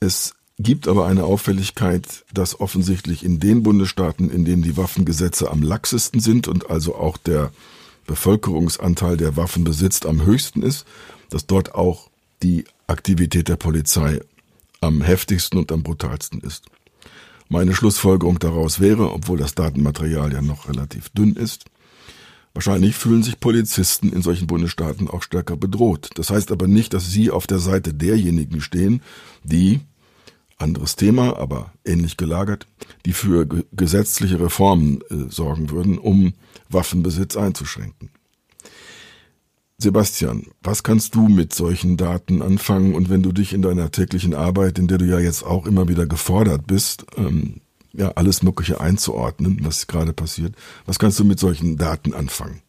Es 0.00 0.34
gibt 0.58 0.86
aber 0.86 1.06
eine 1.06 1.24
Auffälligkeit, 1.24 2.24
dass 2.32 2.60
offensichtlich 2.60 3.24
in 3.24 3.40
den 3.40 3.62
Bundesstaaten, 3.62 4.30
in 4.30 4.44
denen 4.44 4.62
die 4.62 4.76
Waffengesetze 4.76 5.50
am 5.50 5.62
laxesten 5.62 6.20
sind 6.20 6.48
und 6.48 6.70
also 6.70 6.94
auch 6.94 7.16
der 7.16 7.50
Bevölkerungsanteil, 8.06 9.16
der 9.16 9.36
Waffen 9.36 9.64
besitzt, 9.64 10.06
am 10.06 10.24
höchsten 10.24 10.62
ist, 10.62 10.86
dass 11.30 11.46
dort 11.46 11.74
auch 11.74 12.10
die 12.42 12.64
Aktivität 12.86 13.48
der 13.48 13.56
Polizei 13.56 14.20
am 14.80 15.00
heftigsten 15.00 15.58
und 15.58 15.72
am 15.72 15.82
brutalsten 15.82 16.40
ist. 16.40 16.66
Meine 17.48 17.74
Schlussfolgerung 17.74 18.38
daraus 18.38 18.80
wäre, 18.80 19.12
obwohl 19.12 19.38
das 19.38 19.54
Datenmaterial 19.54 20.32
ja 20.32 20.42
noch 20.42 20.68
relativ 20.68 21.08
dünn 21.10 21.34
ist, 21.34 21.64
wahrscheinlich 22.54 22.94
fühlen 22.94 23.22
sich 23.22 23.40
Polizisten 23.40 24.12
in 24.12 24.22
solchen 24.22 24.46
Bundesstaaten 24.46 25.08
auch 25.08 25.22
stärker 25.22 25.56
bedroht. 25.56 26.10
Das 26.14 26.30
heißt 26.30 26.50
aber 26.52 26.68
nicht, 26.68 26.94
dass 26.94 27.10
sie 27.10 27.30
auf 27.30 27.46
der 27.46 27.58
Seite 27.58 27.92
derjenigen 27.92 28.60
stehen, 28.60 29.02
die 29.42 29.80
anderes 30.56 30.96
Thema, 30.96 31.36
aber 31.36 31.72
ähnlich 31.84 32.16
gelagert, 32.16 32.66
die 33.04 33.12
für 33.12 33.46
gesetzliche 33.72 34.40
Reformen 34.40 35.02
äh, 35.10 35.30
sorgen 35.30 35.70
würden, 35.70 35.98
um 35.98 36.34
Waffenbesitz 36.68 37.36
einzuschränken. 37.36 38.10
Sebastian, 39.76 40.46
was 40.62 40.84
kannst 40.84 41.14
du 41.16 41.28
mit 41.28 41.52
solchen 41.52 41.96
Daten 41.96 42.40
anfangen 42.40 42.94
und 42.94 43.10
wenn 43.10 43.22
du 43.22 43.32
dich 43.32 43.52
in 43.52 43.62
deiner 43.62 43.90
täglichen 43.90 44.32
Arbeit, 44.32 44.78
in 44.78 44.86
der 44.86 44.98
du 44.98 45.04
ja 45.04 45.18
jetzt 45.18 45.42
auch 45.42 45.66
immer 45.66 45.88
wieder 45.88 46.06
gefordert 46.06 46.66
bist, 46.66 47.04
ähm, 47.16 47.60
ja, 47.96 48.12
alles 48.16 48.42
Mögliche 48.42 48.80
einzuordnen, 48.80 49.58
was 49.62 49.86
gerade 49.86 50.12
passiert, 50.12 50.54
was 50.86 50.98
kannst 50.98 51.18
du 51.18 51.24
mit 51.24 51.38
solchen 51.38 51.76
Daten 51.76 52.14
anfangen? 52.14 52.62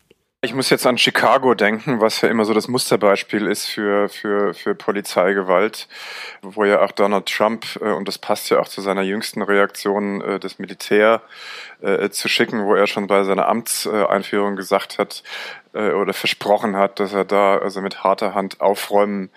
Ich 0.45 0.53
muss 0.53 0.69
jetzt 0.69 0.85
an 0.85 0.99
Chicago 0.99 1.55
denken, 1.55 2.01
was 2.01 2.21
ja 2.21 2.29
immer 2.29 2.45
so 2.45 2.53
das 2.53 2.67
Musterbeispiel 2.67 3.47
ist 3.47 3.65
für, 3.65 4.09
für, 4.09 4.53
für 4.53 4.75
Polizeigewalt, 4.75 5.87
wo 6.43 6.65
ja 6.65 6.81
auch 6.81 6.91
Donald 6.91 7.25
Trump, 7.25 7.65
äh, 7.81 7.91
und 7.91 8.07
das 8.07 8.19
passt 8.19 8.51
ja 8.51 8.59
auch 8.59 8.67
zu 8.67 8.81
seiner 8.81 9.01
jüngsten 9.01 9.41
Reaktion, 9.41 10.21
äh, 10.21 10.39
das 10.39 10.59
Militär 10.59 11.23
äh, 11.85 12.09
zu 12.09 12.27
schicken, 12.27 12.65
wo 12.65 12.75
er 12.75 12.87
schon 12.87 13.07
bei 13.07 13.23
seiner 13.23 13.47
Amtseinführung 13.47 14.55
gesagt 14.55 14.97
hat, 14.97 15.23
äh, 15.75 15.91
oder 15.91 16.13
versprochen 16.13 16.77
hat, 16.77 16.99
dass 16.99 17.13
er 17.13 17.25
da 17.25 17.57
also 17.57 17.81
mit 17.81 18.03
harter 18.03 18.33
Hand 18.33 18.61
aufräumen 18.61 19.29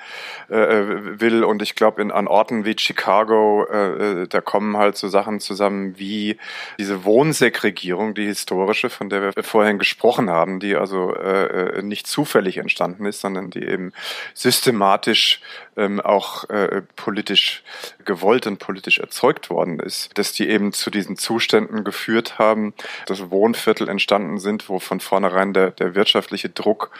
äh, 0.49 0.85
will. 1.21 1.43
Und 1.43 1.63
ich 1.63 1.75
glaube, 1.75 2.03
an 2.15 2.29
Orten 2.29 2.65
wie 2.65 2.77
Chicago, 2.79 3.65
äh, 3.65 4.29
da 4.29 4.41
kommen 4.41 4.77
halt 4.77 4.97
so 4.97 5.09
Sachen 5.09 5.41
zusammen 5.41 5.99
wie 5.99 6.39
diese 6.79 7.05
Wohnsegregierung, 7.05 8.15
die 8.15 8.27
historische, 8.27 8.89
von 8.89 9.11
der 9.11 9.35
wir 9.35 9.43
vorhin 9.43 9.79
gesprochen 9.79 10.31
haben, 10.31 10.61
die 10.61 10.77
also 10.77 11.13
äh, 11.15 11.83
nicht 11.83 12.07
zufällig 12.07 12.59
entstanden 12.59 13.05
ist, 13.05 13.21
sondern 13.21 13.51
die 13.51 13.65
eben 13.65 13.93
systematisch 14.33 15.41
ähm, 15.79 16.01
auch 16.01 16.49
äh, 16.51 16.83
politisch 16.97 17.63
gewollt 18.05 18.47
und 18.47 18.59
politisch 18.59 18.99
erzeugt 18.99 19.51
worden 19.51 19.81
ist, 19.81 20.17
dass 20.19 20.33
die 20.33 20.49
eben 20.49 20.73
zu 20.73 20.91
diesen 20.91 21.17
Zuständen 21.17 21.85
geführt 21.85 22.39
haben, 22.39 22.75
dass 23.07 23.31
Wohnviertel 23.31 23.89
entstanden 23.89 24.39
sind, 24.39 24.69
wo 24.69 24.79
von 24.79 25.01
vornherein 25.01 25.53
der, 25.53 25.71
der 25.71 25.95
wirtschaftliche 25.95 26.49
Druck 26.49 26.91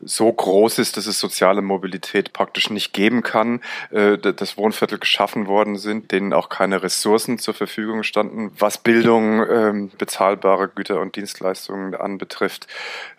so 0.00 0.32
groß 0.32 0.78
ist, 0.78 0.96
dass 0.96 1.06
es 1.06 1.18
soziale 1.18 1.62
Mobilität 1.62 2.32
praktisch 2.32 2.70
nicht 2.70 2.92
geben 2.92 3.22
kann, 3.22 3.60
äh, 3.90 4.16
dass 4.18 4.56
Wohnviertel 4.56 4.98
geschaffen 4.98 5.46
worden 5.46 5.76
sind, 5.76 6.12
denen 6.12 6.32
auch 6.32 6.48
keine 6.48 6.82
Ressourcen 6.82 7.38
zur 7.38 7.54
Verfügung 7.54 8.02
standen, 8.02 8.52
was 8.58 8.78
Bildung, 8.78 9.42
äh, 9.42 9.88
bezahlbare 9.98 10.68
Güter 10.68 11.00
und 11.00 11.16
Dienstleistungen 11.16 11.94
anbetrifft, 11.94 12.66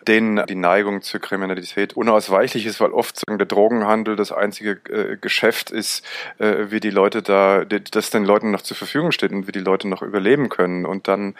denen 0.06 0.44
die 0.46 0.54
Neigung 0.54 1.02
zur 1.02 1.20
Kriminalität 1.20 1.94
unausweichlich 1.96 2.66
ist, 2.66 2.80
weil 2.80 2.92
oft 2.92 3.22
der 3.28 3.46
Drogenhandel 3.46 4.16
das 4.16 4.32
einzige 4.32 4.80
äh, 4.88 5.01
Geschäft 5.20 5.70
ist, 5.70 6.04
äh, 6.38 6.70
wie 6.70 6.80
die 6.80 6.90
Leute 6.90 7.22
da, 7.22 7.64
das 7.64 8.10
den 8.10 8.24
Leuten 8.24 8.50
noch 8.50 8.62
zur 8.62 8.76
Verfügung 8.76 9.12
steht 9.12 9.32
und 9.32 9.46
wie 9.46 9.52
die 9.52 9.60
Leute 9.60 9.88
noch 9.88 10.02
überleben 10.02 10.48
können. 10.48 10.86
Und 10.86 11.08
dann 11.08 11.34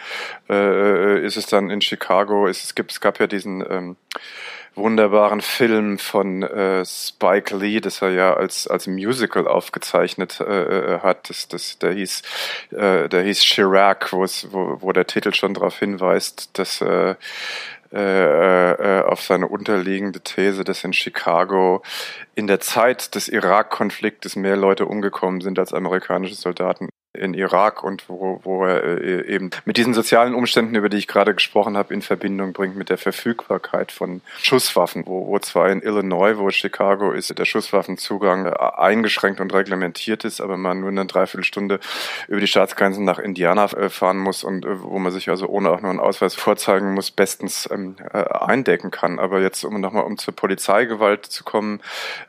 äh, 0.49 1.25
ist 1.25 1.37
es 1.37 1.47
dann 1.47 1.71
in 1.71 1.81
Chicago, 1.81 2.47
es, 2.47 2.75
gibt, 2.75 2.93
es 2.93 3.01
gab 3.01 3.21
ja 3.21 3.27
diesen 3.27 3.65
ähm, 3.69 3.97
wunderbaren 4.75 5.41
Film 5.41 5.99
von 5.99 6.43
äh, 6.43 6.85
Spike 6.85 7.57
Lee, 7.57 7.81
das 7.81 8.01
er 8.01 8.11
ja 8.11 8.35
als 8.35 8.67
als 8.67 8.87
Musical 8.87 9.47
aufgezeichnet 9.47 10.41
äh, 10.41 11.01
hat. 11.01 11.29
Das, 11.29 11.49
das, 11.49 11.79
der 11.79 11.93
hieß 11.93 12.23
äh, 12.71 13.09
der 13.09 13.23
hieß 13.23 13.41
Chirac, 13.41 14.13
wo, 14.13 14.27
wo 14.81 14.93
der 14.93 15.07
Titel 15.07 15.35
schon 15.35 15.55
darauf 15.55 15.79
hinweist, 15.79 16.59
dass 16.59 16.81
äh, 16.81 17.17
äh, 17.93 18.73
äh, 18.73 19.03
auf 19.03 19.21
seine 19.23 19.49
unterliegende 19.49 20.21
These, 20.21 20.65
dass 20.65 20.85
in 20.85 20.93
Chicago 20.93 21.83
in 22.35 22.47
der 22.47 22.61
Zeit 22.61 23.15
des 23.15 23.29
Irak-Konfliktes 23.29 24.37
mehr 24.37 24.57
Leute 24.57 24.87
umgekommen 24.87 25.41
sind 25.41 25.59
als 25.59 25.73
amerikanische 25.73 26.35
Soldaten 26.35 26.89
in 27.15 27.35
Irak 27.35 27.85
und 27.85 28.09
wo, 28.09 28.41
wo 28.43 28.65
er 28.65 28.83
äh, 28.83 29.27
eben 29.27 29.51
mit 29.67 29.77
diesen 29.77 29.93
sozialen 29.93 30.35
Umständen, 30.35 30.75
über 30.75 30.89
die 30.89 30.97
ich 30.97 31.07
gerade 31.07 31.35
gesprochen 31.35 31.77
habe, 31.77 31.93
in 31.93 32.01
Verbindung 32.01 32.55
bringt 32.55 32.75
mit 32.75 32.89
der 32.89 32.97
Verfügbarkeit 32.97 33.93
von 33.93 34.23
Schusswaffen, 34.41 35.05
wo, 35.07 35.27
wo 35.27 35.39
zwar 35.39 35.69
in 35.71 35.83
Illinois, 35.83 36.39
wo 36.39 36.49
Chicago 36.49 37.13
ist, 37.13 37.39
der 37.39 37.45
Schusswaffenzugang 37.45 38.47
äh, 38.47 38.55
eingeschränkt 38.77 39.41
und 39.41 39.53
reglementiert 39.53 40.25
ist, 40.25 40.41
aber 40.41 40.57
man 40.57 40.81
nur 40.81 40.89
eine 40.89 41.05
Dreiviertelstunde 41.05 41.81
über 42.29 42.41
die 42.41 42.47
Staatsgrenzen 42.47 43.05
nach 43.05 43.19
Indiana 43.19 43.67
äh, 43.67 43.91
fahren 43.91 44.19
muss 44.19 44.43
und 44.43 44.65
wo 44.67 44.99
man 44.99 45.13
sich 45.13 45.29
also 45.29 45.49
ohne 45.49 45.71
auch 45.71 45.83
nur 45.83 45.91
einen 45.91 46.01
Ausweis 46.01 46.35
vorzeigen 46.35 46.95
muss, 46.95 47.11
bestens 47.11 47.69
ähm, 47.71 47.97
eindecken 48.13 48.91
kann. 48.91 49.19
Aber 49.19 49.41
jetzt, 49.41 49.65
um 49.65 49.81
nochmal 49.83 50.05
um 50.05 50.17
zur 50.17 50.35
Polizeigewalt 50.35 51.27
zu 51.27 51.45
kommen, 51.45 51.81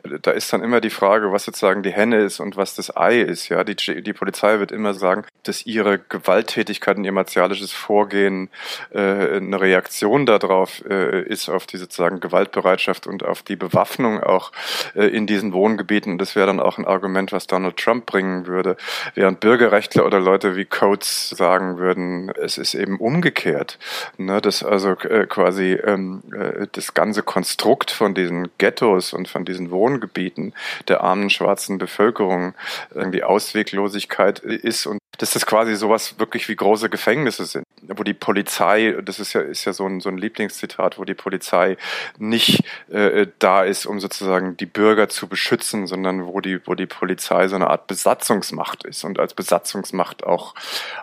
da 0.04 0.32
ist 0.32 0.52
dann 0.52 0.62
immer 0.62 0.82
die 0.82 0.90
Frage, 0.90 1.32
was 1.32 1.46
sozusagen 1.46 1.84
die 1.84 1.94
Henne 1.94 2.18
ist 2.18 2.42
und 2.42 2.58
was 2.58 2.76
das 2.76 2.96
Ei 2.98 3.22
ist. 3.22 3.48
Ja, 3.48 3.64
die, 3.64 3.76
die 3.76 4.14
Polizei 4.14 4.60
wird 4.60 4.73
immer 4.74 4.94
sagen, 4.94 5.26
dass 5.44 5.66
ihre 5.66 6.00
Gewalttätigkeit 6.00 6.98
und 6.98 7.04
ihr 7.04 7.12
martialisches 7.12 7.72
Vorgehen 7.72 8.50
äh, 8.92 9.00
eine 9.38 9.60
Reaktion 9.60 10.26
darauf 10.26 10.84
äh, 10.90 11.22
ist, 11.24 11.50
auf 11.50 11.68
die 11.68 11.78
sozusagen 11.78 12.20
Gewaltbereitschaft 12.20 13.08
und 13.08 13.24
auf 13.24 13.44
die 13.44 13.56
Bewaffnung 13.56 14.22
auch 14.22 14.52
äh, 14.96 15.06
in 15.06 15.28
diesen 15.28 15.54
Wohngebieten. 15.54 16.14
Und 16.14 16.18
das 16.20 16.36
wäre 16.36 16.48
dann 16.48 16.60
auch 16.60 16.78
ein 16.78 16.86
Argument, 16.86 17.32
was 17.32 17.48
Donald 17.48 17.78
Trump 17.78 18.06
bringen 18.06 18.48
würde. 18.48 18.78
Während 19.16 19.40
Bürgerrechtler 19.40 20.06
oder 20.06 20.20
Leute 20.20 20.56
wie 20.56 20.66
Coates 20.66 21.30
sagen 21.30 21.78
würden, 21.78 22.32
es 22.42 22.58
ist 22.58 22.74
eben 22.74 22.98
umgekehrt. 23.00 23.78
Ne, 24.18 24.42
dass 24.42 24.64
also 24.64 24.92
äh, 24.92 25.26
quasi 25.28 25.74
ähm, 25.74 26.24
äh, 26.34 26.68
das 26.72 26.94
ganze 26.94 27.24
Konstrukt 27.24 27.92
von 27.92 28.14
diesen 28.14 28.50
Ghettos 28.58 29.14
und 29.14 29.28
von 29.28 29.46
diesen 29.46 29.72
Wohngebieten 29.72 30.54
der 30.88 31.02
armen 31.02 31.30
schwarzen 31.30 31.78
Bevölkerung 31.78 32.54
irgendwie 32.94 33.24
Ausweglosigkeit 33.24 34.42
ist 34.64 34.86
und 34.86 35.00
dass 35.20 35.32
das 35.32 35.46
quasi 35.46 35.76
sowas 35.76 36.18
wirklich 36.18 36.50
wie 36.50 36.56
große 36.56 36.90
Gefängnisse 36.90 37.46
sind, 37.46 37.66
wo 37.88 38.04
die 38.04 38.14
Polizei, 38.14 38.96
das 39.04 39.20
ist 39.20 39.34
ja, 39.34 39.42
ist 39.42 39.66
ja 39.66 39.74
so 39.74 39.86
ein, 39.86 40.00
so 40.00 40.10
ein 40.10 40.18
Lieblingszitat, 40.18 40.98
wo 40.98 41.06
die 41.06 41.14
Polizei 41.14 41.78
nicht 42.18 42.64
äh, 42.90 43.28
da 43.40 43.64
ist, 43.64 43.86
um 43.86 44.00
sozusagen 44.00 44.58
die 44.58 44.66
Bürger 44.66 45.10
zu 45.10 45.28
beschützen, 45.28 45.86
sondern 45.86 46.26
wo 46.26 46.42
die, 46.42 46.66
wo 46.66 46.74
die 46.74 46.88
Polizei 46.88 47.48
so 47.48 47.56
eine 47.56 47.70
Art 47.70 47.88
Besatzungsmacht 47.88 48.86
ist 48.86 49.04
und 49.04 49.20
als 49.20 49.34
Besatzungsmacht 49.34 50.24
auch, 50.24 50.56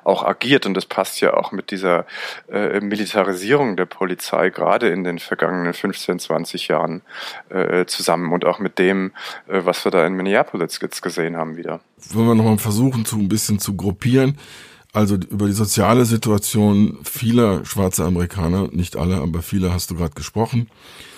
auch 0.03 0.25
agiert. 0.25 0.67
Und 0.67 0.75
das 0.75 0.87
passt 0.87 1.21
ja 1.21 1.35
auch 1.35 1.53
mit 1.53 1.71
dieser 1.71 2.05
äh, 2.51 2.81
Militarisierung 2.81 3.77
der 3.77 3.87
Polizei 3.87 4.51
gerade 4.51 4.89
in 4.89 5.05
den 5.05 5.21
vergangenen 5.21 5.73
15, 5.73 6.19
20 6.19 6.69
Jahren 6.69 7.03
äh, 7.49 7.87
zusammen 7.87 8.33
und 8.33 8.45
auch 8.45 8.59
mit 8.59 8.79
dem, 8.79 9.13
äh, 9.47 9.61
was 9.65 9.85
wir 9.85 9.93
da 9.93 10.05
in 10.05 10.15
Minneapolis 10.15 10.81
jetzt 10.83 11.01
gesehen 11.01 11.37
haben 11.37 11.57
wieder. 11.57 11.81
Wenn 12.13 12.27
wir 12.27 12.35
nochmal 12.35 12.59
versuchen, 12.59 13.05
zu 13.05 13.17
ein 13.17 13.29
bisschen 13.29 13.59
zu 13.59 13.77
gruppieren, 13.77 14.00
also 14.93 15.15
über 15.15 15.47
die 15.47 15.53
soziale 15.53 16.05
Situation 16.05 16.99
vieler 17.05 17.65
schwarzer 17.65 18.07
Amerikaner, 18.07 18.69
nicht 18.73 18.97
alle, 18.97 19.17
aber 19.17 19.43
viele 19.43 19.73
hast 19.73 19.91
du 19.91 19.95
gerade 19.95 20.15
gesprochen. 20.15 20.69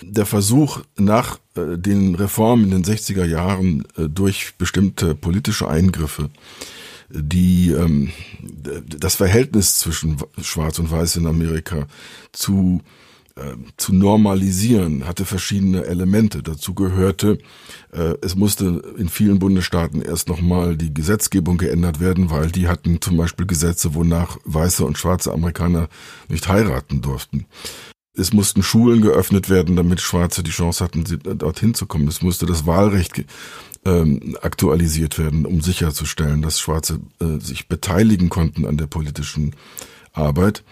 Der 0.03 0.27
Versuch 0.27 0.81
nach 0.97 1.39
äh, 1.55 1.79
den 1.79 2.15
Reformen 2.15 2.65
in 2.65 2.83
den 2.83 2.85
60er 2.85 3.25
Jahren 3.25 3.85
äh, 3.97 4.09
durch 4.09 4.55
bestimmte 4.59 5.15
politische 5.15 5.69
Eingriffe, 5.69 6.29
die 7.09 7.71
ähm, 7.71 8.11
das 8.41 9.17
Verhältnis 9.17 9.79
zwischen 9.79 10.19
Schwarz 10.43 10.79
und 10.79 10.91
Weiß 10.91 11.17
in 11.17 11.27
Amerika 11.27 11.87
zu 12.33 12.83
äh, 13.37 13.57
zu 13.77 13.95
normalisieren, 13.95 15.07
hatte 15.07 15.25
verschiedene 15.25 15.85
Elemente. 15.85 16.43
Dazu 16.43 16.75
gehörte, 16.75 17.39
äh, 17.93 18.15
es 18.21 18.37
musste 18.37 18.83
in 18.97 19.09
vielen 19.09 19.39
Bundesstaaten 19.39 20.03
erst 20.03 20.29
nochmal 20.29 20.77
die 20.77 20.93
Gesetzgebung 20.93 21.59
geändert 21.59 22.01
werden, 22.01 22.31
weil 22.31 22.51
die 22.51 22.69
hatten 22.69 23.01
zum 23.01 23.17
Beispiel 23.17 23.47
Gesetze, 23.47 23.95
wonach 23.95 24.39
weiße 24.45 24.85
und 24.85 24.99
schwarze 24.99 25.33
Amerikaner 25.33 25.89
nicht 26.29 26.49
heiraten 26.49 27.01
durften. 27.01 27.47
Es 28.15 28.35
mussten 28.35 28.63
Schulen 28.63 29.01
geöffnet 29.01 29.49
werden, 29.49 29.77
damit 29.77 30.03
Schwarze 30.03 30.43
die 30.43 30.51
Chance 30.51 30.85
hatten, 30.85 31.05
dorthin 31.39 31.73
zu 31.73 31.87
kommen. 31.87 32.09
Es 32.09 32.21
musste 32.21 32.45
das 32.45 32.67
Wahlrecht 32.67 33.25
ähm, 33.87 34.37
aktualisiert 34.43 35.19
werden, 35.19 35.47
um 35.47 35.63
sicherzustellen, 35.63 36.43
dass 36.43 36.61
Schwarze 36.61 37.01
äh, 37.21 37.39
sich 37.41 37.69
beteiligen 37.69 38.29
konnten 38.29 38.67
an 38.67 38.77
der 38.77 38.87
politischen 38.87 39.57
Arbeit. 40.13 40.63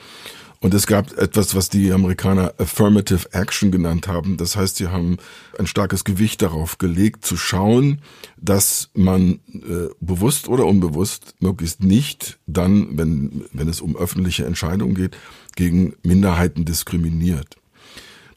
Und 0.63 0.75
es 0.75 0.87
gab 0.87 1.17
etwas, 1.17 1.55
was 1.55 1.71
die 1.71 1.91
Amerikaner 1.91 2.53
Affirmative 2.59 3.33
Action 3.33 3.71
genannt 3.71 4.09
haben. 4.09 4.37
Das 4.37 4.57
heißt, 4.57 4.77
sie 4.77 4.89
haben 4.89 5.17
ein 5.59 5.67
starkes 5.67 6.05
Gewicht 6.05 6.43
darauf 6.43 6.77
gelegt, 6.77 7.25
zu 7.25 7.39
schauen, 7.39 8.03
dass 8.37 8.91
man 8.93 9.41
äh, 9.55 9.89
bewusst 10.01 10.49
oder 10.49 10.67
unbewusst 10.67 11.35
möglichst 11.41 11.83
nicht 11.83 12.39
dann, 12.47 12.99
wenn, 12.99 13.47
wenn 13.55 13.69
es 13.69 13.81
um 13.81 13.97
öffentliche 13.97 14.45
Entscheidungen 14.45 14.95
geht, 14.95 15.17
gegen 15.57 15.95
Minderheiten 16.03 16.67
diskriminiert. 16.67 17.57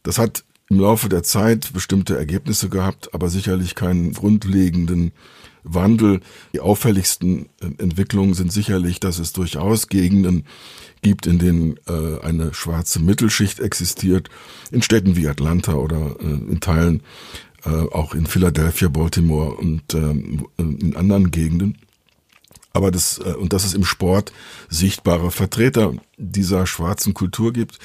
Das 0.03 0.17
hat 0.17 0.45
im 0.69 0.79
Laufe 0.79 1.09
der 1.09 1.23
Zeit 1.23 1.73
bestimmte 1.73 2.17
Ergebnisse 2.17 2.69
gehabt, 2.69 3.13
aber 3.13 3.29
sicherlich 3.29 3.75
keinen 3.75 4.13
grundlegenden 4.13 5.11
Wandel. 5.63 6.21
Die 6.53 6.59
auffälligsten 6.59 7.47
äh, 7.61 7.65
Entwicklungen 7.81 8.33
sind 8.33 8.51
sicherlich, 8.51 8.99
dass 8.99 9.19
es 9.19 9.33
durchaus 9.33 9.87
Gegenden 9.87 10.45
gibt, 11.01 11.27
in 11.27 11.39
denen 11.39 11.77
äh, 11.87 12.21
eine 12.21 12.53
schwarze 12.53 12.99
Mittelschicht 12.99 13.59
existiert, 13.59 14.29
in 14.71 14.81
Städten 14.81 15.15
wie 15.15 15.27
Atlanta 15.27 15.73
oder 15.73 16.15
äh, 16.19 16.23
in 16.23 16.59
Teilen 16.59 17.03
äh, 17.65 17.69
auch 17.69 18.13
in 18.13 18.25
Philadelphia, 18.25 18.89
Baltimore 18.89 19.55
und 19.55 19.93
äh, 19.93 19.97
in 20.57 20.95
anderen 20.95 21.31
Gegenden. 21.31 21.77
Aber 22.73 22.91
das, 22.91 23.19
äh, 23.19 23.33
und 23.33 23.53
dass 23.53 23.63
es 23.63 23.73
im 23.73 23.85
Sport 23.85 24.33
sichtbare 24.69 25.31
Vertreter 25.31 25.93
dieser 26.17 26.65
schwarzen 26.65 27.13
Kultur 27.13 27.53
gibt, 27.53 27.79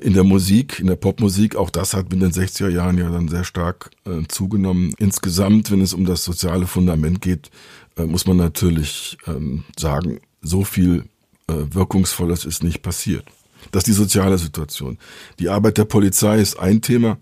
in 0.00 0.14
der 0.14 0.24
Musik, 0.24 0.80
in 0.80 0.88
der 0.88 0.96
Popmusik, 0.96 1.54
auch 1.54 1.70
das 1.70 1.94
hat 1.94 2.12
in 2.12 2.20
den 2.20 2.32
60er 2.32 2.68
Jahren 2.68 2.98
ja 2.98 3.08
dann 3.10 3.28
sehr 3.28 3.44
stark 3.44 3.90
äh, 4.04 4.26
zugenommen. 4.28 4.92
Insgesamt, 4.98 5.70
wenn 5.70 5.80
es 5.80 5.94
um 5.94 6.04
das 6.04 6.24
soziale 6.24 6.66
Fundament 6.66 7.20
geht, 7.20 7.50
äh, 7.96 8.04
muss 8.04 8.26
man 8.26 8.36
natürlich 8.36 9.16
ähm, 9.26 9.64
sagen, 9.78 10.20
so 10.42 10.64
viel 10.64 11.04
äh, 11.48 11.54
Wirkungsvolles 11.70 12.44
ist 12.44 12.62
nicht 12.62 12.82
passiert. 12.82 13.24
Das 13.72 13.82
ist 13.82 13.86
die 13.88 13.92
soziale 13.92 14.38
Situation. 14.38 14.98
Die 15.38 15.48
Arbeit 15.48 15.78
der 15.78 15.84
Polizei 15.84 16.40
ist 16.40 16.58
ein 16.58 16.82
Thema 16.82 17.18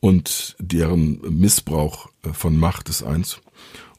und 0.00 0.56
deren 0.58 1.20
Missbrauch 1.20 2.08
äh, 2.24 2.32
von 2.32 2.58
Macht 2.58 2.88
ist 2.88 3.02
eins. 3.02 3.40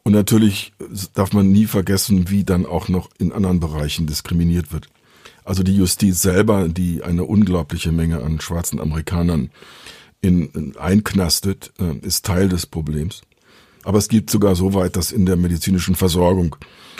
Und 0.04 0.12
natürlich 0.12 0.74
darf 1.14 1.32
man 1.32 1.52
nie 1.52 1.66
vergessen, 1.66 2.30
wie 2.30 2.44
dann 2.44 2.66
auch 2.66 2.90
noch 2.90 3.10
in 3.20 3.32
anderen 3.32 3.62
Bereichen 3.62 4.06
diskriminiert 4.06 4.74
wird. 4.74 4.90
Also 5.46 5.64
die 5.64 5.76
Justiz 5.76 6.22
selber, 6.22 6.70
die 6.70 7.04
eine 7.04 7.24
unglaubliche 7.24 7.92
Menge 7.92 8.22
an 8.22 8.40
schwarzen 8.40 8.80
Amerikanern 8.80 9.52
in, 10.22 10.48
in 10.52 10.78
einknastet, 10.78 11.74
äh, 11.80 11.98
ist 12.06 12.26
Teil 12.26 12.50
des 12.50 12.66
Problems. 12.66 13.22
Aber 13.84 13.98
es 13.98 14.08
gibt 14.08 14.30
sogar 14.30 14.56
so 14.56 14.74
weit, 14.74 14.96
dass 14.96 15.12
in 15.12 15.26
der 15.26 15.36
medizinischen 15.36 15.96
Versorgung 15.96 16.56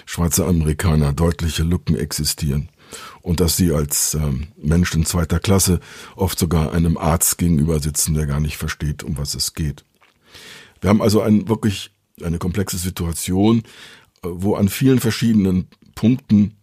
schwarze 0.06 0.46
Amerikaner 0.46 1.14
deutliche 1.14 1.64
Lücken 1.64 1.96
existieren 1.96 2.70
und 3.22 3.40
dass 3.40 3.56
sie 3.56 3.72
als 3.72 4.16
ähm, 4.16 4.48
Menschen 4.58 5.06
zweiter 5.06 5.40
Klasse 5.40 5.80
oft 6.16 6.38
sogar 6.38 6.74
einem 6.74 6.98
Arzt 6.98 7.38
gegenüber 7.38 7.80
sitzen, 7.80 8.14
der 8.14 8.26
gar 8.26 8.42
nicht 8.42 8.58
versteht, 8.58 9.04
um 9.04 9.18
was 9.18 9.34
es 9.36 9.54
geht. 9.54 9.86
Wir 10.82 10.90
haben 10.90 11.02
also 11.02 11.22
ein, 11.22 11.48
wirklich 11.48 11.92
eine 12.22 12.38
komplexe 12.38 12.78
Situation, 12.78 13.60
äh, 14.24 14.28
wo 14.30 14.56
an 14.56 14.68
vielen 14.68 15.00
verschiedenen 15.00 15.68
Punkten 15.96 16.58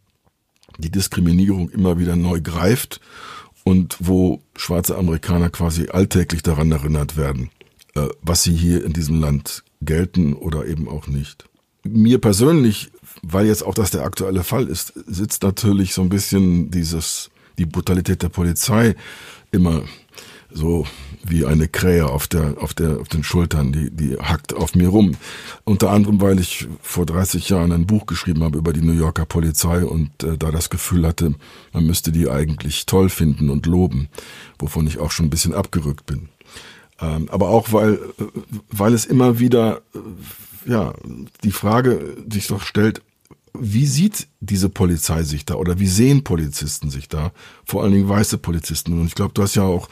die 0.80 0.90
Diskriminierung 0.90 1.70
immer 1.70 1.98
wieder 1.98 2.16
neu 2.16 2.40
greift 2.40 3.00
und 3.64 3.96
wo 4.00 4.42
schwarze 4.56 4.96
Amerikaner 4.96 5.50
quasi 5.50 5.88
alltäglich 5.88 6.42
daran 6.42 6.72
erinnert 6.72 7.16
werden, 7.16 7.50
äh, 7.94 8.08
was 8.22 8.42
sie 8.42 8.54
hier 8.54 8.84
in 8.84 8.92
diesem 8.92 9.20
Land 9.20 9.64
gelten 9.80 10.34
oder 10.34 10.66
eben 10.66 10.88
auch 10.88 11.06
nicht. 11.06 11.44
Mir 11.82 12.20
persönlich, 12.20 12.90
weil 13.22 13.46
jetzt 13.46 13.62
auch 13.62 13.74
das 13.74 13.90
der 13.90 14.02
aktuelle 14.02 14.44
Fall 14.44 14.66
ist, 14.68 14.92
sitzt 15.06 15.42
natürlich 15.42 15.94
so 15.94 16.02
ein 16.02 16.10
bisschen 16.10 16.70
dieses, 16.70 17.30
die 17.58 17.66
Brutalität 17.66 18.22
der 18.22 18.28
Polizei 18.28 18.94
immer 19.50 19.82
so 20.52 20.86
wie 21.22 21.44
eine 21.44 21.68
Krähe 21.68 22.06
auf 22.06 22.26
der, 22.26 22.56
auf 22.58 22.74
der, 22.74 22.98
auf 23.00 23.08
den 23.08 23.22
Schultern, 23.22 23.72
die, 23.72 23.90
die 23.90 24.16
hackt 24.16 24.54
auf 24.54 24.74
mir 24.74 24.88
rum. 24.88 25.16
Unter 25.64 25.90
anderem, 25.90 26.20
weil 26.20 26.40
ich 26.40 26.66
vor 26.82 27.06
30 27.06 27.48
Jahren 27.48 27.72
ein 27.72 27.86
Buch 27.86 28.06
geschrieben 28.06 28.42
habe 28.42 28.58
über 28.58 28.72
die 28.72 28.82
New 28.82 28.92
Yorker 28.92 29.26
Polizei 29.26 29.84
und 29.84 30.22
äh, 30.22 30.36
da 30.38 30.50
das 30.50 30.70
Gefühl 30.70 31.06
hatte, 31.06 31.34
man 31.72 31.86
müsste 31.86 32.12
die 32.12 32.28
eigentlich 32.28 32.86
toll 32.86 33.08
finden 33.08 33.50
und 33.50 33.66
loben, 33.66 34.08
wovon 34.58 34.86
ich 34.86 34.98
auch 34.98 35.10
schon 35.10 35.26
ein 35.26 35.30
bisschen 35.30 35.54
abgerückt 35.54 36.06
bin. 36.06 36.28
Ähm, 37.00 37.28
aber 37.30 37.48
auch, 37.48 37.72
weil, 37.72 37.94
äh, 37.94 38.24
weil 38.70 38.94
es 38.94 39.04
immer 39.04 39.38
wieder, 39.38 39.82
äh, 39.94 40.70
ja, 40.70 40.94
die 41.44 41.52
Frage 41.52 42.16
sich 42.30 42.46
doch 42.46 42.62
stellt, 42.62 43.02
wie 43.58 43.86
sieht 43.86 44.28
diese 44.40 44.68
Polizei 44.68 45.22
sich 45.22 45.44
da 45.44 45.54
oder 45.54 45.78
wie 45.80 45.88
sehen 45.88 46.22
Polizisten 46.24 46.90
sich 46.90 47.08
da? 47.08 47.32
Vor 47.64 47.82
allen 47.82 47.92
Dingen 47.92 48.08
weiße 48.08 48.38
Polizisten. 48.38 48.98
Und 48.98 49.06
ich 49.06 49.14
glaube, 49.14 49.32
du 49.34 49.42
hast 49.42 49.56
ja 49.56 49.62
auch 49.62 49.88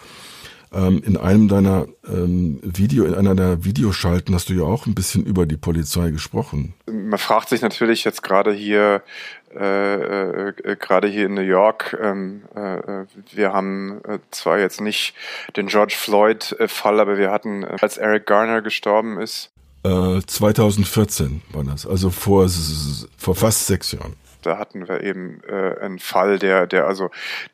ähm, 0.72 1.02
in 1.04 1.16
einem 1.16 1.48
deiner 1.48 1.86
ähm, 2.06 2.60
Video, 2.62 3.04
in 3.04 3.14
einer 3.14 3.34
der 3.34 3.64
Videoschalten 3.64 4.34
hast 4.34 4.48
du 4.48 4.54
ja 4.54 4.64
auch 4.64 4.86
ein 4.86 4.94
bisschen 4.94 5.24
über 5.24 5.46
die 5.46 5.56
Polizei 5.56 6.10
gesprochen. 6.10 6.74
Man 6.86 7.18
fragt 7.18 7.48
sich 7.48 7.62
natürlich 7.62 8.04
jetzt 8.04 8.22
gerade 8.22 8.52
hier, 8.52 9.02
äh, 9.54 10.48
äh, 10.48 10.76
gerade 10.76 11.08
hier 11.08 11.26
in 11.26 11.34
New 11.34 11.40
York, 11.40 11.96
ähm, 12.00 12.42
äh, 12.54 13.04
wir 13.32 13.52
haben 13.52 14.00
äh, 14.04 14.18
zwar 14.30 14.58
jetzt 14.58 14.80
nicht 14.80 15.14
den 15.56 15.68
George 15.68 15.94
Floyd-Fall, 15.96 17.00
aber 17.00 17.18
wir 17.18 17.30
hatten, 17.30 17.62
äh, 17.62 17.76
als 17.80 17.96
Eric 17.96 18.26
Garner 18.26 18.62
gestorben 18.62 19.20
ist. 19.20 19.50
2014 19.84 21.42
äh, 21.50 21.54
war 21.54 21.64
das, 21.64 21.86
also 21.86 22.10
vor, 22.10 22.48
vor 23.16 23.34
fast 23.34 23.66
sechs 23.66 23.92
Jahren. 23.92 24.14
Da 24.42 24.58
hatten 24.58 24.88
wir 24.88 25.02
eben 25.02 25.40
äh, 25.48 25.78
einen 25.80 25.98
Fall, 25.98 26.38
der, 26.38 26.66
der 26.66 26.86
also 26.86 27.10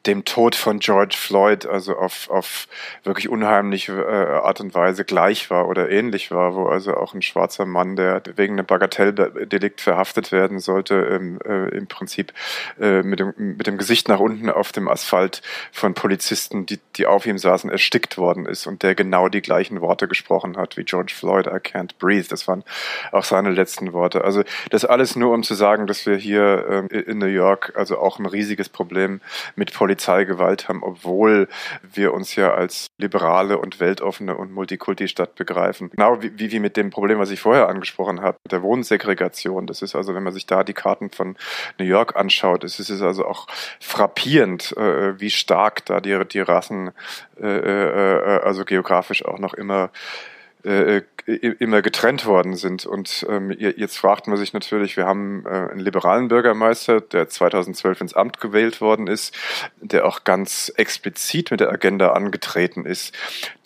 dem 0.07 0.25
Tod 0.25 0.55
von 0.55 0.79
George 0.79 1.17
Floyd 1.19 1.67
also 1.67 1.97
auf, 1.97 2.29
auf 2.31 2.69
wirklich 3.05 3.29
unheimliche 3.29 3.93
äh, 3.93 4.45
Art 4.45 4.61
und 4.61 4.75
Weise 4.75 5.05
gleich 5.05 5.51
war 5.51 5.69
oder 5.69 5.91
ähnlich 5.91 6.31
war, 6.31 6.55
wo 6.55 6.67
also 6.67 6.95
auch 6.95 7.15
ein 7.15 7.23
schwarzer 7.23 7.65
Mann, 7.65 7.97
der 7.97 8.23
wegen 8.37 8.55
einem 8.55 8.67
Bagatelldelikt 8.67 9.81
verhaftet 9.81 10.33
werden 10.33 10.59
sollte, 10.59 10.95
ähm, 10.95 11.39
äh, 11.45 11.69
im 11.77 11.87
Prinzip 11.87 12.33
äh, 12.81 13.03
mit, 13.03 13.21
dem, 13.21 13.33
mit 13.37 13.67
dem 13.67 13.79
Gesicht 13.79 14.09
nach 14.09 14.21
unten 14.21 14.51
auf 14.51 14.73
dem 14.73 14.89
Asphalt 14.89 15.43
von 15.73 15.95
Polizisten, 15.95 16.67
die, 16.67 16.81
die 16.97 17.07
auf 17.07 17.27
ihm 17.27 17.39
saßen, 17.39 17.71
erstickt 17.71 18.19
worden 18.19 18.47
ist 18.47 18.67
und 18.67 18.83
der 18.83 18.95
genau 18.95 19.29
die 19.29 19.43
gleichen 19.43 19.81
Worte 19.81 20.09
gesprochen 20.09 20.57
hat 20.57 20.77
wie 20.77 20.85
George 20.85 21.13
Floyd, 21.15 21.47
I 21.47 21.57
can't 21.57 21.93
breathe. 21.99 22.29
Das 22.29 22.47
waren 22.47 22.65
auch 23.13 23.25
seine 23.25 23.51
letzten 23.51 23.93
Worte. 23.93 24.25
Also 24.25 24.43
das 24.71 24.85
alles 24.85 25.17
nur, 25.17 25.33
um 25.33 25.43
zu 25.43 25.55
sagen, 25.55 25.87
dass 25.87 26.07
wir 26.07 26.17
hier 26.17 26.67
in 26.81 27.19
New 27.19 27.27
York 27.27 27.73
also 27.77 27.99
auch 27.99 28.19
ein 28.19 28.27
riesiges 28.27 28.69
Problem 28.69 29.21
mit 29.57 29.73
Polizeigewalt 29.73 30.69
haben, 30.69 30.83
obwohl 30.83 31.49
wir 31.83 32.13
uns 32.15 32.37
ja 32.37 32.55
als 32.55 32.87
liberale 32.99 33.59
und 33.59 33.81
weltoffene 33.81 34.37
und 34.37 34.53
Multikulti-Stadt 34.53 35.35
begreifen. 35.35 35.91
Genau 35.91 36.23
wie, 36.23 36.53
wie 36.53 36.61
mit 36.61 36.77
dem 36.77 36.91
Problem, 36.91 37.19
was 37.19 37.31
ich 37.31 37.41
vorher 37.41 37.69
angesprochen 37.69 38.21
habe, 38.21 38.39
der 38.51 38.63
Wohnsegregation. 38.63 39.67
Das 39.67 39.83
ist 39.83 39.95
also, 39.95 40.15
wenn 40.15 40.23
man 40.23 40.33
sich 40.33 40.47
da 40.47 40.65
die 40.65 40.75
Karten 40.75 41.11
von 41.11 41.37
New 41.79 41.85
York 41.85 42.17
anschaut, 42.17 42.65
es 42.65 42.79
ist 42.79 43.03
also 43.03 43.27
auch 43.27 43.47
frappierend, 43.81 44.77
äh, 44.77 45.19
wie 45.21 45.31
stark 45.31 45.85
da 45.87 46.01
die, 46.01 46.19
die 46.27 46.41
Rassen 46.41 46.93
äh, 47.41 47.47
äh, 47.47 48.41
also 48.43 48.65
geografisch 48.65 49.25
auch 49.25 49.39
noch 49.39 49.55
immer 49.55 49.91
äh, 50.65 51.03
immer 51.27 51.83
getrennt 51.83 52.27
worden 52.27 52.55
sind. 52.57 52.87
Und 52.87 53.27
ähm, 53.29 53.51
jetzt 53.51 53.97
fragt 53.97 54.27
man 54.27 54.37
sich 54.37 54.53
natürlich, 54.53 54.97
wir 54.97 55.07
haben 55.07 55.45
äh, 55.47 55.49
einen 55.49 55.81
liberalen 55.81 56.29
Bürgermeister, 56.29 57.01
der 57.01 57.29
2012 57.29 58.01
ins 58.03 58.15
Amt 58.15 58.41
gewählt 58.41 58.81
worden 58.81 59.07
ist, 59.07 59.35
der 59.81 60.07
auch 60.07 60.25
ganz 60.25 60.73
explizit 60.77 61.51
mit 61.51 61.61
der 61.61 61.71
Agenda 61.71 62.13
angetreten 62.13 62.85
ist, 62.85 63.15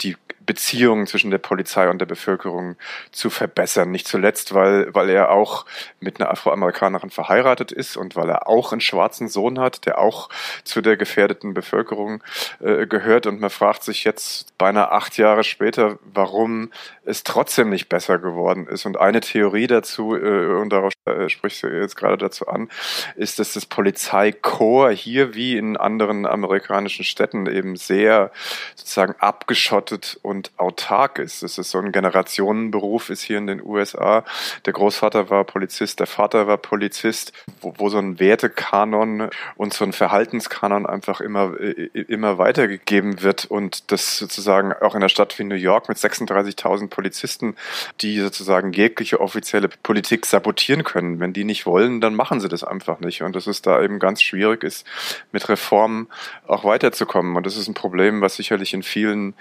die 0.02 0.16
Beziehungen 0.48 1.06
zwischen 1.06 1.30
der 1.30 1.36
Polizei 1.36 1.90
und 1.90 1.98
der 1.98 2.06
Bevölkerung 2.06 2.76
zu 3.12 3.28
verbessern. 3.28 3.90
Nicht 3.90 4.08
zuletzt, 4.08 4.54
weil, 4.54 4.92
weil 4.94 5.10
er 5.10 5.30
auch 5.30 5.66
mit 6.00 6.18
einer 6.18 6.30
Afroamerikanerin 6.30 7.10
verheiratet 7.10 7.70
ist 7.70 7.98
und 7.98 8.16
weil 8.16 8.30
er 8.30 8.48
auch 8.48 8.72
einen 8.72 8.80
schwarzen 8.80 9.28
Sohn 9.28 9.60
hat, 9.60 9.84
der 9.84 9.98
auch 9.98 10.30
zu 10.64 10.80
der 10.80 10.96
gefährdeten 10.96 11.52
Bevölkerung 11.52 12.24
äh, 12.60 12.86
gehört. 12.86 13.26
Und 13.26 13.40
man 13.40 13.50
fragt 13.50 13.84
sich 13.84 14.04
jetzt 14.04 14.56
beinahe 14.56 14.90
acht 14.90 15.18
Jahre 15.18 15.44
später, 15.44 15.98
warum 16.14 16.70
es 17.04 17.24
trotzdem 17.24 17.68
nicht 17.68 17.90
besser 17.90 18.18
geworden 18.18 18.66
ist. 18.68 18.86
Und 18.86 18.98
eine 18.98 19.20
Theorie 19.20 19.66
dazu, 19.66 20.16
äh, 20.16 20.46
und 20.46 20.70
darauf 20.70 20.94
äh, 21.04 21.28
sprichst 21.28 21.62
du 21.62 21.66
jetzt 21.68 21.96
gerade 21.96 22.16
dazu 22.16 22.48
an, 22.48 22.70
ist, 23.16 23.38
dass 23.38 23.52
das 23.52 23.66
Polizeikorps 23.66 24.98
hier 24.98 25.34
wie 25.34 25.58
in 25.58 25.76
anderen 25.76 26.24
amerikanischen 26.24 27.04
Städten 27.04 27.46
eben 27.46 27.76
sehr 27.76 28.30
sozusagen 28.76 29.14
abgeschottet 29.18 30.18
und 30.22 30.37
und 30.38 30.52
autark 30.56 31.18
ist. 31.18 31.42
Es 31.42 31.58
ist 31.58 31.70
so 31.70 31.78
ein 31.78 31.90
Generationenberuf, 31.90 33.10
ist 33.10 33.22
hier 33.22 33.38
in 33.38 33.48
den 33.48 33.64
USA. 33.64 34.24
Der 34.66 34.72
Großvater 34.72 35.30
war 35.30 35.42
Polizist, 35.42 35.98
der 35.98 36.06
Vater 36.06 36.46
war 36.46 36.58
Polizist, 36.58 37.32
wo, 37.60 37.74
wo 37.76 37.88
so 37.88 37.98
ein 37.98 38.20
Wertekanon 38.20 39.30
und 39.56 39.74
so 39.74 39.84
ein 39.84 39.92
Verhaltenskanon 39.92 40.86
einfach 40.86 41.20
immer, 41.20 41.58
immer 41.58 42.38
weitergegeben 42.38 43.22
wird 43.22 43.46
und 43.46 43.90
das 43.90 44.18
sozusagen 44.18 44.72
auch 44.72 44.94
in 44.94 45.02
einer 45.02 45.08
Stadt 45.08 45.36
wie 45.38 45.44
New 45.44 45.56
York 45.56 45.88
mit 45.88 45.98
36.000 45.98 46.88
Polizisten, 46.88 47.56
die 48.00 48.20
sozusagen 48.20 48.72
jegliche 48.72 49.20
offizielle 49.20 49.68
Politik 49.82 50.24
sabotieren 50.24 50.84
können. 50.84 51.18
Wenn 51.18 51.32
die 51.32 51.44
nicht 51.44 51.66
wollen, 51.66 52.00
dann 52.00 52.14
machen 52.14 52.40
sie 52.40 52.48
das 52.48 52.62
einfach 52.62 53.00
nicht. 53.00 53.22
Und 53.22 53.34
dass 53.34 53.48
es 53.48 53.60
da 53.60 53.82
eben 53.82 53.98
ganz 53.98 54.22
schwierig 54.22 54.62
ist, 54.62 54.86
mit 55.32 55.48
Reformen 55.48 56.06
auch 56.46 56.62
weiterzukommen. 56.62 57.34
Und 57.34 57.44
das 57.44 57.56
ist 57.56 57.66
ein 57.66 57.74
Problem, 57.74 58.20
was 58.20 58.36
sicherlich 58.36 58.72
in 58.72 58.84
vielen, 58.84 59.34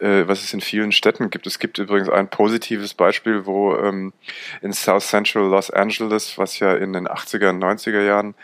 äh, 0.00 0.28
was 0.28 0.43
es 0.44 0.54
in 0.54 0.60
vielen 0.60 0.92
Städten 0.92 1.30
gibt. 1.30 1.46
Es 1.46 1.58
gibt 1.58 1.78
übrigens 1.78 2.08
ein 2.08 2.28
positives 2.28 2.94
Beispiel, 2.94 3.46
wo 3.46 3.76
ähm, 3.76 4.12
in 4.62 4.72
South 4.72 5.06
Central 5.06 5.44
Los 5.44 5.70
Angeles, 5.70 6.38
was 6.38 6.58
ja 6.58 6.74
in 6.74 6.92
den 6.92 7.08
80er 7.08 7.50
und 7.50 7.62
90er 7.62 8.02
Jahren 8.02 8.34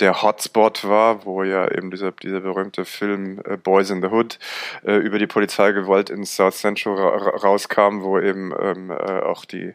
der 0.00 0.22
Hotspot 0.22 0.86
war, 0.88 1.24
wo 1.24 1.42
ja 1.42 1.68
eben 1.70 1.90
dieser, 1.90 2.12
dieser 2.12 2.40
berühmte 2.40 2.84
Film 2.84 3.40
äh, 3.44 3.56
Boys 3.56 3.90
in 3.90 4.00
the 4.00 4.08
Hood 4.08 4.38
äh, 4.84 4.96
über 4.96 5.18
die 5.18 5.26
Polizeigewalt 5.26 6.10
in 6.10 6.24
South 6.24 6.56
Central 6.58 6.94
ra 6.96 7.30
rauskam, 7.36 8.02
wo 8.02 8.18
eben 8.18 8.52
ähm, 8.60 8.90
äh, 8.90 8.94
auch 8.94 9.44
die 9.44 9.74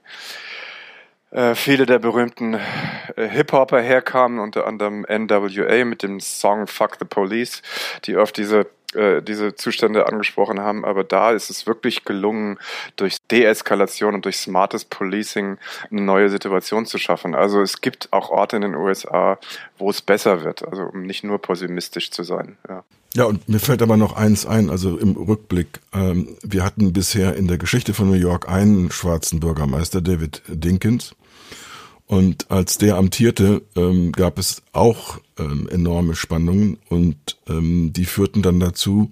äh, 1.31 1.55
viele 1.55 1.85
der 1.85 1.99
berühmten 1.99 2.53
äh, 2.53 3.27
Hip-Hopper 3.27 3.81
herkamen, 3.81 4.39
unter 4.39 4.67
anderem 4.67 5.05
NWA 5.09 5.83
mit 5.83 6.03
dem 6.03 6.19
Song 6.19 6.67
Fuck 6.67 6.97
the 6.99 7.05
Police, 7.05 7.61
die 8.05 8.17
auf 8.17 8.31
diese 8.31 8.67
äh, 8.95 9.21
diese 9.21 9.55
Zustände 9.55 10.07
angesprochen 10.07 10.59
haben, 10.59 10.85
aber 10.85 11.03
da 11.03 11.31
ist 11.31 11.49
es 11.49 11.67
wirklich 11.67 12.05
gelungen, 12.05 12.57
durch 12.95 13.17
Deeskalation 13.31 14.15
und 14.15 14.25
durch 14.25 14.37
smartes 14.37 14.85
Policing 14.85 15.57
eine 15.91 16.01
neue 16.01 16.29
Situation 16.29 16.85
zu 16.85 16.97
schaffen. 16.97 17.35
Also 17.35 17.61
es 17.61 17.81
gibt 17.81 18.09
auch 18.11 18.29
Orte 18.29 18.55
in 18.55 18.61
den 18.61 18.75
USA, 18.75 19.39
wo 19.77 19.89
es 19.89 20.01
besser 20.01 20.43
wird, 20.43 20.67
also 20.67 20.83
um 20.83 21.03
nicht 21.03 21.23
nur 21.23 21.41
pessimistisch 21.41 22.11
zu 22.11 22.23
sein. 22.23 22.57
Ja. 22.67 22.83
Ja, 23.15 23.25
und 23.25 23.47
mir 23.47 23.59
fällt 23.59 23.83
aber 23.83 23.95
noch 23.95 24.15
eins 24.15 24.47
ein, 24.47 24.71
also 24.71 24.97
im 24.97 25.11
Rückblick. 25.11 25.81
Ähm, 25.93 26.29
wir 26.41 26.63
hatten 26.63 26.93
bisher 26.93 27.35
in 27.35 27.47
der 27.47 27.59
Geschichte 27.59 27.93
von 27.93 28.09
New 28.09 28.17
York 28.17 28.49
einen 28.49 28.89
schwarzen 28.89 29.39
Bürgermeister, 29.39 30.01
David 30.01 30.41
Dinkins. 30.47 31.13
Und 32.13 32.51
als 32.51 32.77
der 32.77 32.97
amtierte, 32.97 33.63
ähm, 33.75 34.11
gab 34.11 34.37
es 34.37 34.61
auch 34.71 35.19
ähm, 35.39 35.67
enorme 35.67 36.15
Spannungen 36.15 36.77
und 36.87 37.17
ähm, 37.49 37.91
die 37.91 38.05
führten 38.05 38.43
dann 38.43 38.59
dazu, 38.59 39.09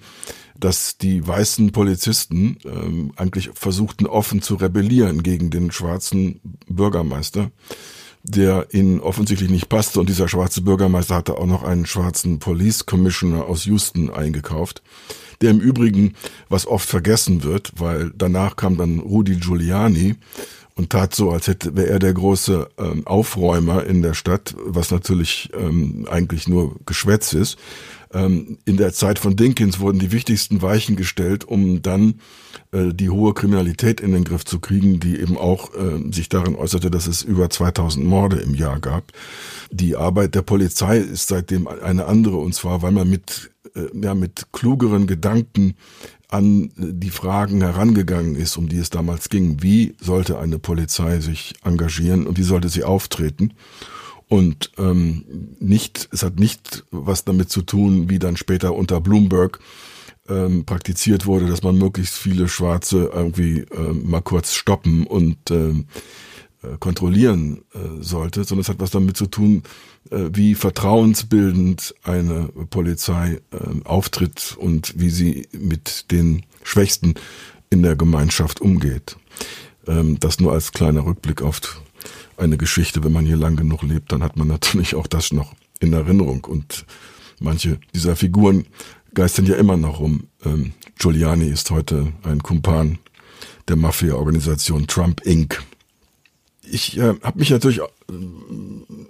dass 0.60 1.00
die 1.00 1.28
weißen 1.28 1.72
Polizisten 1.72 2.58
ähm, 2.64 3.12
eigentlich 3.16 3.50
versuchten 3.56 4.06
offen 4.06 4.44
zu 4.44 4.54
rebellieren 4.54 5.24
gegen 5.24 5.50
den 5.50 5.72
schwarzen 5.72 6.42
Bürgermeister, 6.68 7.50
der 8.22 8.68
ihnen 8.72 9.00
offensichtlich 9.00 9.50
nicht 9.50 9.68
passte. 9.68 10.00
Und 10.00 10.08
dieser 10.08 10.28
schwarze 10.28 10.62
Bürgermeister 10.62 11.16
hatte 11.16 11.40
auch 11.40 11.48
noch 11.48 11.64
einen 11.64 11.88
schwarzen 11.88 12.38
Police 12.38 12.86
Commissioner 12.86 13.46
aus 13.46 13.66
Houston 13.66 14.12
eingekauft, 14.12 14.84
der 15.42 15.50
im 15.50 15.60
Übrigen, 15.60 16.14
was 16.50 16.68
oft 16.68 16.88
vergessen 16.88 17.42
wird, 17.42 17.72
weil 17.78 18.12
danach 18.16 18.58
kam 18.58 18.78
dann 18.78 19.00
Rudy 19.00 19.38
Giuliani, 19.38 20.18
und 20.76 20.90
tat 20.90 21.14
so, 21.14 21.32
als 21.32 21.48
hätte 21.48 21.76
wäre 21.76 21.90
er 21.90 22.00
der 22.00 22.14
große 22.14 22.68
ähm, 22.78 23.06
Aufräumer 23.06 23.86
in 23.86 24.02
der 24.02 24.14
Stadt, 24.14 24.56
was 24.66 24.92
natürlich 24.92 25.50
ähm, 25.54 26.08
eigentlich 26.10 26.48
nur 26.48 26.76
Geschwätz 26.86 27.34
ist. 27.34 27.58
Ähm, 28.14 28.58
in 28.66 28.78
der 28.78 28.94
Zeit 28.94 29.20
von 29.20 29.36
Dinkins 29.36 29.80
wurden 29.80 30.00
die 30.00 30.12
wichtigsten 30.12 30.62
Weichen 30.62 30.96
gestellt, 30.96 31.46
um 31.46 31.82
dann 31.82 32.16
äh, 32.72 32.94
die 32.94 33.10
hohe 33.10 33.34
Kriminalität 33.34 34.02
in 34.02 34.12
den 34.12 34.24
Griff 34.24 34.46
zu 34.46 34.60
kriegen, 34.60 35.00
die 35.00 35.20
eben 35.20 35.38
auch 35.38 35.74
äh, 35.74 36.12
sich 36.12 36.30
darin 36.30 36.56
äußerte, 36.56 36.92
dass 36.92 37.08
es 37.08 37.22
über 37.22 37.50
2000 37.50 38.06
Morde 38.06 38.38
im 38.38 38.54
Jahr 38.54 38.80
gab. 38.80 39.12
Die 39.72 39.96
Arbeit 39.96 40.36
der 40.36 40.42
Polizei 40.42 40.98
ist 40.98 41.28
seitdem 41.28 41.68
eine 41.68 42.06
andere, 42.06 42.38
und 42.38 42.54
zwar, 42.54 42.82
weil 42.82 42.92
man 42.92 43.10
mit 43.10 43.52
äh, 43.76 43.88
ja, 43.94 44.14
mit 44.14 44.48
klugeren 44.52 45.08
Gedanken 45.08 45.76
an 46.28 46.72
die 46.78 47.10
Fragen 47.10 47.62
herangegangen 47.62 48.36
ist, 48.36 48.58
um 48.58 48.70
die 48.70 48.78
es 48.78 48.90
damals 48.90 49.30
ging. 49.30 49.62
Wie 49.62 49.96
sollte 50.00 50.40
eine 50.40 50.60
Polizei 50.60 51.20
sich 51.20 51.54
engagieren 51.64 52.26
und 52.26 52.38
wie 52.38 52.44
sollte 52.44 52.70
sie 52.70 52.84
auftreten? 52.84 53.54
Und 54.32 54.72
ähm, 54.78 55.26
nicht, 55.60 56.08
es 56.14 56.24
hat 56.24 56.40
nicht 56.40 56.86
was 56.90 57.26
damit 57.26 57.50
zu 57.50 57.64
tun, 57.64 58.10
wie 58.10 58.18
dann 58.18 58.38
später 58.38 58.74
unter 58.74 59.02
Bloomberg 59.02 59.60
ähm, 60.30 60.64
praktiziert 60.64 61.26
wurde, 61.26 61.48
dass 61.48 61.64
man 61.64 61.78
möglichst 61.78 62.18
viele 62.18 62.48
Schwarze 62.48 63.12
irgendwie 63.14 63.66
äh, 63.72 63.92
mal 63.92 64.22
kurz 64.22 64.54
stoppen 64.54 65.06
und 65.06 65.52
ähm, 65.52 65.84
äh, 66.64 66.78
kontrollieren 66.80 67.66
äh, 67.74 68.02
sollte, 68.02 68.46
sondern 68.46 68.62
es 68.62 68.70
hat 68.70 68.80
was 68.80 68.92
damit 68.92 69.18
zu 69.18 69.26
tun, 69.26 69.64
äh, 70.12 70.30
wie 70.32 70.56
vertrauensbildend 70.56 71.94
eine 72.04 72.48
Polizei 72.70 73.42
äh, 73.52 73.84
auftritt 73.84 74.56
und 74.58 74.98
wie 74.98 75.10
sie 75.10 75.50
mit 75.52 76.10
den 76.10 76.44
Schwächsten 76.64 77.16
in 77.70 77.84
der 77.84 77.98
Gemeinschaft 77.98 78.62
umgeht. 78.62 79.18
Ähm, 79.88 80.22
das 80.22 80.40
nur 80.40 80.54
als 80.54 80.72
kleiner 80.72 81.06
Rückblick 81.06 81.42
auf 81.42 81.60
eine 82.42 82.58
Geschichte. 82.58 83.04
Wenn 83.04 83.12
man 83.12 83.26
hier 83.26 83.38
lang 83.38 83.56
genug 83.56 83.84
lebt, 83.84 84.12
dann 84.12 84.24
hat 84.24 84.36
man 84.36 84.48
natürlich 84.48 84.96
auch 84.96 85.08
das 85.08 85.32
noch 85.32 85.54
in 85.80 85.94
Erinnerung. 85.94 86.44
Und 86.44 86.86
manche 87.40 87.80
dieser 87.94 88.16
Figuren 88.16 88.66
geistern 89.14 89.46
ja 89.46 89.56
immer 89.56 89.78
noch 89.78 90.00
rum. 90.00 90.28
Ähm, 90.46 90.74
Giuliani 91.00 91.48
ist 91.48 91.72
heute 91.72 92.14
ein 92.24 92.44
Kumpan 92.44 93.00
der 93.68 93.76
Mafia-Organisation 93.76 94.88
Trump 94.88 95.22
Inc 95.26 95.64
ich 96.72 96.98
äh, 96.98 97.16
habe 97.22 97.40
mich 97.40 97.50
natürlich 97.50 97.80
äh, 97.80 97.84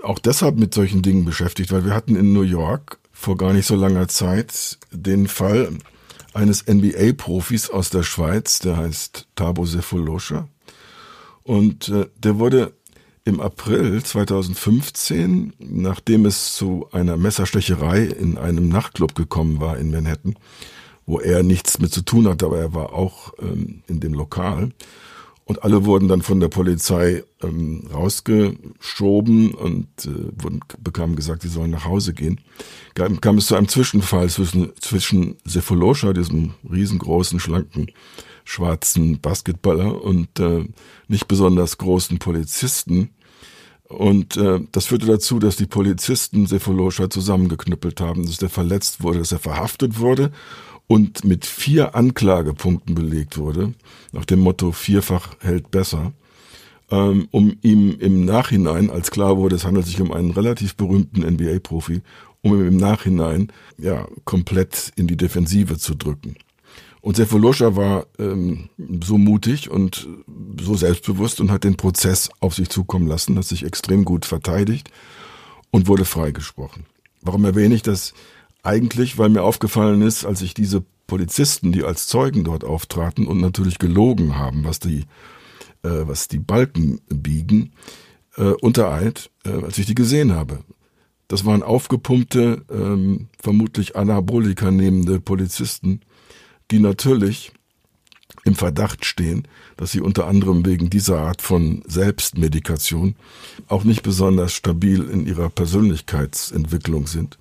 auch 0.04 0.20
deshalb 0.20 0.58
mit 0.58 0.74
solchen 0.74 1.02
Dingen 1.02 1.26
beschäftigt, 1.26 1.72
weil 1.72 1.86
wir 1.86 1.94
hatten 1.94 2.16
in 2.16 2.34
New 2.34 2.42
York 2.42 3.00
vor 3.12 3.38
gar 3.38 3.54
nicht 3.54 3.68
so 3.68 3.76
langer 3.76 4.08
Zeit 4.08 4.80
den 4.92 5.28
Fall 5.28 5.70
eines 6.34 6.66
NBA-Profis 6.66 7.70
aus 7.70 7.90
der 7.90 8.04
Schweiz, 8.04 8.60
der 8.60 8.78
heißt 8.78 9.28
Tabo 9.36 9.66
Sefolosha. 9.66 10.48
Und 11.44 11.90
äh, 11.90 12.08
der 12.18 12.40
wurde 12.40 12.74
im 13.24 13.40
April 13.40 14.04
2015, 14.04 15.54
nachdem 15.60 16.26
es 16.26 16.54
zu 16.54 16.88
einer 16.92 17.18
Messerstecherei 17.18 18.04
in 18.04 18.38
einem 18.38 18.70
Nachtclub 18.70 19.16
gekommen 19.16 19.60
war 19.60 19.78
in 19.78 19.92
Manhattan, 19.92 20.36
wo 21.06 21.20
er 21.20 21.44
nichts 21.44 21.80
mit 21.80 21.94
zu 21.94 22.02
tun 22.02 22.28
hatte, 22.28 22.46
aber 22.46 22.60
er 22.60 22.74
war 22.74 22.94
auch 22.94 23.34
ähm, 23.40 23.84
in 23.88 24.00
dem 24.00 24.14
Lokal. 24.14 24.72
Und 25.46 25.64
alle 25.64 25.86
wurden 25.86 26.08
dann 26.08 26.22
von 26.22 26.40
der 26.40 26.48
Polizei 26.48 27.24
ähm, 27.44 27.88
rausgeschoben 27.94 29.54
und 29.54 29.88
äh, 30.06 30.42
wurden, 30.42 30.62
bekamen 30.80 31.16
gesagt, 31.16 31.42
sie 31.42 31.50
sollen 31.50 31.72
nach 31.72 31.86
Hause 31.86 32.14
gehen. 32.14 32.40
Kam, 32.94 33.20
kam 33.20 33.38
es 33.38 33.48
zu 33.48 33.56
einem 33.56 33.68
Zwischenfall 33.68 34.30
zwischen, 34.30 34.72
zwischen 34.80 35.36
Sefolosha, 35.44 36.14
diesem 36.14 36.54
riesengroßen, 36.72 37.40
schlanken, 37.40 37.88
schwarzen 38.44 39.20
Basketballer 39.20 40.04
und 40.04 40.40
äh, 40.40 40.66
nicht 41.08 41.28
besonders 41.28 41.78
großen 41.78 42.20
Polizisten. 42.20 43.10
Und 43.88 44.38
äh, 44.38 44.62
das 44.72 44.86
führte 44.86 45.06
dazu, 45.06 45.40
dass 45.40 45.58
die 45.58 45.66
Polizisten 45.66 46.46
Sefolosha 46.46 47.10
zusammengeknüppelt 47.10 48.00
haben, 48.00 48.26
dass 48.26 48.38
der 48.38 48.50
verletzt 48.50 49.04
wurde, 49.04 49.20
dass 49.20 49.32
er 49.32 49.40
verhaftet 49.40 50.00
wurde 50.00 50.32
und 50.88 51.24
mit 51.24 51.46
vier 51.46 51.96
Anklagepunkten 51.96 52.96
belegt 52.96 53.38
wurde, 53.38 53.74
nach 54.12 54.26
dem 54.26 54.40
Motto 54.40 54.72
vierfach 54.72 55.36
hält 55.40 55.72
besser, 55.72 56.14
ähm, 56.90 57.30
um 57.32 57.56
ihm 57.62 57.98
im 58.00 58.26
Nachhinein, 58.26 58.90
als 58.90 59.12
klar 59.12 59.38
wurde, 59.38 59.56
es 59.56 59.64
handelt 59.64 59.86
sich 59.86 60.02
um 60.02 60.12
einen 60.12 60.32
relativ 60.32 60.76
berühmten 60.76 61.22
NBA-Profi, 61.22 62.02
um 62.42 62.56
ihm 62.56 62.68
im 62.68 62.78
Nachhinein 62.78 63.52
ja 63.78 64.06
komplett 64.26 64.92
in 64.98 65.08
die 65.08 65.16
Defensive 65.16 65.78
zu 65.78 65.96
drücken. 65.96 66.36
Und 67.02 67.16
Sefoloscha 67.16 67.76
war 67.76 68.06
ähm, 68.20 68.70
so 69.04 69.18
mutig 69.18 69.72
und 69.72 70.08
so 70.62 70.76
selbstbewusst 70.76 71.42
und 71.42 71.52
hat 71.52 71.64
den 71.64 71.76
Prozess 71.76 72.30
auf 72.40 72.54
sich 72.54 72.70
zukommen 72.70 73.08
lassen, 73.08 73.38
hat 73.38 73.46
sich 73.46 73.66
extrem 73.66 74.06
gut 74.06 74.26
verteidigt 74.26 74.92
und 75.72 75.88
wurde 75.88 76.06
freigesprochen. 76.06 76.86
Warum 77.22 77.44
erwähne 77.44 77.76
ich 77.76 77.82
das? 77.82 78.14
Eigentlich, 78.64 79.18
weil 79.18 79.30
mir 79.30 79.42
aufgefallen 79.42 80.04
ist, 80.04 80.26
als 80.26 80.44
ich 80.44 80.54
diese 80.54 80.84
Polizisten, 81.08 81.72
die 81.72 81.84
als 81.84 82.06
Zeugen 82.06 82.44
dort 82.44 82.64
auftraten 82.64 83.26
und 83.26 83.42
natürlich 83.42 83.80
gelogen 83.80 84.38
haben, 84.38 84.64
was 84.64 84.80
die, 84.80 85.00
äh, 85.82 86.04
was 86.06 86.28
die 86.28 86.40
Balken 86.40 87.02
biegen, 87.10 87.74
äh, 88.38 88.52
unter 88.62 88.92
Eid, 88.92 89.32
äh, 89.44 89.50
als 89.50 89.80
ich 89.80 89.88
die 89.88 89.96
gesehen 89.96 90.34
habe. 90.34 90.60
Das 91.28 91.46
waren 91.46 91.64
aufgepumpte, 91.64 92.64
ähm, 92.70 93.28
vermutlich 93.42 93.96
Anabolika 93.96 94.70
nehmende 94.70 95.20
Polizisten, 95.20 96.02
die 96.72 96.80
natürlich 96.80 97.52
im 98.44 98.56
Verdacht 98.56 99.06
stehen, 99.06 99.48
dass 99.78 99.92
sie 99.92 100.02
unter 100.02 100.28
anderem 100.28 100.66
wegen 100.66 100.90
dieser 100.90 101.20
Art 101.20 101.42
von 101.42 101.84
Selbstmedikation 101.86 103.16
auch 103.68 103.84
nicht 103.84 104.02
besonders 104.04 104.54
stabil 104.54 105.04
in 105.04 105.28
ihrer 105.28 105.50
Persönlichkeitsentwicklung 105.50 107.08
sind. 107.08 107.38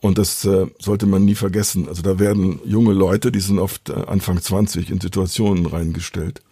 Und 0.00 0.18
das 0.18 0.44
äh, 0.44 0.66
sollte 0.80 1.06
man 1.06 1.24
nie 1.24 1.36
vergessen. 1.36 1.88
Also 1.88 2.02
da 2.02 2.18
werden 2.18 2.60
junge 2.64 2.92
Leute, 2.92 3.30
die 3.30 3.40
sind 3.40 3.58
oft 3.58 3.88
äh, 3.88 3.94
Anfang 4.06 4.40
20 4.40 4.90
in 4.90 5.00
Situationen 5.00 5.66
reingestellt, 5.66 6.42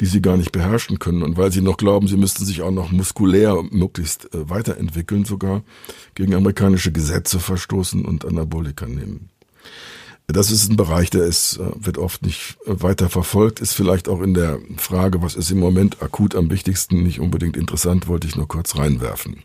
die 0.00 0.06
sie 0.06 0.20
gar 0.20 0.36
nicht 0.36 0.52
beherrschen 0.52 0.98
können. 0.98 1.22
Und 1.22 1.38
weil 1.38 1.50
sie 1.50 1.62
noch 1.62 1.78
glauben, 1.78 2.08
sie 2.08 2.18
müssten 2.18 2.44
sich 2.44 2.60
auch 2.60 2.70
noch 2.70 2.92
muskulär 2.92 3.62
möglichst 3.70 4.34
äh, 4.34 4.50
weiterentwickeln, 4.50 5.24
sogar 5.24 5.62
gegen 6.14 6.34
amerikanische 6.34 6.92
Gesetze 6.92 7.40
verstoßen 7.40 8.04
und 8.04 8.26
Anabolika 8.26 8.86
nehmen. 8.86 9.30
Das 10.26 10.50
ist 10.50 10.70
ein 10.70 10.76
Bereich, 10.76 11.10
der 11.10 11.24
ist, 11.24 11.58
äh, 11.58 11.70
wird 11.76 11.98
oft 11.98 12.22
nicht 12.22 12.56
äh, 12.64 12.82
weiter 12.82 13.10
verfolgt, 13.10 13.60
ist 13.60 13.74
vielleicht 13.74 14.08
auch 14.08 14.22
in 14.22 14.34
der 14.34 14.58
Frage, 14.78 15.22
was 15.22 15.34
ist 15.34 15.50
im 15.50 15.58
Moment 15.58 16.02
akut 16.02 16.34
am 16.34 16.50
wichtigsten, 16.50 17.02
nicht 17.02 17.20
unbedingt 17.20 17.56
interessant, 17.56 18.08
wollte 18.08 18.26
ich 18.26 18.36
nur 18.36 18.48
kurz 18.48 18.76
reinwerfen. 18.76 19.42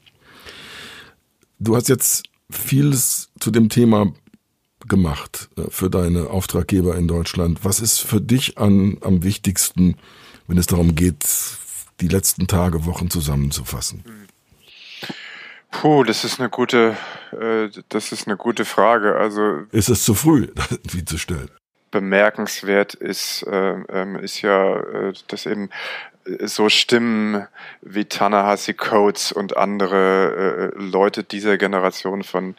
Du 1.59 1.75
hast 1.75 1.89
jetzt 1.89 2.23
vieles 2.49 3.29
zu 3.39 3.51
dem 3.51 3.67
Thema 3.67 4.13
gemacht 4.87 5.49
äh, 5.57 5.63
für 5.69 5.89
deine 5.89 6.29
Auftraggeber 6.29 6.95
in 6.95 7.07
Deutschland. 7.07 7.59
Was 7.63 7.81
ist 7.81 7.99
für 7.99 8.21
dich 8.21 8.57
an, 8.57 8.97
am 9.01 9.23
wichtigsten, 9.23 9.95
wenn 10.47 10.57
es 10.57 10.67
darum 10.67 10.95
geht, 10.95 11.25
die 11.99 12.07
letzten 12.07 12.47
Tage, 12.47 12.85
Wochen 12.85 13.09
zusammenzufassen? 13.09 14.03
Puh, 15.71 16.03
das 16.03 16.23
ist 16.23 16.39
eine 16.39 16.49
gute, 16.49 16.97
äh, 17.31 17.69
das 17.89 18.11
ist 18.11 18.27
eine 18.27 18.37
gute 18.37 18.65
Frage. 18.65 19.15
Also 19.15 19.63
ist 19.71 19.89
es 19.89 20.03
zu 20.03 20.15
früh, 20.15 20.47
wie 20.91 21.05
zu 21.05 21.17
stellen? 21.17 21.49
Bemerkenswert 21.91 22.93
ist, 22.93 23.43
äh, 23.43 23.75
ähm, 23.89 24.15
ist 24.17 24.41
ja, 24.41 24.77
äh, 24.77 25.13
dass 25.27 25.45
eben 25.45 25.69
so 26.43 26.69
Stimmen 26.69 27.47
wie 27.81 28.05
Tanahasi 28.05 28.73
Coates 28.73 29.31
und 29.31 29.57
andere 29.57 30.73
äh, 30.75 30.79
Leute 30.79 31.23
dieser 31.23 31.57
Generation 31.57 32.23
von 32.23 32.55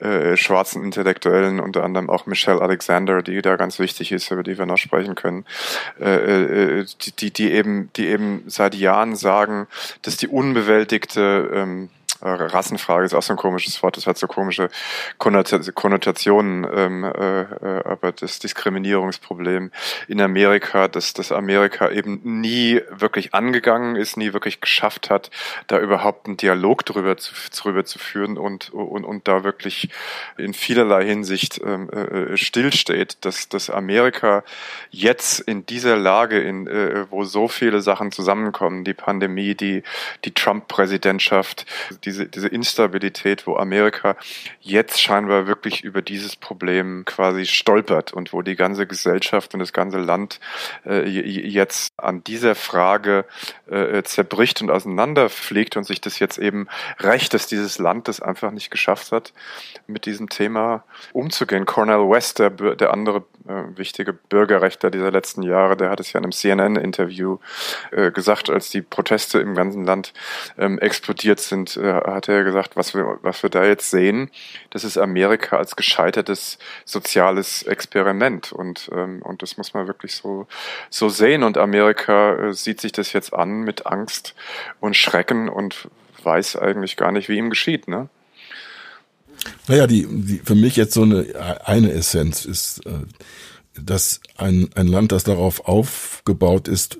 äh, 0.00 0.36
schwarzen 0.36 0.82
Intellektuellen, 0.84 1.60
unter 1.60 1.84
anderem 1.84 2.08
auch 2.08 2.26
Michelle 2.26 2.62
Alexander, 2.62 3.22
die 3.22 3.42
da 3.42 3.56
ganz 3.56 3.78
wichtig 3.78 4.12
ist, 4.12 4.30
über 4.30 4.42
die 4.42 4.58
wir 4.58 4.66
noch 4.66 4.78
sprechen 4.78 5.14
können, 5.14 5.44
äh, 6.00 6.78
äh, 6.80 6.86
die, 7.02 7.12
die, 7.12 7.30
die 7.30 7.52
eben, 7.52 7.90
die 7.96 8.06
eben 8.06 8.42
seit 8.46 8.74
Jahren 8.74 9.14
sagen, 9.14 9.66
dass 10.02 10.16
die 10.16 10.28
unbewältigte 10.28 11.50
ähm, 11.52 11.84
äh, 11.84 11.99
Rassenfrage 12.22 13.06
ist 13.06 13.14
auch 13.14 13.22
so 13.22 13.32
ein 13.32 13.36
komisches 13.36 13.82
Wort, 13.82 13.96
das 13.96 14.06
hat 14.06 14.18
so 14.18 14.26
komische 14.26 14.68
Konnotationen, 15.18 16.66
ähm, 16.72 17.04
äh, 17.04 17.40
äh, 17.40 17.84
aber 17.84 18.12
das 18.12 18.38
Diskriminierungsproblem 18.38 19.70
in 20.08 20.20
Amerika, 20.20 20.88
dass 20.88 21.14
das 21.14 21.32
Amerika 21.32 21.90
eben 21.90 22.20
nie 22.40 22.80
wirklich 22.90 23.34
angegangen 23.34 23.96
ist, 23.96 24.16
nie 24.16 24.32
wirklich 24.32 24.60
geschafft 24.60 25.10
hat, 25.10 25.30
da 25.66 25.78
überhaupt 25.78 26.26
einen 26.26 26.36
Dialog 26.36 26.84
drüber 26.84 27.16
zu, 27.16 27.32
drüber 27.56 27.84
zu 27.84 27.98
führen 27.98 28.38
und, 28.38 28.70
und, 28.70 29.04
und 29.04 29.28
da 29.28 29.44
wirklich 29.44 29.88
in 30.36 30.54
vielerlei 30.54 31.04
Hinsicht 31.04 31.60
ähm, 31.64 31.90
äh, 31.90 32.36
stillsteht, 32.36 33.18
dass, 33.24 33.48
dass 33.48 33.70
Amerika 33.70 34.44
jetzt 34.90 35.40
in 35.40 35.66
dieser 35.66 35.96
Lage, 35.96 36.40
in, 36.40 36.66
äh, 36.66 37.06
wo 37.10 37.24
so 37.24 37.48
viele 37.48 37.80
Sachen 37.80 38.12
zusammenkommen, 38.12 38.84
die 38.84 38.94
Pandemie, 38.94 39.54
die, 39.54 39.82
die 40.24 40.32
Trump-Präsidentschaft, 40.32 41.66
die 42.04 42.09
diese, 42.10 42.26
diese 42.26 42.48
Instabilität, 42.48 43.46
wo 43.46 43.56
Amerika 43.56 44.16
jetzt 44.60 45.00
scheinbar 45.00 45.46
wirklich 45.46 45.84
über 45.84 46.02
dieses 46.02 46.34
Problem 46.34 47.04
quasi 47.04 47.46
stolpert 47.46 48.12
und 48.12 48.32
wo 48.32 48.42
die 48.42 48.56
ganze 48.56 48.86
Gesellschaft 48.86 49.54
und 49.54 49.60
das 49.60 49.72
ganze 49.72 49.98
Land 49.98 50.40
äh, 50.84 51.08
jetzt 51.08 51.92
an 51.96 52.24
dieser 52.24 52.56
Frage 52.56 53.24
äh, 53.70 54.02
zerbricht 54.02 54.60
und 54.60 54.70
auseinanderfliegt 54.70 55.76
und 55.76 55.84
sich 55.84 56.00
das 56.00 56.18
jetzt 56.18 56.38
eben 56.38 56.66
recht, 56.98 57.32
dass 57.32 57.46
dieses 57.46 57.78
Land 57.78 58.08
das 58.08 58.20
einfach 58.20 58.50
nicht 58.50 58.70
geschafft 58.70 59.12
hat, 59.12 59.32
mit 59.86 60.04
diesem 60.04 60.28
Thema 60.28 60.82
umzugehen. 61.12 61.64
Cornel 61.64 62.10
West, 62.10 62.40
der, 62.40 62.50
der 62.50 62.92
andere 62.92 63.24
äh, 63.48 63.76
wichtige 63.76 64.12
Bürgerrechtler 64.12 64.90
dieser 64.90 65.10
letzten 65.10 65.42
Jahre, 65.42 65.76
der 65.76 65.90
hat 65.90 66.00
es 66.00 66.12
ja 66.12 66.18
in 66.18 66.24
einem 66.24 66.32
CNN-Interview 66.32 67.38
äh, 67.90 68.10
gesagt, 68.10 68.50
als 68.50 68.70
die 68.70 68.82
Proteste 68.82 69.38
im 69.38 69.54
ganzen 69.54 69.84
Land 69.84 70.12
ähm, 70.58 70.78
explodiert 70.78 71.40
sind, 71.40 71.76
äh, 71.76 71.99
hat 72.06 72.28
er 72.28 72.44
gesagt, 72.44 72.76
was 72.76 72.94
wir, 72.94 73.18
was 73.22 73.42
wir 73.42 73.50
da 73.50 73.64
jetzt 73.64 73.90
sehen, 73.90 74.30
das 74.70 74.84
ist 74.84 74.98
Amerika 74.98 75.56
als 75.56 75.76
gescheitertes 75.76 76.58
soziales 76.84 77.62
Experiment 77.62 78.52
und, 78.52 78.90
ähm, 78.92 79.22
und 79.22 79.42
das 79.42 79.56
muss 79.56 79.74
man 79.74 79.86
wirklich 79.86 80.14
so, 80.14 80.46
so 80.90 81.08
sehen 81.08 81.42
und 81.42 81.58
Amerika 81.58 82.48
äh, 82.48 82.52
sieht 82.54 82.80
sich 82.80 82.92
das 82.92 83.12
jetzt 83.12 83.32
an 83.34 83.62
mit 83.62 83.86
Angst 83.86 84.34
und 84.80 84.96
Schrecken 84.96 85.48
und 85.48 85.88
weiß 86.22 86.56
eigentlich 86.56 86.96
gar 86.96 87.12
nicht, 87.12 87.28
wie 87.28 87.38
ihm 87.38 87.50
geschieht, 87.50 87.88
ne? 87.88 88.08
Naja, 89.68 89.86
die, 89.86 90.06
die 90.06 90.38
für 90.44 90.54
mich 90.54 90.76
jetzt 90.76 90.92
so 90.92 91.02
eine 91.02 91.60
eine 91.64 91.92
Essenz 91.92 92.44
ist, 92.44 92.84
äh, 92.84 93.06
dass 93.74 94.20
ein, 94.36 94.70
ein 94.74 94.86
Land, 94.86 95.12
das 95.12 95.24
darauf 95.24 95.66
aufgebaut 95.66 96.68
ist, 96.68 96.98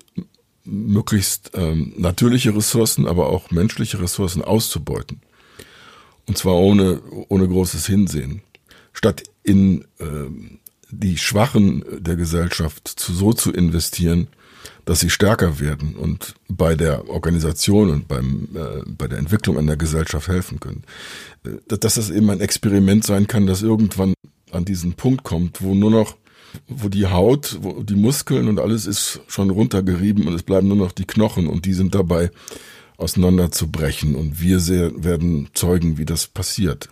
möglichst 0.63 1.51
ähm, 1.53 1.93
natürliche 1.97 2.55
Ressourcen, 2.55 3.07
aber 3.07 3.27
auch 3.29 3.51
menschliche 3.51 4.01
Ressourcen 4.01 4.41
auszubeuten. 4.43 5.21
Und 6.27 6.37
zwar 6.37 6.55
ohne, 6.55 7.01
ohne 7.29 7.47
großes 7.47 7.87
Hinsehen. 7.87 8.41
Statt 8.93 9.23
in 9.43 9.85
ähm, 9.99 10.59
die 10.89 11.17
Schwachen 11.17 11.83
der 11.99 12.15
Gesellschaft 12.15 12.87
zu, 12.87 13.13
so 13.13 13.33
zu 13.33 13.51
investieren, 13.51 14.27
dass 14.85 14.99
sie 14.99 15.09
stärker 15.09 15.59
werden 15.59 15.95
und 15.95 16.35
bei 16.47 16.75
der 16.75 17.09
Organisation 17.09 17.89
und 17.89 18.07
beim, 18.07 18.49
äh, 18.55 18.83
bei 18.85 19.07
der 19.07 19.19
Entwicklung 19.19 19.65
der 19.65 19.77
Gesellschaft 19.77 20.27
helfen 20.27 20.59
können. 20.59 20.83
Äh, 21.45 21.77
dass 21.77 21.95
das 21.95 22.09
eben 22.09 22.29
ein 22.29 22.41
Experiment 22.41 23.03
sein 23.03 23.27
kann, 23.27 23.47
das 23.47 23.61
irgendwann 23.61 24.13
an 24.51 24.65
diesen 24.65 24.93
Punkt 24.93 25.23
kommt, 25.23 25.61
wo 25.61 25.73
nur 25.73 25.91
noch 25.91 26.17
wo 26.67 26.89
die 26.89 27.07
Haut, 27.07 27.57
wo 27.61 27.83
die 27.83 27.95
Muskeln 27.95 28.47
und 28.47 28.59
alles 28.59 28.85
ist 28.85 29.21
schon 29.27 29.49
runtergerieben 29.49 30.27
und 30.27 30.33
es 30.33 30.43
bleiben 30.43 30.67
nur 30.67 30.77
noch 30.77 30.91
die 30.91 31.05
Knochen 31.05 31.47
und 31.47 31.65
die 31.65 31.73
sind 31.73 31.95
dabei 31.95 32.31
auseinanderzubrechen 32.97 34.15
und 34.15 34.41
wir 34.41 34.59
sehr, 34.59 34.91
werden 35.03 35.49
zeugen, 35.53 35.97
wie 35.97 36.05
das 36.05 36.27
passiert. 36.27 36.89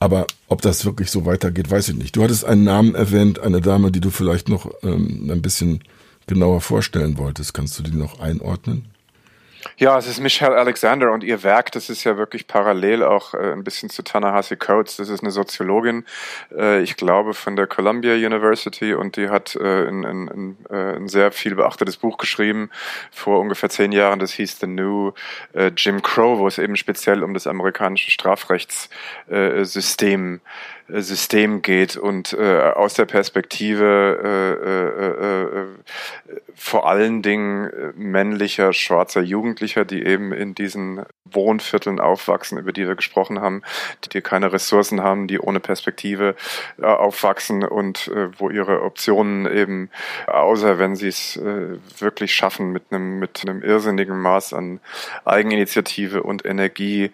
Aber 0.00 0.26
ob 0.46 0.62
das 0.62 0.84
wirklich 0.84 1.10
so 1.10 1.26
weitergeht, 1.26 1.70
weiß 1.70 1.88
ich 1.90 1.96
nicht. 1.96 2.16
Du 2.16 2.22
hattest 2.22 2.44
einen 2.44 2.64
Namen 2.64 2.94
erwähnt, 2.94 3.40
eine 3.40 3.60
Dame, 3.60 3.90
die 3.90 4.00
du 4.00 4.10
vielleicht 4.10 4.48
noch 4.48 4.70
ähm, 4.82 5.28
ein 5.30 5.42
bisschen 5.42 5.82
genauer 6.26 6.60
vorstellen 6.60 7.18
wolltest. 7.18 7.52
Kannst 7.52 7.78
du 7.78 7.82
die 7.82 7.96
noch 7.96 8.20
einordnen? 8.20 8.86
Ja, 9.76 9.98
es 9.98 10.06
ist 10.06 10.20
Michelle 10.20 10.56
Alexander 10.56 11.12
und 11.12 11.22
ihr 11.22 11.42
Werk, 11.42 11.72
das 11.72 11.90
ist 11.90 12.04
ja 12.04 12.16
wirklich 12.16 12.46
parallel 12.46 13.02
auch 13.02 13.34
äh, 13.34 13.52
ein 13.52 13.64
bisschen 13.64 13.90
zu 13.90 14.02
Tanahasi 14.02 14.56
Coates. 14.56 14.96
Das 14.96 15.08
ist 15.08 15.22
eine 15.22 15.30
Soziologin, 15.30 16.04
äh, 16.56 16.82
ich 16.82 16.96
glaube 16.96 17.34
von 17.34 17.56
der 17.56 17.66
Columbia 17.66 18.14
University 18.14 18.94
und 18.94 19.16
die 19.16 19.28
hat 19.28 19.56
äh, 19.56 19.88
ein, 19.88 20.04
ein, 20.04 20.28
ein, 20.28 20.56
äh, 21.04 21.08
sehr 21.08 21.32
viel 21.32 21.56
beachtetes 21.56 21.96
Buch 21.96 22.18
geschrieben 22.18 22.70
vor 23.10 23.40
ungefähr 23.40 23.68
zehn 23.68 23.92
Jahren. 23.92 24.18
Das 24.18 24.32
hieß 24.32 24.58
The 24.60 24.66
New 24.66 25.12
äh, 25.52 25.70
Jim 25.76 26.02
Crow, 26.02 26.38
wo 26.38 26.48
es 26.48 26.58
eben 26.58 26.76
speziell 26.76 27.22
um 27.22 27.34
das 27.34 27.46
amerikanische 27.46 28.10
Strafrechtssystem 28.10 30.34
äh, 30.34 30.38
System 30.88 31.62
geht 31.62 31.96
und 31.96 32.32
äh, 32.32 32.60
aus 32.74 32.94
der 32.94 33.04
Perspektive 33.04 34.18
äh, 34.24 35.52
äh, 35.52 35.62
äh, 35.62 36.42
vor 36.54 36.88
allen 36.88 37.22
Dingen 37.22 37.70
männlicher 37.94 38.72
schwarzer 38.72 39.20
Jugendlicher, 39.20 39.84
die 39.84 40.04
eben 40.04 40.32
in 40.32 40.54
diesen 40.54 41.04
Wohnvierteln 41.34 42.00
aufwachsen, 42.00 42.58
über 42.58 42.72
die 42.72 42.86
wir 42.86 42.94
gesprochen 42.94 43.40
haben, 43.40 43.62
die 44.12 44.20
keine 44.20 44.52
Ressourcen 44.52 45.02
haben, 45.02 45.28
die 45.28 45.38
ohne 45.38 45.60
Perspektive 45.60 46.34
äh, 46.78 46.86
aufwachsen 46.86 47.64
und 47.64 48.08
äh, 48.08 48.28
wo 48.38 48.50
ihre 48.50 48.82
Optionen 48.82 49.46
eben, 49.46 49.90
außer 50.26 50.78
wenn 50.78 50.96
sie 50.96 51.08
es 51.08 51.36
äh, 51.36 51.78
wirklich 51.98 52.34
schaffen, 52.34 52.72
mit 52.72 52.84
einem, 52.90 53.18
mit 53.18 53.42
einem 53.46 53.62
irrsinnigen 53.62 54.18
Maß 54.20 54.52
an 54.52 54.80
Eigeninitiative 55.24 56.22
und 56.22 56.44
Energie 56.44 57.10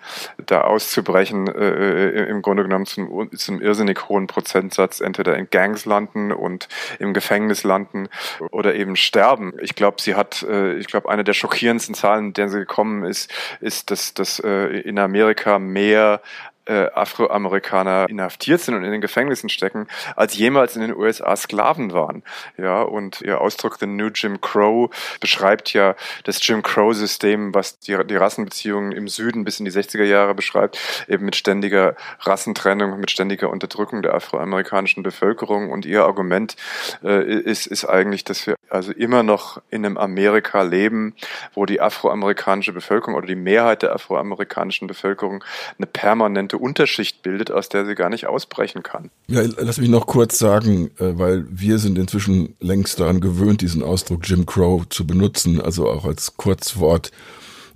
da 0.46 0.62
auszubrechen, 0.62 1.48
äh, 1.48 2.08
äh, 2.08 2.28
im 2.28 2.42
Grunde 2.42 2.62
genommen 2.62 2.86
zum, 2.86 3.30
zum 3.32 3.60
irrsinnig 3.64 4.08
hohen 4.08 4.26
Prozentsatz 4.26 5.00
entweder 5.00 5.36
in 5.36 5.48
Gangs 5.50 5.84
landen 5.84 6.32
und 6.32 6.68
im 6.98 7.14
Gefängnis 7.14 7.64
landen 7.64 8.08
oder 8.50 8.74
eben 8.74 8.96
sterben. 8.96 9.54
Ich 9.60 9.74
glaube, 9.74 10.00
sie 10.00 10.14
hat, 10.14 10.42
äh, 10.42 10.74
ich 10.74 10.86
glaube, 10.86 11.08
eine 11.08 11.24
der 11.24 11.32
schockierendsten 11.32 11.94
Zahlen, 11.94 12.26
in 12.26 12.32
der 12.34 12.48
sie 12.48 12.58
gekommen 12.58 13.04
ist, 13.04 13.32
ist, 13.60 13.90
dass 13.90 14.14
dass, 14.14 14.38
äh, 14.40 14.66
in 14.80 14.98
Amerika 14.98 15.58
mehr 15.58 16.20
äh, 16.66 16.88
Afroamerikaner 16.92 18.06
inhaftiert 18.08 18.60
sind 18.60 18.74
und 18.74 18.84
in 18.84 18.92
den 18.92 19.00
Gefängnissen 19.00 19.48
stecken, 19.48 19.86
als 20.16 20.36
jemals 20.36 20.76
in 20.76 20.82
den 20.82 20.96
USA 20.96 21.36
Sklaven 21.36 21.92
waren. 21.92 22.22
Ja, 22.56 22.82
und 22.82 23.20
ihr 23.20 23.40
Ausdruck 23.40 23.78
The 23.78 23.86
New 23.86 24.08
Jim 24.08 24.40
Crow 24.40 24.90
beschreibt 25.20 25.72
ja 25.72 25.94
das 26.24 26.46
Jim 26.46 26.62
Crow-System, 26.62 27.54
was 27.54 27.78
die, 27.78 27.96
die 28.06 28.16
Rassenbeziehungen 28.16 28.92
im 28.92 29.08
Süden 29.08 29.44
bis 29.44 29.58
in 29.58 29.64
die 29.64 29.70
60er 29.70 30.04
Jahre 30.04 30.34
beschreibt, 30.34 30.78
eben 31.08 31.24
mit 31.24 31.36
ständiger 31.36 31.96
Rassentrennung, 32.20 32.98
mit 32.98 33.10
ständiger 33.10 33.50
Unterdrückung 33.50 34.02
der 34.02 34.14
afroamerikanischen 34.14 35.02
Bevölkerung. 35.02 35.70
Und 35.70 35.86
ihr 35.86 36.04
Argument 36.04 36.56
äh, 37.02 37.24
ist, 37.24 37.66
ist 37.66 37.84
eigentlich, 37.84 38.24
dass 38.24 38.46
wir 38.46 38.56
also 38.70 38.92
immer 38.92 39.22
noch 39.22 39.60
in 39.70 39.84
einem 39.84 39.98
Amerika 39.98 40.62
leben, 40.62 41.14
wo 41.54 41.66
die 41.66 41.80
afroamerikanische 41.80 42.72
Bevölkerung 42.72 43.14
oder 43.14 43.26
die 43.26 43.34
Mehrheit 43.34 43.82
der 43.82 43.92
afroamerikanischen 43.92 44.88
Bevölkerung 44.88 45.44
eine 45.78 45.86
permanente 45.86 46.53
sogenannte 46.54 46.58
Unterschicht 46.58 47.22
bildet, 47.22 47.50
aus 47.50 47.68
der 47.68 47.86
sie 47.86 47.94
gar 47.94 48.10
nicht 48.10 48.26
ausbrechen 48.26 48.82
kann. 48.82 49.10
Ja, 49.28 49.42
lass 49.58 49.78
mich 49.78 49.88
noch 49.88 50.06
kurz 50.06 50.38
sagen, 50.38 50.90
äh, 50.98 51.18
weil 51.18 51.44
wir 51.50 51.78
sind 51.78 51.98
inzwischen 51.98 52.54
längst 52.60 53.00
daran 53.00 53.20
gewöhnt, 53.20 53.60
diesen 53.60 53.82
Ausdruck 53.82 54.28
Jim 54.28 54.46
Crow 54.46 54.88
zu 54.88 55.06
benutzen, 55.06 55.60
also 55.60 55.88
auch 55.88 56.04
als 56.04 56.36
Kurzwort. 56.36 57.10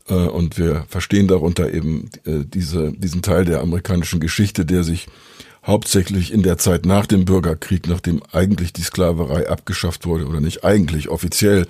Äh, 0.09 0.14
und 0.14 0.59
wir 0.59 0.85
verstehen 0.89 1.29
darunter 1.29 1.72
eben 1.72 2.11
äh, 2.24 2.45
diese, 2.45 2.93
diesen 2.93 3.22
Teil 3.22 3.45
der 3.45 3.61
amerikanischen 3.61 4.20
Geschichte, 4.20 4.64
der 4.64 4.83
sich 4.83 5.07
hauptsächlich 5.66 6.33
in 6.33 6.43
der 6.43 6.57
Zeit 6.57 6.87
nach 6.87 7.07
dem 7.07 7.24
Bürgerkrieg, 7.24 7.89
nachdem 7.89 8.22
eigentlich 8.33 8.72
die 8.72 8.83
Sklaverei 8.83 9.49
abgeschafft 9.49 10.07
wurde, 10.07 10.26
oder 10.26 10.41
nicht 10.41 10.64
eigentlich 10.64 11.09
offiziell 11.09 11.66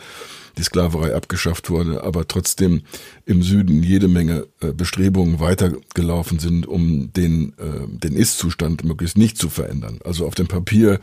die 0.59 0.65
Sklaverei 0.65 1.15
abgeschafft 1.15 1.71
wurde, 1.71 2.03
aber 2.03 2.27
trotzdem 2.29 2.83
im 3.25 3.43
Süden 3.43 3.83
jede 3.83 4.09
Menge 4.09 4.47
äh, 4.61 4.73
Bestrebungen 4.73 5.41
weitergelaufen 5.41 6.39
sind, 6.39 6.67
um 6.67 7.13
den, 7.13 7.55
äh, 7.59 7.87
den 7.89 8.15
Ist-Zustand 8.15 8.85
möglichst 8.85 9.17
nicht 9.17 9.39
zu 9.39 9.49
verändern. 9.49 10.01
Also 10.05 10.27
auf 10.27 10.35
dem 10.35 10.49
Papier 10.49 11.01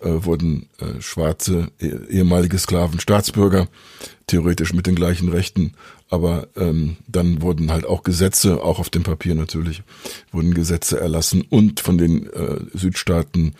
äh, 0.00 0.10
wurden 0.10 0.66
schwarze 1.00 1.68
eh, 1.80 1.92
ehemalige 2.10 2.58
Sklaven 2.58 3.00
Staatsbürger, 3.00 3.68
theoretisch 4.26 4.74
mit 4.74 4.86
den 4.86 4.94
gleichen 4.94 5.28
Rechten, 5.28 5.72
aber 6.10 6.48
ähm, 6.56 6.96
dann 7.06 7.42
wurden 7.42 7.70
halt 7.70 7.86
auch 7.86 8.02
Gesetze, 8.02 8.62
auch 8.62 8.78
auf 8.78 8.90
dem 8.90 9.02
Papier 9.02 9.34
natürlich, 9.34 9.82
wurden 10.32 10.54
Gesetze 10.54 11.00
erlassen 11.00 11.42
und 11.48 11.80
von 11.80 11.98
den 11.98 12.26
äh, 12.32 12.60
Südstaaten 12.74 13.54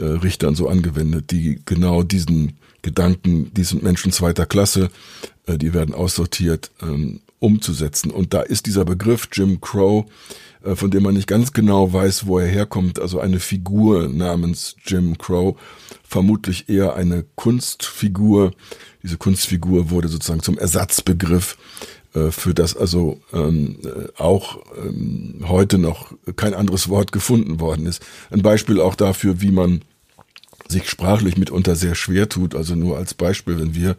Richtern 0.00 0.54
so 0.54 0.68
angewendet, 0.68 1.32
die 1.32 1.60
genau 1.64 2.04
diesen 2.04 2.56
Gedanken, 2.82 3.52
die 3.54 3.64
sind 3.64 3.82
Menschen 3.82 4.12
zweiter 4.12 4.46
Klasse, 4.46 4.90
äh, 5.46 5.58
die 5.58 5.74
werden 5.74 5.94
aussortiert, 5.94 6.70
ähm, 6.82 7.20
umzusetzen. 7.40 8.10
Und 8.10 8.34
da 8.34 8.42
ist 8.42 8.66
dieser 8.66 8.84
Begriff 8.84 9.28
Jim 9.32 9.60
Crow, 9.60 10.06
äh, 10.64 10.74
von 10.74 10.90
dem 10.90 11.02
man 11.02 11.14
nicht 11.14 11.28
ganz 11.28 11.52
genau 11.52 11.92
weiß, 11.92 12.26
wo 12.26 12.38
er 12.38 12.46
herkommt, 12.46 13.00
also 13.00 13.20
eine 13.20 13.40
Figur 13.40 14.08
namens 14.08 14.76
Jim 14.84 15.18
Crow, 15.18 15.56
vermutlich 16.02 16.68
eher 16.68 16.94
eine 16.94 17.24
Kunstfigur. 17.34 18.52
Diese 19.02 19.18
Kunstfigur 19.18 19.90
wurde 19.90 20.08
sozusagen 20.08 20.42
zum 20.42 20.58
Ersatzbegriff 20.58 21.56
äh, 22.14 22.30
für 22.30 22.54
das 22.54 22.76
also 22.76 23.20
ähm, 23.32 23.78
auch 24.16 24.58
ähm, 24.76 25.44
heute 25.46 25.78
noch 25.78 26.12
kein 26.36 26.54
anderes 26.54 26.88
Wort 26.88 27.12
gefunden 27.12 27.60
worden 27.60 27.86
ist. 27.86 28.04
Ein 28.30 28.42
Beispiel 28.42 28.80
auch 28.80 28.94
dafür, 28.94 29.40
wie 29.40 29.50
man 29.50 29.82
sich 30.68 30.88
sprachlich 30.88 31.36
mitunter 31.36 31.76
sehr 31.76 31.94
schwer 31.94 32.28
tut. 32.28 32.54
Also 32.54 32.74
nur 32.74 32.96
als 32.96 33.14
Beispiel, 33.14 33.58
wenn 33.58 33.74
wir, 33.74 33.96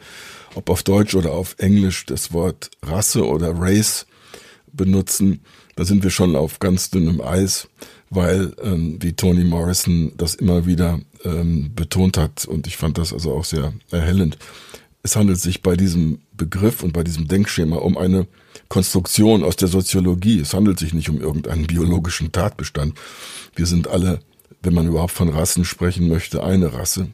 ob 0.55 0.69
auf 0.69 0.83
Deutsch 0.83 1.15
oder 1.15 1.31
auf 1.31 1.55
Englisch, 1.57 2.05
das 2.05 2.31
Wort 2.33 2.69
Rasse 2.83 3.25
oder 3.27 3.53
Race 3.57 4.05
benutzen, 4.71 5.41
da 5.75 5.85
sind 5.85 6.03
wir 6.03 6.11
schon 6.11 6.35
auf 6.35 6.59
ganz 6.59 6.89
dünnem 6.89 7.21
Eis, 7.21 7.67
weil, 8.09 8.53
ähm, 8.61 8.97
wie 9.01 9.13
Toni 9.13 9.43
Morrison 9.43 10.11
das 10.17 10.35
immer 10.35 10.65
wieder 10.65 10.99
ähm, 11.23 11.71
betont 11.75 12.17
hat, 12.17 12.45
und 12.45 12.67
ich 12.67 12.77
fand 12.77 12.97
das 12.97 13.13
also 13.13 13.33
auch 13.33 13.45
sehr 13.45 13.73
erhellend, 13.91 14.37
es 15.01 15.15
handelt 15.15 15.39
sich 15.39 15.61
bei 15.61 15.75
diesem 15.75 16.19
Begriff 16.33 16.83
und 16.83 16.91
bei 16.91 17.03
diesem 17.03 17.27
Denkschema 17.27 17.77
um 17.77 17.97
eine 17.97 18.27
Konstruktion 18.67 19.43
aus 19.43 19.55
der 19.55 19.69
Soziologie. 19.69 20.41
Es 20.41 20.53
handelt 20.53 20.77
sich 20.77 20.93
nicht 20.93 21.09
um 21.09 21.21
irgendeinen 21.21 21.67
biologischen 21.67 22.31
Tatbestand. 22.31 22.95
Wir 23.55 23.65
sind 23.65 23.87
alle 23.87 24.19
wenn 24.61 24.73
man 24.73 24.87
überhaupt 24.87 25.11
von 25.11 25.29
Rassen 25.29 25.65
sprechen 25.65 26.07
möchte, 26.07 26.43
eine 26.43 26.73
Rasse. 26.73 27.09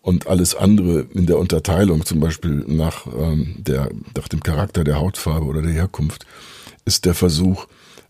Und 0.00 0.26
alles 0.26 0.56
andere 0.56 1.06
in 1.14 1.26
der 1.26 1.38
Unterteilung, 1.38 2.04
zum 2.04 2.18
Beispiel 2.18 2.64
nach, 2.66 3.06
ähm, 3.06 3.54
der, 3.58 3.90
nach 4.16 4.26
dem 4.28 4.42
Charakter 4.42 4.82
der 4.82 4.98
Hautfarbe 4.98 5.46
oder 5.46 5.62
der 5.62 5.72
Herkunft, 5.72 6.26
ist 6.84 7.04
der 7.04 7.14
Versuch, 7.14 7.66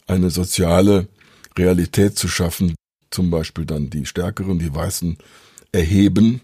eine 0.07 0.31
soziale 0.31 1.09
Realität 1.57 2.19
zu 2.19 2.29
schaffen, 2.29 2.75
zum 3.11 3.31
Beispiel 3.31 3.67
dann 3.67 3.91
die 3.91 4.07
Stärkeren, 4.07 4.59
die 4.59 4.75
Weißen 4.75 5.19
erheben 5.71 6.41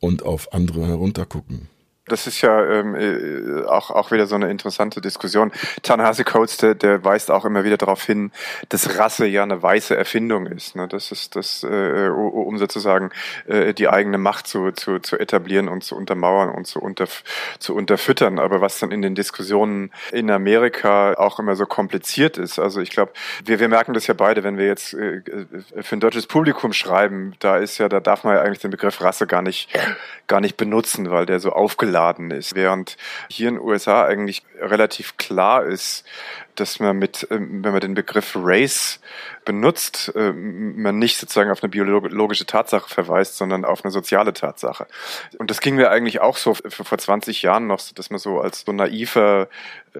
und 0.00 0.22
auf 0.22 0.52
andere 0.54 0.86
heruntergucken. 0.86 1.68
Das 2.10 2.26
ist 2.26 2.40
ja 2.40 2.64
ähm, 2.64 2.94
äh, 2.94 3.64
auch, 3.64 3.90
auch 3.90 4.10
wieder 4.10 4.26
so 4.26 4.34
eine 4.34 4.50
interessante 4.50 5.00
Diskussion. 5.00 5.52
Tanahasi 5.82 6.24
Coates, 6.24 6.56
der, 6.58 6.74
der 6.74 7.04
weist 7.04 7.30
auch 7.30 7.44
immer 7.44 7.64
wieder 7.64 7.76
darauf 7.76 8.02
hin, 8.02 8.32
dass 8.68 8.98
Rasse 8.98 9.26
ja 9.26 9.42
eine 9.42 9.62
weiße 9.62 9.96
Erfindung 9.96 10.46
ist. 10.46 10.76
Ne? 10.76 10.88
Das 10.88 11.12
ist 11.12 11.36
das, 11.36 11.62
äh, 11.62 12.08
um 12.08 12.58
sozusagen 12.58 13.10
äh, 13.46 13.72
die 13.72 13.88
eigene 13.88 14.18
Macht 14.18 14.46
zu, 14.46 14.72
zu, 14.72 14.98
zu 14.98 15.18
etablieren 15.18 15.68
und 15.68 15.84
zu 15.84 15.96
untermauern 15.96 16.50
und 16.50 16.66
zu, 16.66 16.80
unter, 16.80 17.06
zu 17.58 17.74
unterfüttern. 17.74 18.38
Aber 18.38 18.60
was 18.60 18.78
dann 18.80 18.90
in 18.90 19.02
den 19.02 19.14
Diskussionen 19.14 19.92
in 20.12 20.30
Amerika 20.30 21.14
auch 21.14 21.38
immer 21.38 21.56
so 21.56 21.66
kompliziert 21.66 22.38
ist. 22.38 22.58
Also 22.58 22.80
ich 22.80 22.90
glaube, 22.90 23.12
wir, 23.44 23.60
wir 23.60 23.68
merken 23.68 23.94
das 23.94 24.06
ja 24.06 24.14
beide, 24.14 24.42
wenn 24.42 24.58
wir 24.58 24.66
jetzt 24.66 24.94
äh, 24.94 25.16
äh, 25.16 25.82
für 25.82 25.96
ein 25.96 26.00
deutsches 26.00 26.26
Publikum 26.26 26.72
schreiben, 26.72 27.34
da 27.38 27.56
ist 27.56 27.78
ja, 27.78 27.88
da 27.88 28.00
darf 28.00 28.24
man 28.24 28.34
ja 28.34 28.42
eigentlich 28.42 28.58
den 28.58 28.70
Begriff 28.70 29.00
Rasse 29.00 29.26
gar 29.26 29.42
nicht, 29.42 29.68
gar 30.26 30.40
nicht 30.40 30.56
benutzen, 30.56 31.10
weil 31.10 31.26
der 31.26 31.40
so 31.40 31.52
aufgeladen 31.52 31.99
aufgeladen 32.00 32.30
ist. 32.30 32.54
Während 32.54 32.96
hier 33.28 33.48
in 33.48 33.56
den 33.56 33.64
USA 33.64 34.04
eigentlich 34.04 34.42
relativ 34.58 35.16
klar 35.16 35.64
ist, 35.64 36.04
dass 36.60 36.80
man 36.80 36.96
mit, 36.96 37.26
ähm, 37.30 37.64
wenn 37.64 37.72
man 37.72 37.80
den 37.80 37.94
Begriff 37.94 38.36
Race 38.36 39.00
benutzt, 39.44 40.12
ähm, 40.14 40.80
man 40.80 40.98
nicht 40.98 41.16
sozusagen 41.16 41.50
auf 41.50 41.62
eine 41.62 41.70
biologische 41.70 42.46
Tatsache 42.46 42.88
verweist, 42.88 43.36
sondern 43.36 43.64
auf 43.64 43.84
eine 43.84 43.90
soziale 43.90 44.32
Tatsache. 44.32 44.86
Und 45.38 45.50
das 45.50 45.60
ging 45.60 45.76
mir 45.76 45.90
eigentlich 45.90 46.20
auch 46.20 46.36
so 46.36 46.54
vor 46.54 46.98
20 46.98 47.42
Jahren 47.42 47.66
noch, 47.66 47.80
dass 47.94 48.10
man 48.10 48.18
so 48.18 48.40
als 48.40 48.60
so 48.60 48.72
naiver 48.72 49.48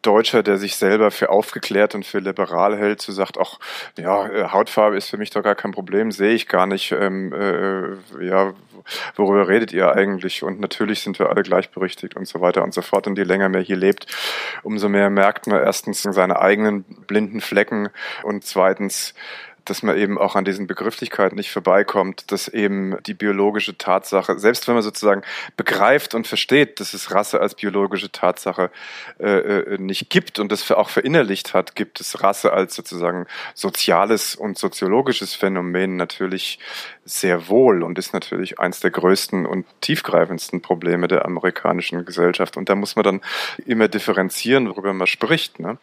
Deutscher, 0.02 0.42
der 0.42 0.56
sich 0.56 0.76
selber 0.76 1.10
für 1.10 1.30
aufgeklärt 1.30 1.94
und 1.94 2.06
für 2.06 2.20
liberal 2.20 2.76
hält, 2.78 3.02
so 3.02 3.12
sagt, 3.12 3.38
ach, 3.38 3.58
ja, 3.98 4.28
äh, 4.28 4.48
Hautfarbe 4.50 4.96
ist 4.96 5.08
für 5.08 5.16
mich 5.16 5.30
doch 5.30 5.42
gar 5.42 5.56
kein 5.56 5.72
Problem, 5.72 6.12
sehe 6.12 6.32
ich 6.32 6.46
gar 6.46 6.66
nicht, 6.66 6.92
ähm, 6.92 7.32
äh, 7.32 8.24
ja, 8.24 8.52
worüber 9.16 9.48
redet 9.48 9.72
ihr 9.72 9.92
eigentlich? 9.92 10.42
Und 10.42 10.60
natürlich 10.60 11.02
sind 11.02 11.18
wir 11.18 11.28
alle 11.28 11.42
gleichberechtigt 11.42 12.16
und 12.16 12.26
so 12.26 12.40
weiter 12.40 12.62
und 12.62 12.72
so 12.72 12.82
fort. 12.82 13.06
Und 13.06 13.18
je 13.18 13.24
länger 13.24 13.48
man 13.48 13.62
hier 13.62 13.76
lebt, 13.76 14.06
umso 14.62 14.88
mehr 14.88 15.10
merkt 15.10 15.46
man 15.46 15.60
erstens 15.60 16.02
seine 16.02 16.38
eigenen 16.50 16.84
blinden 17.06 17.40
Flecken 17.40 17.88
und 18.22 18.44
zweitens 18.44 19.14
dass 19.64 19.82
man 19.82 19.96
eben 19.96 20.18
auch 20.18 20.34
an 20.34 20.44
diesen 20.44 20.66
Begrifflichkeiten 20.66 21.36
nicht 21.36 21.52
vorbeikommt, 21.52 22.32
dass 22.32 22.48
eben 22.48 22.96
die 23.06 23.14
biologische 23.14 23.78
Tatsache, 23.78 24.38
selbst 24.38 24.66
wenn 24.66 24.74
man 24.74 24.82
sozusagen 24.82 25.22
begreift 25.56 26.14
und 26.14 26.26
versteht, 26.26 26.80
dass 26.80 26.92
es 26.92 27.12
Rasse 27.12 27.40
als 27.40 27.54
biologische 27.54 28.10
Tatsache 28.10 28.70
äh, 29.20 29.28
äh 29.30 29.78
nicht 29.78 30.10
gibt 30.10 30.40
und 30.40 30.50
das 30.50 30.70
auch 30.72 30.88
verinnerlicht 30.88 31.54
hat, 31.54 31.76
gibt 31.76 32.00
es 32.00 32.22
Rasse 32.22 32.52
als 32.52 32.74
sozusagen 32.74 33.26
soziales 33.54 34.34
und 34.34 34.58
soziologisches 34.58 35.34
Phänomen 35.34 35.96
natürlich 35.96 36.58
sehr 37.04 37.48
wohl 37.48 37.82
und 37.84 37.98
ist 37.98 38.12
natürlich 38.12 38.58
eins 38.58 38.80
der 38.80 38.90
größten 38.90 39.46
und 39.46 39.66
tiefgreifendsten 39.80 40.62
Probleme 40.62 41.08
der 41.08 41.24
amerikanischen 41.24 42.04
Gesellschaft. 42.04 42.56
Und 42.56 42.68
da 42.68 42.74
muss 42.74 42.96
man 42.96 43.04
dann 43.04 43.20
immer 43.66 43.88
differenzieren, 43.88 44.68
worüber 44.68 44.92
man 44.92 45.06
spricht. 45.06 45.60
Ne? 45.60 45.78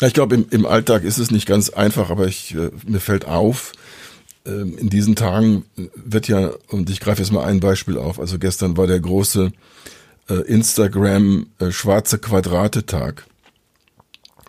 Ich 0.00 0.14
glaube, 0.14 0.34
im, 0.34 0.46
im 0.50 0.66
Alltag 0.66 1.04
ist 1.04 1.18
es 1.18 1.30
nicht 1.30 1.46
ganz 1.46 1.70
einfach, 1.70 2.10
aber 2.10 2.26
ich, 2.26 2.54
äh, 2.54 2.70
mir 2.86 3.00
fällt 3.00 3.24
auf, 3.24 3.72
äh, 4.44 4.50
in 4.50 4.90
diesen 4.90 5.14
Tagen 5.14 5.64
wird 5.94 6.28
ja, 6.28 6.50
und 6.68 6.90
ich 6.90 7.00
greife 7.00 7.22
jetzt 7.22 7.32
mal 7.32 7.44
ein 7.44 7.60
Beispiel 7.60 7.98
auf, 7.98 8.18
also 8.18 8.38
gestern 8.38 8.76
war 8.76 8.86
der 8.86 9.00
große 9.00 9.52
äh, 10.28 10.34
Instagram 10.34 11.46
äh, 11.58 11.70
schwarze 11.70 12.18
Quadrate-Tag, 12.18 13.26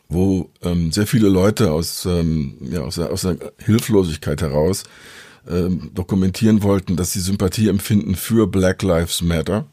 wo 0.10 0.50
ähm, 0.64 0.92
sehr 0.92 1.08
viele 1.08 1.30
Leute 1.30 1.72
aus, 1.72 2.06
ähm, 2.06 2.56
ja, 2.62 2.82
aus, 2.82 2.96
der, 2.96 3.12
aus 3.12 3.22
der 3.22 3.38
Hilflosigkeit 3.60 4.42
heraus 4.42 4.84
ähm, 5.48 5.92
dokumentieren 5.94 6.64
wollten, 6.64 6.96
dass 6.96 7.14
sie 7.14 7.20
Sympathie 7.20 7.68
empfinden 7.68 8.16
für 8.16 8.48
Black 8.48 8.82
Lives 8.82 9.22
Matter 9.22 9.68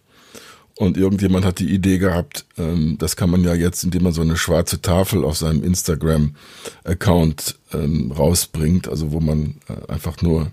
und 0.81 0.97
irgendjemand 0.97 1.45
hat 1.45 1.59
die 1.59 1.75
Idee 1.75 1.99
gehabt, 1.99 2.47
ähm, 2.57 2.97
das 2.99 3.15
kann 3.15 3.29
man 3.29 3.45
ja 3.45 3.53
jetzt, 3.53 3.85
indem 3.85 4.05
man 4.05 4.15
so 4.15 4.23
eine 4.23 4.39
schwarze 4.39 4.81
Tafel 4.81 5.27
auf 5.27 5.37
seinem 5.37 5.63
Instagram-Account 5.63 7.59
ähm, 7.75 8.11
rausbringt, 8.11 8.89
also 8.89 9.13
wo 9.13 9.21
man 9.21 9.57
äh, 9.69 9.93
einfach 9.93 10.23
nur 10.23 10.51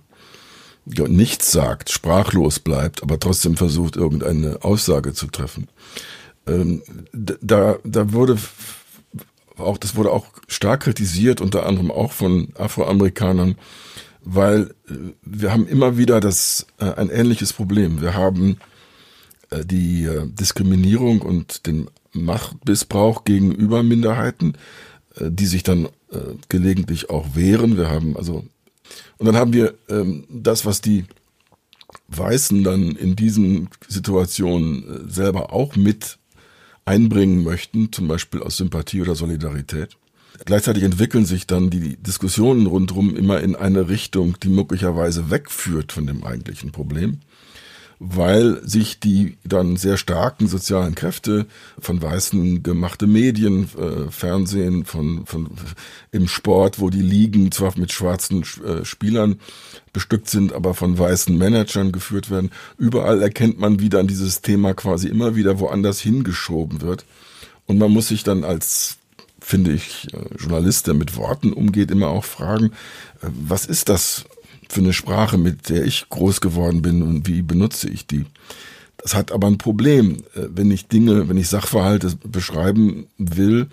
nichts 0.86 1.54
sagt, 1.54 1.92
sprachlos 1.92 2.60
bleibt, 2.60 3.04
aber 3.04 3.22
trotzdem 3.22 3.56
versucht, 3.56 3.96
irgendeine 3.96 4.66
Aussage 4.66 5.14
zu 5.14 5.28
treffen. 5.28 5.70
Ähm, 6.46 6.82
da, 7.14 7.78
da 7.86 8.12
wurde 8.12 8.38
auch, 9.56 9.78
das 9.78 9.96
wurde 9.96 10.12
auch 10.12 10.26
stark 10.50 10.82
kritisiert, 10.82 11.40
unter 11.40 11.66
anderem 11.66 11.90
auch 11.90 12.12
von 12.12 12.50
Afroamerikanern, 12.58 13.56
weil 14.26 14.74
äh, 14.90 14.94
wir 15.22 15.54
haben 15.54 15.68
immer 15.68 15.98
wieder 15.98 16.20
das, 16.20 16.68
äh, 16.80 16.92
ein 16.96 17.10
ähnliches 17.10 17.54
Problem. 17.54 18.02
Wir 18.02 18.14
haben 18.14 18.58
die 19.64 20.04
äh, 20.04 20.28
Diskriminierung 20.28 21.22
und 21.22 21.68
den 21.68 21.90
Machtmissbrauch 22.14 23.24
gegenüber 23.24 23.84
Minderheiten, 23.84 24.54
äh, 25.16 25.30
die 25.30 25.46
sich 25.46 25.64
dann 25.64 25.90
gelegentlich 26.48 27.10
auch 27.10 27.36
wehren. 27.36 27.76
Wir 27.76 27.90
haben 27.90 28.16
also 28.16 28.46
und 29.18 29.26
dann 29.26 29.36
haben 29.36 29.54
wir 29.54 29.74
ähm, 29.90 30.26
das, 30.30 30.66
was 30.66 30.82
die 30.82 31.06
Weißen 32.10 32.64
dann 32.64 32.96
in 32.96 33.16
diesen 33.16 33.70
Situationen 33.88 35.10
selber 35.10 35.52
auch 35.52 35.76
mit 35.76 36.18
einbringen 36.86 37.44
möchten, 37.44 37.92
zum 37.92 38.08
Beispiel 38.08 38.42
aus 38.42 38.58
Sympathie 38.58 39.02
oder 39.02 39.16
Solidarität. 39.16 39.98
Gleichzeitig 40.46 40.84
entwickeln 40.84 41.26
sich 41.26 41.48
dann 41.48 41.70
die 41.70 41.98
Diskussionen 41.98 42.68
rundherum 42.68 43.16
immer 43.16 43.42
in 43.42 43.56
eine 43.56 43.90
Richtung, 43.90 44.38
die 44.42 44.50
möglicherweise 44.50 45.30
wegführt 45.30 45.92
von 45.92 46.08
dem 46.08 46.24
eigentlichen 46.24 46.72
Problem 46.72 47.20
weil 48.00 48.62
sich 48.68 49.00
die 49.00 49.38
dann 49.44 49.76
sehr 49.76 49.98
starken 49.98 50.48
sozialen 50.48 50.94
Kräfte 50.94 51.48
von 51.80 52.02
Weißen 52.02 52.62
gemachte 52.62 53.08
Medien, 53.08 53.70
äh, 53.78 54.12
Fernsehen, 54.12 54.86
von, 54.86 55.26
von 55.26 55.50
im 56.12 56.28
Sport, 56.28 56.80
wo 56.80 56.90
die 56.90 57.02
Ligen 57.02 57.52
zwar 57.52 57.78
mit 57.78 57.92
schwarzen 57.92 58.44
äh, 58.64 58.86
Spielern 58.86 59.40
bestückt 59.94 60.30
sind, 60.30 60.54
aber 60.54 60.76
von 60.76 60.98
weißen 60.98 61.36
Managern 61.36 61.92
geführt 61.92 62.30
werden. 62.30 62.52
Überall 62.78 63.22
erkennt 63.22 63.60
man, 63.60 63.80
wie 63.80 63.90
dann 63.90 64.08
dieses 64.08 64.42
Thema 64.42 64.76
quasi 64.76 65.08
immer 65.08 65.36
wieder 65.36 65.60
woanders 65.60 66.00
hingeschoben 66.00 66.82
wird. 66.82 67.06
Und 67.66 67.80
man 67.80 67.92
muss 67.92 68.10
sich 68.10 68.24
dann 68.24 68.44
als 68.44 68.98
finde 69.40 69.72
ich, 69.72 70.08
äh, 70.14 70.36
Journalist, 70.38 70.88
der 70.88 70.94
mit 70.94 71.16
Worten 71.16 71.54
umgeht, 71.54 71.90
immer 71.90 72.10
auch 72.10 72.26
fragen, 72.26 72.72
äh, 73.22 73.28
was 73.30 73.66
ist 73.66 73.88
das 73.88 74.26
für 74.70 74.82
eine 74.82 74.94
Sprache, 74.94 75.38
mit 75.38 75.70
der 75.70 75.86
ich 75.86 76.08
groß 76.10 76.42
geworden 76.42 76.82
bin 76.82 77.02
und 77.04 77.28
wie 77.28 77.42
benutze 77.42 77.90
ich 77.90 78.08
die. 78.08 78.26
Das 78.98 79.14
hat 79.16 79.32
aber 79.32 79.48
ein 79.48 79.58
Problem, 79.58 80.18
äh, 80.36 80.48
wenn 80.50 80.72
ich 80.72 80.88
Dinge, 80.88 81.30
wenn 81.30 81.38
ich 81.38 81.50
Sachverhalte 81.50 82.14
beschreiben 82.24 83.08
will, 83.18 83.68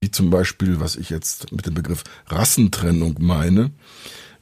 wie 0.00 0.10
zum 0.10 0.30
Beispiel, 0.30 0.80
was 0.80 0.96
ich 0.96 1.10
jetzt 1.10 1.52
mit 1.52 1.66
dem 1.66 1.74
Begriff 1.74 2.04
Rassentrennung 2.26 3.16
meine, 3.18 3.70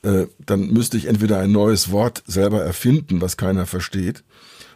äh, 0.03 0.26
dann 0.45 0.72
müsste 0.72 0.97
ich 0.97 1.07
entweder 1.07 1.38
ein 1.38 1.53
neues 1.53 1.90
Wort 1.90 2.22
selber 2.26 2.62
erfinden, 2.62 3.20
was 3.20 3.36
keiner 3.36 3.66
versteht, 3.66 4.24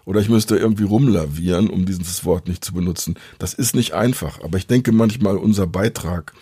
oder 0.04 0.20
ich 0.20 0.30
müsste 0.30 0.56
irgendwie 0.56 0.84
rumlavieren, 0.84 1.68
um 1.68 1.84
dieses 1.84 2.24
Wort 2.24 2.48
nicht 2.48 2.64
zu 2.64 2.72
benutzen. 2.72 3.16
Das 3.38 3.52
ist 3.52 3.74
nicht 3.74 3.92
einfach, 3.92 4.40
aber 4.42 4.56
ich 4.56 4.66
denke 4.66 4.92
manchmal, 4.92 5.36
unser 5.36 5.66
Beitrag 5.66 6.32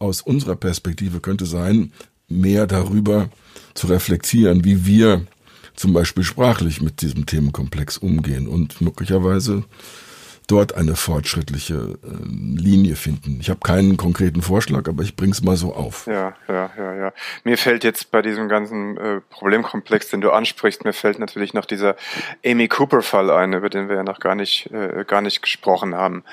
aus 0.00 0.20
unserer 0.20 0.56
Perspektive 0.56 1.20
könnte 1.20 1.46
sein, 1.46 1.92
mehr 2.28 2.66
darüber 2.66 3.28
zu 3.74 3.86
reflektieren, 3.88 4.64
wie 4.64 4.86
wir 4.86 5.26
zum 5.76 5.92
Beispiel 5.92 6.24
sprachlich 6.24 6.80
mit 6.80 7.02
diesem 7.02 7.26
Themenkomplex 7.26 7.98
umgehen. 7.98 8.46
Und 8.48 8.80
möglicherweise 8.80 9.64
dort 10.46 10.74
eine 10.74 10.96
fortschrittliche 10.96 11.74
äh, 11.74 12.08
Linie 12.24 12.96
finden. 12.96 13.38
Ich 13.40 13.50
habe 13.50 13.60
keinen 13.60 13.96
konkreten 13.96 14.42
Vorschlag, 14.42 14.88
aber 14.88 15.02
ich 15.02 15.16
bring's 15.16 15.42
mal 15.42 15.56
so 15.56 15.74
auf. 15.74 16.06
Ja, 16.06 16.34
ja, 16.48 16.70
ja, 16.76 16.94
ja. 16.94 17.12
Mir 17.44 17.56
fällt 17.56 17.84
jetzt 17.84 18.10
bei 18.10 18.22
diesem 18.22 18.48
ganzen 18.48 18.96
äh, 18.96 19.20
Problemkomplex, 19.30 20.10
den 20.10 20.20
du 20.20 20.30
ansprichst, 20.30 20.84
mir 20.84 20.92
fällt 20.92 21.18
natürlich 21.18 21.54
noch 21.54 21.64
dieser 21.64 21.96
Amy 22.44 22.68
Cooper 22.68 23.02
Fall 23.02 23.30
ein, 23.30 23.52
über 23.52 23.70
den 23.70 23.88
wir 23.88 23.96
ja 23.96 24.04
noch 24.04 24.20
gar 24.20 24.34
nicht 24.34 24.70
äh, 24.72 25.04
gar 25.06 25.22
nicht 25.22 25.42
gesprochen 25.42 25.94
haben, 25.94 26.24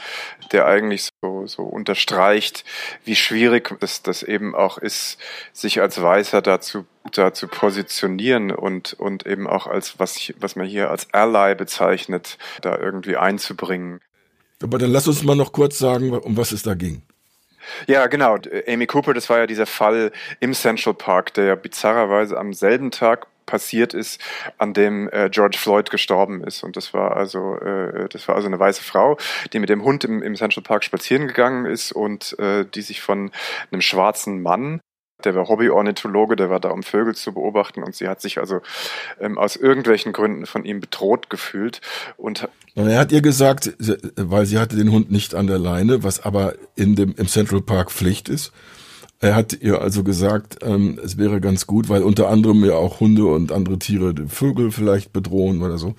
der 0.51 0.65
eigentlich 0.65 1.09
so 1.21 1.47
so 1.47 1.63
unterstreicht, 1.63 2.65
wie 3.05 3.15
schwierig 3.15 3.75
es 3.79 4.01
das 4.01 4.23
eben 4.23 4.55
auch 4.55 4.77
ist, 4.77 5.17
sich 5.53 5.81
als 5.81 6.01
Weißer 6.01 6.41
dazu 6.41 6.85
da 7.11 7.33
zu 7.33 7.47
positionieren 7.47 8.51
und, 8.51 8.93
und 8.93 9.25
eben 9.25 9.47
auch 9.47 9.67
als, 9.67 9.99
was, 9.99 10.31
was 10.39 10.55
man 10.55 10.67
hier 10.67 10.89
als 10.89 11.13
Ally 11.13 11.55
bezeichnet, 11.55 12.37
da 12.61 12.77
irgendwie 12.77 13.17
einzubringen. 13.17 14.01
Aber 14.61 14.77
dann 14.77 14.91
lass 14.91 15.07
uns 15.07 15.23
mal 15.23 15.35
noch 15.35 15.51
kurz 15.51 15.79
sagen, 15.79 16.11
um 16.11 16.37
was 16.37 16.51
es 16.51 16.63
da 16.63 16.75
ging. 16.75 17.01
Ja, 17.87 18.07
genau. 18.07 18.37
Amy 18.67 18.87
Cooper, 18.87 19.13
das 19.13 19.29
war 19.29 19.39
ja 19.39 19.47
dieser 19.47 19.65
Fall 19.65 20.11
im 20.39 20.53
Central 20.53 20.93
Park, 20.93 21.33
der 21.33 21.45
ja 21.45 21.55
bizarrerweise 21.55 22.37
am 22.37 22.53
selben 22.53 22.91
Tag 22.91 23.27
passiert 23.45 23.93
ist, 23.93 24.21
an 24.57 24.73
dem 24.73 25.09
äh, 25.11 25.29
George 25.29 25.57
Floyd 25.57 25.89
gestorben 25.89 26.43
ist. 26.43 26.63
Und 26.63 26.77
das 26.77 26.93
war 26.93 27.17
also, 27.17 27.57
äh, 27.57 28.07
das 28.09 28.27
war 28.27 28.35
also 28.35 28.47
eine 28.47 28.59
weiße 28.59 28.83
Frau, 28.83 29.17
die 29.51 29.59
mit 29.59 29.69
dem 29.69 29.83
Hund 29.83 30.03
im, 30.03 30.21
im 30.21 30.35
Central 30.35 30.63
Park 30.63 30.83
spazieren 30.83 31.27
gegangen 31.27 31.65
ist 31.65 31.91
und 31.91 32.37
äh, 32.39 32.65
die 32.65 32.81
sich 32.81 33.01
von 33.01 33.31
einem 33.71 33.81
schwarzen 33.81 34.41
Mann 34.41 34.79
der 35.25 35.35
war 35.35 35.47
Hobbyornithologe, 35.47 36.35
der 36.35 36.49
war 36.49 36.59
da, 36.59 36.69
um 36.69 36.83
Vögel 36.83 37.15
zu 37.15 37.33
beobachten 37.33 37.83
und 37.83 37.95
sie 37.95 38.07
hat 38.07 38.21
sich 38.21 38.39
also 38.39 38.61
ähm, 39.19 39.37
aus 39.37 39.55
irgendwelchen 39.55 40.13
Gründen 40.13 40.45
von 40.45 40.65
ihm 40.65 40.79
bedroht 40.79 41.29
gefühlt. 41.29 41.81
Und 42.17 42.47
er 42.75 42.99
hat 42.99 43.11
ihr 43.11 43.21
gesagt, 43.21 43.73
weil 44.15 44.45
sie 44.45 44.59
hatte 44.59 44.75
den 44.75 44.91
Hund 44.91 45.11
nicht 45.11 45.35
an 45.35 45.47
der 45.47 45.59
Leine, 45.59 46.03
was 46.03 46.23
aber 46.23 46.55
in 46.75 46.95
dem, 46.95 47.13
im 47.17 47.27
Central 47.27 47.61
Park 47.61 47.91
Pflicht 47.91 48.29
ist. 48.29 48.51
Er 49.19 49.35
hat 49.35 49.61
ihr 49.61 49.81
also 49.81 50.03
gesagt, 50.03 50.57
ähm, 50.63 50.99
es 51.03 51.17
wäre 51.17 51.39
ganz 51.41 51.67
gut, 51.67 51.89
weil 51.89 52.01
unter 52.01 52.29
anderem 52.29 52.65
ja 52.65 52.73
auch 52.73 52.99
Hunde 52.99 53.25
und 53.25 53.51
andere 53.51 53.77
Tiere 53.77 54.15
Vögel 54.27 54.71
vielleicht 54.71 55.13
bedrohen 55.13 55.61
oder 55.61 55.77
so. 55.77 55.95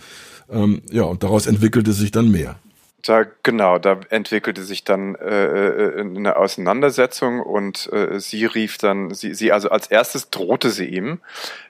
Ähm, 0.50 0.82
ja, 0.90 1.04
und 1.04 1.22
daraus 1.22 1.46
entwickelte 1.46 1.92
sich 1.92 2.10
dann 2.10 2.32
mehr. 2.32 2.56
Da, 3.02 3.24
genau, 3.42 3.78
da 3.78 3.98
entwickelte 4.10 4.62
sich 4.62 4.84
dann 4.84 5.16
äh, 5.16 5.66
äh, 5.68 6.00
eine 6.00 6.36
Auseinandersetzung 6.36 7.40
und 7.40 7.92
äh, 7.92 8.20
sie 8.20 8.46
rief 8.46 8.78
dann, 8.78 9.12
sie, 9.12 9.34
sie 9.34 9.50
also 9.50 9.70
als 9.70 9.88
erstes 9.88 10.30
drohte 10.30 10.70
sie 10.70 10.86
ihm, 10.86 11.20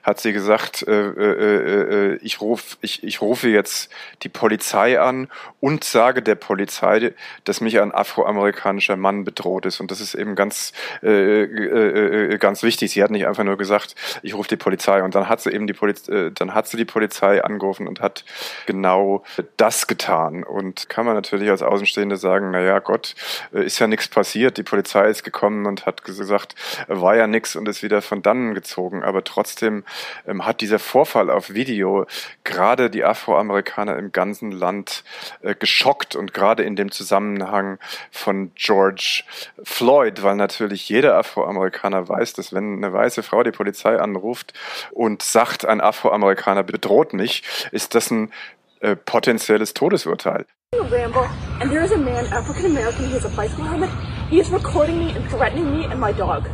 hat 0.03 0.19
sie 0.19 0.33
gesagt, 0.33 0.85
äh, 0.87 0.91
äh, 0.91 2.13
äh, 2.13 2.19
ich, 2.21 2.41
ruf, 2.41 2.77
ich, 2.81 3.03
ich 3.03 3.21
rufe 3.21 3.47
jetzt 3.47 3.91
die 4.21 4.29
Polizei 4.29 4.99
an 4.99 5.29
und 5.59 5.83
sage 5.83 6.21
der 6.21 6.35
Polizei, 6.35 7.13
dass 7.45 7.61
mich 7.61 7.79
ein 7.79 7.93
afroamerikanischer 7.93 8.97
Mann 8.97 9.23
bedroht 9.23 9.65
ist. 9.65 9.79
Und 9.79 9.91
das 9.91 10.01
ist 10.01 10.13
eben 10.13 10.35
ganz, 10.35 10.73
äh, 11.01 11.43
äh, 11.43 12.37
ganz 12.37 12.63
wichtig. 12.63 12.91
Sie 12.91 13.01
hat 13.01 13.11
nicht 13.11 13.25
einfach 13.27 13.45
nur 13.45 13.57
gesagt, 13.57 13.95
ich 14.21 14.33
rufe 14.33 14.49
die 14.49 14.57
Polizei 14.57 15.01
und 15.01 15.15
dann 15.15 15.29
hat 15.29 15.41
sie 15.41 15.51
eben 15.51 15.67
die 15.67 15.73
Polizei, 15.73 16.31
dann 16.33 16.53
hat 16.53 16.67
sie 16.67 16.77
die 16.77 16.85
Polizei 16.85 17.43
angerufen 17.43 17.87
und 17.87 18.01
hat 18.01 18.25
genau 18.65 19.23
das 19.57 19.87
getan. 19.87 20.43
Und 20.43 20.89
kann 20.89 21.05
man 21.05 21.15
natürlich 21.15 21.49
als 21.49 21.61
Außenstehende 21.61 22.17
sagen, 22.17 22.51
na 22.51 22.59
ja, 22.59 22.79
Gott, 22.79 23.15
äh, 23.53 23.63
ist 23.63 23.79
ja 23.79 23.87
nichts 23.87 24.09
passiert. 24.09 24.57
Die 24.57 24.63
Polizei 24.63 25.09
ist 25.09 25.23
gekommen 25.23 25.65
und 25.65 25.85
hat 25.85 26.03
gesagt, 26.03 26.55
äh, 26.89 26.99
war 26.99 27.15
ja 27.15 27.27
nichts 27.27 27.55
und 27.55 27.69
ist 27.69 27.83
wieder 27.83 28.01
von 28.01 28.21
dannen 28.21 28.53
gezogen. 28.53 29.03
Aber 29.03 29.23
trotzdem 29.23 29.85
ähm, 30.27 30.45
hat 30.45 30.61
dieser 30.61 30.79
Vorfall 30.79 31.29
auf 31.29 31.53
Video 31.53 32.05
gerade 32.43 32.89
die 32.89 33.03
Afroamerikaner 33.03 33.97
im 33.97 34.11
ganzen 34.11 34.51
Land 34.51 35.03
äh, 35.41 35.55
geschockt 35.55 36.15
und 36.15 36.33
gerade 36.33 36.63
in 36.63 36.75
dem 36.75 36.91
Zusammenhang 36.91 37.79
von 38.11 38.51
George 38.55 39.23
Floyd, 39.63 40.23
weil 40.23 40.35
natürlich 40.35 40.89
jeder 40.89 41.17
Afroamerikaner 41.17 42.07
weiß, 42.07 42.33
dass 42.33 42.53
wenn 42.53 42.77
eine 42.77 42.93
weiße 42.93 43.23
Frau 43.23 43.43
die 43.43 43.51
Polizei 43.51 43.99
anruft 43.99 44.53
und 44.91 45.21
sagt, 45.21 45.65
ein 45.65 45.81
Afroamerikaner 45.81 46.63
bedroht 46.63 47.13
mich, 47.13 47.43
ist 47.71 47.95
das 47.95 48.11
ein 48.11 48.31
äh, 48.79 48.95
potenzielles 48.95 49.73
Todesurteil. 49.73 50.45
Ramble, 50.73 51.29
and 51.61 51.71
there 51.71 51.83
is 51.83 51.91
a 51.91 51.97
man, 51.97 52.25
African 52.33 52.65
American, 52.65 53.05
he 53.05 53.13
has 53.13 53.25
a 53.25 53.29
bicycle 53.29 53.63
helmet. 53.63 53.89
He 54.29 54.39
is 54.39 54.49
recording 54.49 54.97
me 54.97 55.15
and 55.15 55.29
threatening 55.29 55.71
me 55.71 55.85
and 55.85 55.99
my 55.99 56.11
dog. 56.11 56.47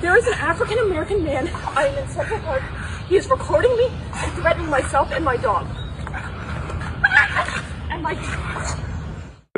There 0.00 0.16
is 0.16 0.26
an 0.26 0.32
African 0.40 0.78
American 0.78 1.22
man. 1.22 1.46
I 1.76 1.88
am 1.88 1.98
in 1.98 2.08
Central 2.08 2.40
Park. 2.40 2.62
He 3.06 3.16
is 3.16 3.28
recording 3.28 3.70
me 3.76 3.90
and 4.14 4.32
threatening 4.32 4.70
myself 4.70 5.12
and 5.12 5.22
my 5.22 5.36
dog. 5.36 5.66
And 7.90 8.02
my. 8.02 8.16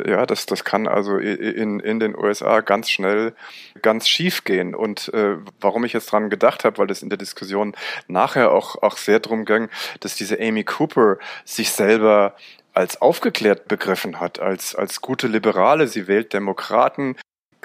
Ja, 0.05 0.25
das, 0.25 0.45
das 0.45 0.65
kann 0.65 0.89
also 0.89 1.17
in, 1.17 1.79
in 1.79 2.01
den 2.01 2.17
USA 2.17 2.59
ganz 2.59 2.89
schnell 2.89 3.33
ganz 3.81 4.09
schief 4.09 4.43
gehen. 4.43 4.75
Und 4.75 5.13
äh, 5.13 5.37
warum 5.61 5.85
ich 5.85 5.93
jetzt 5.93 6.11
dran 6.11 6.29
gedacht 6.29 6.65
habe, 6.65 6.79
weil 6.79 6.87
das 6.87 7.03
in 7.03 7.09
der 7.09 7.17
Diskussion 7.17 7.73
nachher 8.07 8.51
auch, 8.51 8.75
auch 8.81 8.97
sehr 8.97 9.21
drum 9.21 9.45
ging, 9.45 9.69
dass 10.01 10.15
diese 10.15 10.41
Amy 10.41 10.65
Cooper 10.65 11.19
sich 11.45 11.71
selber 11.71 12.35
als 12.73 13.01
aufgeklärt 13.01 13.69
begriffen 13.69 14.19
hat, 14.19 14.39
als, 14.39 14.75
als 14.75 14.99
gute 14.99 15.27
Liberale. 15.27 15.87
Sie 15.87 16.07
wählt 16.07 16.33
Demokraten, 16.33 17.15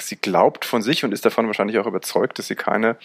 sie 0.03 0.17
glaubt 0.17 0.65
von 0.65 0.83
sich 0.83 1.05
und 1.05 1.13
ist 1.13 1.25
davon 1.25 1.47
wahrscheinlich 1.47 1.79
auch 1.79 1.87
überzeugt, 1.87 2.39
dass 2.39 2.47
sie 2.47 2.55
keine 2.55 2.97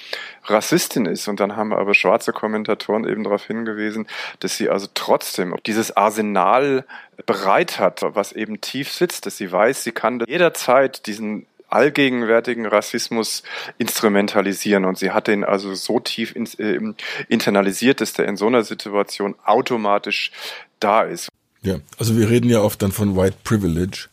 Rassistin 0.46 1.06
ist. 1.06 1.28
Und 1.28 1.40
dann 1.40 1.56
haben 1.56 1.74
aber 1.74 1.94
schwarze 1.94 2.34
Kommentatoren 2.34 3.08
eben 3.08 3.24
darauf 3.24 3.46
hingewiesen, 3.46 4.08
dass 4.40 4.58
sie 4.58 4.70
also 4.70 4.88
trotzdem 4.94 5.56
dieses 5.66 5.96
Arsenal 5.96 6.86
bereit 7.26 7.80
hat, 7.80 8.02
was 8.04 8.32
eben 8.32 8.62
tief 8.62 8.92
sitzt, 8.92 9.26
dass 9.26 9.38
sie 9.38 9.52
weiß, 9.52 9.84
sie 9.84 9.92
kann 9.92 10.24
jederzeit 10.28 11.06
diesen 11.08 11.46
allgegenwärtigen 11.74 12.66
Rassismus 12.66 13.44
instrumentalisieren 13.78 14.86
und 14.86 14.98
sie 14.98 15.12
hat 15.12 15.28
den 15.28 15.44
also 15.44 15.74
so 15.74 16.00
tief 16.00 16.36
in, 16.36 16.48
äh, 16.60 16.80
internalisiert, 17.28 18.00
dass 18.00 18.14
der 18.14 18.28
in 18.28 18.38
so 18.38 18.48
einer 18.48 18.64
Situation 18.64 19.36
automatisch 19.44 20.32
da 20.80 21.02
ist. 21.02 21.30
Ja, 21.64 21.78
also 21.98 22.18
wir 22.18 22.30
reden 22.30 22.50
ja 22.50 22.62
oft 22.62 22.82
dann 22.82 22.92
von 22.92 23.16
White 23.16 23.38
Privilege 23.44 24.08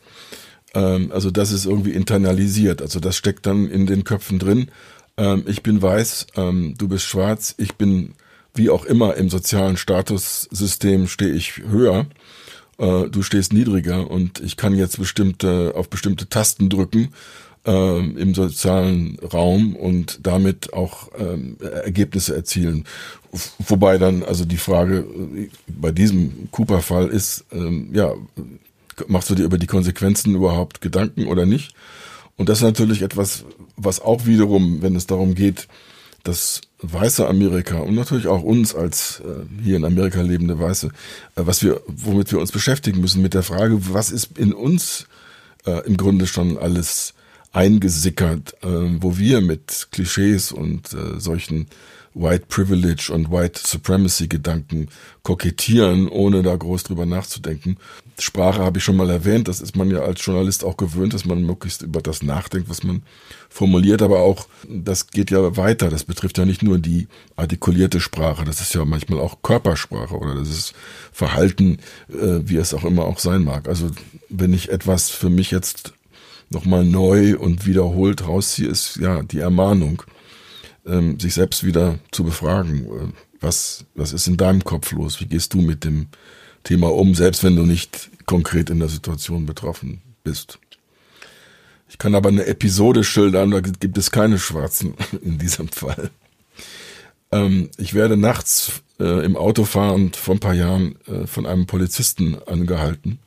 also 0.73 1.31
das 1.31 1.53
ist 1.53 1.67
irgendwie 1.67 1.93
internalisiert. 1.93 2.83
Also 2.83 3.01
das 3.01 3.17
steckt 3.17 3.47
dann 3.47 3.69
in 3.69 3.87
den 3.87 4.05
Köpfen 4.05 4.39
drin. 4.39 4.71
Ähm, 5.17 5.45
ich 5.47 5.63
bin 5.63 5.83
weiß, 5.83 6.29
ähm, 6.37 6.75
du 6.79 6.89
bist 6.89 7.05
schwarz, 7.05 7.55
ich 7.59 7.75
bin 7.75 8.15
wie 8.55 8.71
auch 8.71 8.85
immer 8.85 9.17
im 9.17 9.31
sozialen 9.31 9.77
Statussystem 9.77 11.07
stehe 11.07 11.33
ich 11.33 11.59
höher. 11.59 12.07
Äh, 12.79 13.09
du 13.09 13.23
stehst 13.23 13.53
niedriger 13.53 14.11
und 14.11 14.41
ich 14.41 14.57
kann 14.57 14.75
jetzt 14.75 14.99
bestimmte 14.99 15.75
auf 15.77 15.89
bestimmte 15.89 16.29
Tasten 16.29 16.69
drücken 16.69 17.13
im 17.63 18.33
sozialen 18.35 19.19
Raum 19.19 19.77
und 19.77 20.21
damit 20.23 20.73
auch 20.73 21.11
ähm, 21.19 21.59
Ergebnisse 21.61 22.35
erzielen. 22.35 22.87
Wobei 23.59 23.99
dann 23.99 24.23
also 24.23 24.47
die 24.47 24.57
Frage 24.57 25.01
äh, 25.37 25.51
bei 25.69 25.93
diesem 25.93 26.49
Cooper-Fall 26.53 27.09
ist, 27.09 27.45
ähm, 27.53 27.91
ja, 27.93 28.15
machst 29.09 29.31
du 29.31 29.35
dir 29.35 29.45
über 29.45 29.59
die 29.59 29.67
Konsequenzen 29.67 30.35
überhaupt 30.35 30.81
Gedanken 30.81 31.27
oder 31.27 31.47
nicht? 31.47 31.75
Und 32.37 32.49
das 32.49 32.59
ist 32.59 32.65
natürlich 32.65 33.03
etwas, 33.03 33.45
was 33.77 34.01
auch 34.01 34.27
wiederum, 34.27 34.83
wenn 34.83 34.97
es 34.97 35.07
darum 35.07 35.35
geht, 35.35 35.69
dass 36.23 36.61
weiße 36.83 37.27
Amerika 37.27 37.79
und 37.79 37.95
natürlich 37.95 38.27
auch 38.27 38.43
uns 38.43 38.75
als 38.75 39.21
äh, 39.21 39.63
hier 39.63 39.77
in 39.77 39.85
Amerika 39.85 40.21
lebende 40.21 40.59
Weiße, 40.59 40.89
äh, 40.89 40.91
was 41.35 41.63
wir, 41.63 41.81
womit 41.87 42.31
wir 42.33 42.39
uns 42.39 42.53
beschäftigen 42.53 43.01
müssen, 43.01 43.23
mit 43.23 43.35
der 43.35 43.43
Frage, 43.43 43.79
was 43.93 44.11
ist 44.11 44.39
in 44.39 44.53
uns 44.53 45.07
äh, 45.67 45.87
im 45.87 45.97
Grunde 45.97 46.27
schon 46.27 46.59
alles 46.59 47.15
eingesickert, 47.53 48.55
äh, 48.63 48.67
wo 49.01 49.19
wir 49.19 49.41
mit 49.41 49.89
Klischees 49.91 50.53
und 50.53 50.93
äh, 50.93 51.19
solchen 51.19 51.67
White 52.15 52.47
Privilege 52.49 53.13
und 53.13 53.31
White 53.31 53.61
Supremacy 53.65 54.27
Gedanken 54.27 54.89
kokettieren, 55.23 56.09
ohne 56.09 56.43
da 56.43 56.57
groß 56.57 56.83
drüber 56.85 57.07
nachzudenken. 57.07 57.77
Sprache 58.19 58.63
habe 58.63 58.79
ich 58.79 58.85
schon 58.85 58.97
mal 58.97 59.09
erwähnt, 59.09 59.49
das 59.49 59.61
ist 59.61 59.77
man 59.77 59.91
ja 59.91 60.01
als 60.01 60.25
Journalist 60.25 60.65
auch 60.65 60.77
gewöhnt, 60.77 61.15
dass 61.15 61.25
man 61.25 61.43
möglichst 61.45 61.83
über 61.83 62.03
das 62.03 62.23
nachdenkt, 62.23 62.69
was 62.69 62.83
man 62.83 63.03
formuliert, 63.49 64.03
aber 64.03 64.21
auch, 64.21 64.47
das 64.69 65.07
geht 65.07 65.31
ja 65.31 65.57
weiter, 65.57 65.89
das 65.89 66.05
betrifft 66.05 66.37
ja 66.37 66.45
nicht 66.45 66.63
nur 66.63 66.79
die 66.79 67.07
artikulierte 67.37 68.01
Sprache, 68.01 68.45
das 68.45 68.61
ist 68.61 68.75
ja 68.75 68.85
manchmal 68.85 69.21
auch 69.21 69.43
Körpersprache 69.43 70.17
oder 70.17 70.35
das 70.35 70.49
ist 70.49 70.75
Verhalten, 71.13 71.79
äh, 72.09 72.41
wie 72.43 72.57
es 72.57 72.75
auch 72.75 72.85
immer 72.85 73.05
auch 73.05 73.21
sein 73.21 73.45
mag. 73.45 73.69
Also 73.69 73.91
wenn 74.29 74.53
ich 74.53 74.71
etwas 74.71 75.11
für 75.11 75.31
mich 75.31 75.51
jetzt 75.51 75.95
nochmal 76.51 76.85
neu 76.85 77.37
und 77.39 77.67
wiederholt 77.67 78.27
rausziehe, 78.27 78.69
ist 78.69 78.97
ja 78.97 79.23
die 79.23 79.39
Ermahnung 79.39 80.03
ähm, 80.87 81.19
sich 81.19 81.35
selbst 81.35 81.65
wieder 81.65 81.99
zu 82.11 82.25
befragen. 82.25 82.85
Äh, 82.87 83.13
was, 83.41 83.87
was 83.95 84.13
ist 84.13 84.27
in 84.27 84.37
deinem 84.37 84.65
Kopf 84.65 84.93
los? 84.93 85.21
Wie 85.21 85.27
gehst 85.27 85.55
du 85.55 85.63
mit 85.63 85.85
dem 85.85 86.09
Thema 86.63 86.93
um, 86.93 87.15
selbst 87.15 87.43
wenn 87.43 87.57
du 87.57 87.65
nicht 87.65 88.11
konkret 88.27 88.69
in 88.69 88.81
der 88.81 88.89
Situation 88.89 89.47
betroffen 89.47 90.03
bist? 90.25 90.59
Ich 91.89 91.99
kann 91.99 92.15
aber 92.15 92.29
eine 92.29 92.47
Episode 92.47 93.03
schildern, 93.03 93.51
da 93.51 93.61
gibt 93.61 93.99
es 93.99 94.11
keine 94.11 94.39
Schwarzen 94.39 94.95
in 95.23 95.39
diesem 95.39 95.69
Fall. 95.69 96.11
Ähm, 97.33 97.71
ich 97.79 97.95
werde 97.95 98.17
nachts 98.17 98.83
äh, 98.99 99.25
im 99.25 99.37
Auto 99.37 99.65
fahrend 99.65 100.17
vor 100.17 100.35
ein 100.35 100.41
paar 100.41 100.55
Jahren 100.55 100.97
äh, 101.07 101.27
von 101.27 101.47
einem 101.47 101.67
Polizisten 101.67 102.37
angehalten. 102.47 103.19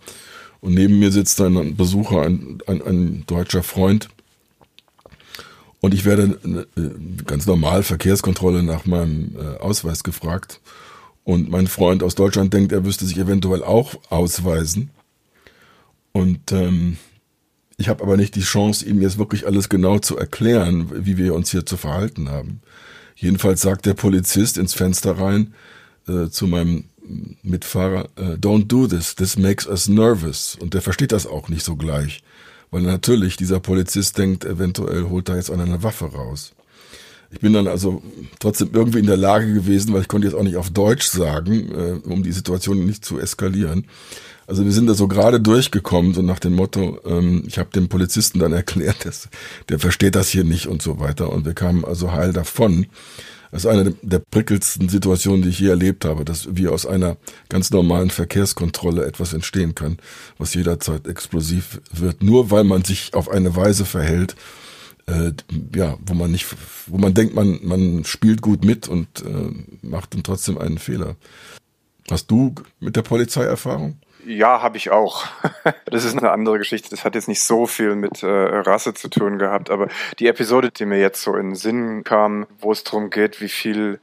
Und 0.64 0.76
neben 0.76 0.98
mir 0.98 1.12
sitzt 1.12 1.42
ein 1.42 1.76
Besucher, 1.76 2.22
ein, 2.22 2.60
ein, 2.68 2.82
ein 2.82 3.24
deutscher 3.28 3.64
Freund, 3.64 4.08
und 5.82 5.94
ich 5.94 6.06
werde 6.06 6.66
äh, 6.78 7.24
ganz 7.26 7.46
normal 7.46 7.84
Verkehrskontrolle 7.84 8.64
nach 8.64 8.86
meinem 8.86 9.36
äh, 9.36 9.58
Ausweis 9.58 10.02
gefragt. 10.04 10.62
Und 11.26 11.50
mein 11.50 11.68
Freund 11.68 12.02
aus 12.02 12.16
Deutschland 12.16 12.54
denkt, 12.54 12.72
er 12.72 12.86
wüsste 12.86 13.06
sich 13.06 13.18
eventuell 13.18 13.62
auch 13.62 13.96
ausweisen. 14.10 14.92
Und 16.14 16.54
ähm, 16.54 16.96
ich 17.76 17.90
habe 17.90 18.02
aber 18.02 18.16
nicht 18.16 18.36
die 18.36 18.42
Chance, 18.44 18.86
ihm 18.86 19.02
jetzt 19.02 19.18
wirklich 19.18 19.46
alles 19.46 19.68
genau 19.68 20.00
zu 20.00 20.18
erklären, 20.18 21.06
wie 21.06 21.18
wir 21.18 21.36
uns 21.36 21.52
hier 21.52 21.66
zu 21.66 21.76
verhalten 21.76 22.30
haben. 22.30 22.62
Jedenfalls 23.18 23.60
sagt 23.60 23.86
der 23.86 23.96
Polizist 23.96 24.58
ins 24.58 24.74
Fenster 24.74 25.20
rein 25.20 25.54
äh, 26.08 26.30
zu 26.30 26.48
meinem 26.48 26.86
Mitfahrer, 27.44 28.10
äh, 28.16 28.36
don't 28.36 28.68
do 28.68 28.88
this, 28.88 29.16
this 29.16 29.38
makes 29.38 29.68
us 29.68 29.88
nervous. 29.88 30.58
Und 30.60 30.74
der 30.74 30.82
versteht 30.82 31.12
das 31.12 31.28
auch 31.28 31.50
nicht 31.50 31.64
so 31.64 31.76
gleich. 31.76 32.24
Weil 32.72 32.82
natürlich 32.82 33.38
dieser 33.38 33.60
Polizist 33.60 34.18
denkt, 34.18 34.46
eventuell 34.46 35.04
holt 35.04 35.30
er 35.30 35.36
jetzt 35.36 35.52
eine 35.52 35.84
Waffe 35.84 36.06
raus. 36.06 36.54
Ich 37.32 37.40
bin 37.40 37.54
dann 37.54 37.68
also 37.68 38.04
trotzdem 38.40 38.70
irgendwie 38.74 39.00
in 39.00 39.08
der 39.08 39.18
Lage 39.18 39.54
gewesen, 39.54 39.94
weil 39.94 40.02
ich 40.02 40.08
konnte 40.08 40.28
jetzt 40.28 40.36
auch 40.36 40.44
nicht 40.44 40.58
auf 40.58 40.70
Deutsch 40.70 41.06
sagen, 41.06 41.72
äh, 41.72 42.08
um 42.08 42.24
die 42.24 42.32
Situation 42.32 42.86
nicht 42.86 43.04
zu 43.04 43.20
eskalieren. 43.20 43.86
Also 44.46 44.66
wir 44.66 44.72
sind 44.72 44.88
da 44.88 44.94
so 44.94 45.08
gerade 45.08 45.40
durchgekommen, 45.40 46.14
so 46.14 46.22
nach 46.22 46.40
dem 46.40 46.54
Motto, 46.54 47.00
ähm, 47.06 47.44
ich 47.48 47.58
habe 47.58 47.70
dem 47.72 47.90
Polizisten 47.90 48.40
dann 48.40 48.54
erklärt, 48.54 49.06
dass, 49.06 49.30
der 49.70 49.80
versteht 49.80 50.16
das 50.16 50.30
hier 50.30 50.44
nicht 50.44 50.68
und 50.68 50.82
so 50.82 51.00
weiter. 51.00 51.32
Und 51.32 51.46
wir 51.46 51.54
kamen 51.54 51.86
also 51.86 52.12
heil 52.12 52.34
davon. 52.34 52.86
Das 53.54 53.66
ist 53.66 53.70
eine 53.70 53.92
der 54.02 54.18
prickelsten 54.18 54.90
Situationen, 54.90 55.44
die 55.44 55.50
ich 55.50 55.60
je 55.60 55.68
erlebt 55.68 56.06
habe, 56.06 56.26
dass 56.26 56.56
wie 56.56 56.68
aus 56.68 56.88
einer 56.88 57.18
ganz 57.50 57.70
normalen 57.70 58.10
Verkehrskontrolle 58.10 59.06
etwas 59.06 59.32
entstehen 59.32 59.76
kann, 59.76 59.98
was 60.40 60.56
jederzeit 60.56 61.08
explosiv 61.08 61.80
wird, 61.92 62.24
nur 62.24 62.50
weil 62.50 62.64
man 62.64 62.84
sich 62.84 63.14
auf 63.14 63.30
eine 63.30 63.56
Weise 63.56 63.86
verhält, 63.86 64.36
äh, 65.06 65.34
ja, 65.76 66.00
wo 66.04 66.16
man 66.16 66.32
nicht, 66.32 66.48
wo 66.88 66.98
man 66.98 67.14
denkt, 67.14 67.36
man, 67.36 67.60
man 67.62 68.04
spielt 68.06 68.42
gut 68.42 68.66
mit 68.66 68.88
und 68.88 69.08
äh, 69.22 69.86
macht 69.86 70.16
dann 70.16 70.24
trotzdem 70.24 70.58
einen 70.58 70.80
Fehler. 70.80 71.16
Hast 72.10 72.32
du 72.32 72.56
mit 72.80 72.96
der 72.96 73.04
Polizei 73.04 73.44
Erfahrung? 73.44 74.00
Ja, 74.26 74.62
habe 74.62 74.78
ich 74.78 74.92
auch. 74.92 75.26
Das 75.86 76.06
ist 76.06 76.18
eine 76.18 76.32
andere 76.32 76.58
Geschichte. 76.58 76.90
Das 76.90 77.06
hat 77.06 77.14
jetzt 77.14 77.28
nicht 77.28 77.44
so 77.44 77.68
viel 77.68 77.96
mit 77.96 78.24
äh, 78.24 78.28
Rasse 78.28 78.96
zu 78.96 79.10
tun 79.10 79.38
gehabt, 79.38 79.70
aber 79.70 79.90
die 80.18 80.28
Episode, 80.28 80.72
die 80.72 80.86
mir 80.86 81.00
jetzt 81.00 81.22
so 81.22 81.36
in 81.36 81.50
den 81.50 81.56
Sinn 81.56 82.04
kam, 82.04 82.48
wo 82.60 82.72
es 82.72 82.84
darum 82.84 83.12
geht, 83.12 83.42
wie 83.42 83.50
viel 83.50 84.00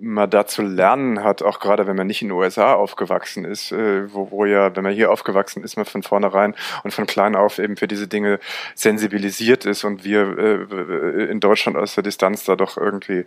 man 0.00 0.30
da 0.30 0.46
zu 0.46 0.62
lernen 0.62 1.22
hat, 1.22 1.42
auch 1.42 1.60
gerade 1.60 1.86
wenn 1.86 1.96
man 1.96 2.06
nicht 2.06 2.22
in 2.22 2.28
den 2.28 2.36
USA 2.36 2.74
aufgewachsen 2.74 3.44
ist, 3.44 3.72
äh, 3.72 4.12
wo, 4.12 4.30
wo 4.30 4.44
ja, 4.44 4.74
wenn 4.74 4.82
man 4.82 4.94
hier 4.94 5.10
aufgewachsen 5.12 5.62
ist, 5.62 5.76
man 5.76 5.84
von 5.84 6.02
vornherein 6.02 6.54
und 6.84 6.92
von 6.92 7.06
klein 7.06 7.36
auf 7.36 7.58
eben 7.58 7.76
für 7.76 7.88
diese 7.88 8.08
Dinge 8.08 8.40
sensibilisiert 8.74 9.66
ist 9.66 9.84
und 9.84 10.04
wir 10.04 10.38
äh, 10.38 11.24
in 11.30 11.40
Deutschland 11.40 11.76
aus 11.76 11.94
der 11.94 12.02
Distanz 12.02 12.44
da 12.44 12.56
doch 12.56 12.76
irgendwie 12.76 13.24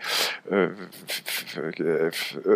äh, 0.50 0.70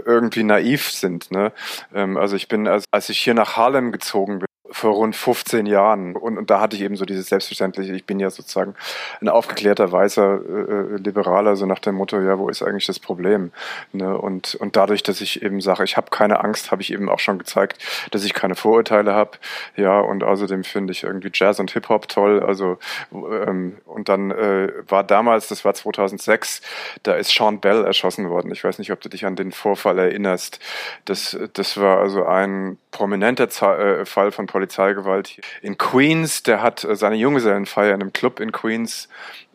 irgendwie 0.06 0.44
naiv 0.44 0.92
sind. 0.92 1.32
Ne? 1.32 1.52
Ähm, 1.94 2.18
also 2.18 2.36
ich 2.36 2.48
bin, 2.48 2.68
als, 2.68 2.86
als 2.92 3.10
ich 3.10 3.20
hier 3.20 3.34
nach 3.34 3.56
Harlem 3.56 3.92
gezogen 3.92 4.40
bin, 4.40 4.47
vor 4.72 4.94
rund 4.94 5.16
15 5.16 5.66
Jahren. 5.66 6.16
Und, 6.16 6.38
und 6.38 6.50
da 6.50 6.60
hatte 6.60 6.76
ich 6.76 6.82
eben 6.82 6.96
so 6.96 7.06
dieses 7.06 7.28
Selbstverständliche, 7.28 7.94
ich 7.94 8.06
bin 8.06 8.20
ja 8.20 8.30
sozusagen 8.30 8.76
ein 9.22 9.30
aufgeklärter, 9.30 9.92
weißer 9.92 10.40
äh, 10.42 10.96
äh, 10.96 10.98
Liberaler, 10.98 11.56
so 11.56 11.66
nach 11.66 11.80
dem 11.80 11.96
Motto, 11.96 12.20
ja, 12.20 12.38
wo 12.38 12.50
ist 12.50 12.62
eigentlich 12.64 12.86
das 12.86 13.00
Problem? 13.00 13.52
Ne? 13.92 14.18
Und, 14.18 14.56
und 14.56 14.76
dadurch, 14.76 15.04
dass 15.04 15.22
ich 15.22 15.42
eben 15.42 15.62
sage, 15.62 15.84
ich 15.84 15.98
habe 15.98 16.10
keine 16.10 16.44
Angst, 16.44 16.72
habe 16.72 16.82
ich 16.82 16.92
eben 16.92 17.10
auch 17.10 17.20
schon 17.20 17.38
gezeigt, 17.38 17.84
dass 18.12 18.24
ich 18.24 18.34
keine 18.34 18.56
Vorurteile 18.56 19.14
habe. 19.14 19.32
Ja, 19.76 20.00
und 20.00 20.24
außerdem 20.24 20.64
finde 20.64 20.92
ich 20.92 21.04
irgendwie 21.04 21.32
Jazz 21.34 21.60
und 21.60 21.72
Hip-Hop 21.72 22.08
toll. 22.08 22.42
Also 22.42 22.78
ähm, 23.12 23.78
und 23.86 24.10
dann 24.10 24.32
äh, 24.32 24.72
war 24.88 25.04
damals, 25.04 25.48
das 25.48 25.66
war 25.66 25.74
2006, 25.74 26.62
da 27.04 27.14
ist 27.14 27.32
Sean 27.32 27.60
Bell 27.60 27.86
erschossen 27.86 28.30
worden. 28.30 28.52
Ich 28.52 28.64
weiß 28.64 28.80
nicht, 28.80 28.92
ob 28.92 29.02
du 29.02 29.10
dich 29.10 29.26
an 29.26 29.36
den 29.36 29.52
Vorfall 29.52 30.00
erinnerst. 30.00 30.60
Das, 31.06 31.38
das 31.54 31.78
war 31.78 32.00
also 32.00 32.26
ein 32.26 32.78
prominenter 32.92 33.50
Z 33.50 33.80
äh, 33.80 34.06
Fall 34.06 34.32
von 34.32 34.48
Polizeigewalt 34.58 35.40
in 35.62 35.78
Queens. 35.78 36.42
Der 36.42 36.64
hat 36.64 36.84
äh, 36.84 36.96
seine 36.96 37.16
Junggesellenfeier 37.16 37.94
in 37.94 38.02
einem 38.02 38.14
Club 38.14 38.40
in 38.40 38.52
Queens 38.52 39.08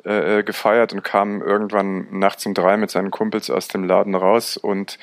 äh, 0.04 0.38
äh, 0.38 0.42
gefeiert 0.44 0.92
und 0.92 1.02
kam 1.02 1.42
irgendwann 1.42 2.06
nachts 2.18 2.46
um 2.46 2.54
drei 2.54 2.76
mit 2.76 2.90
seinen 2.90 3.10
Kumpels 3.10 3.50
aus 3.50 3.66
dem 3.66 3.82
Laden 3.82 4.14
raus 4.14 4.56
und 4.56 4.98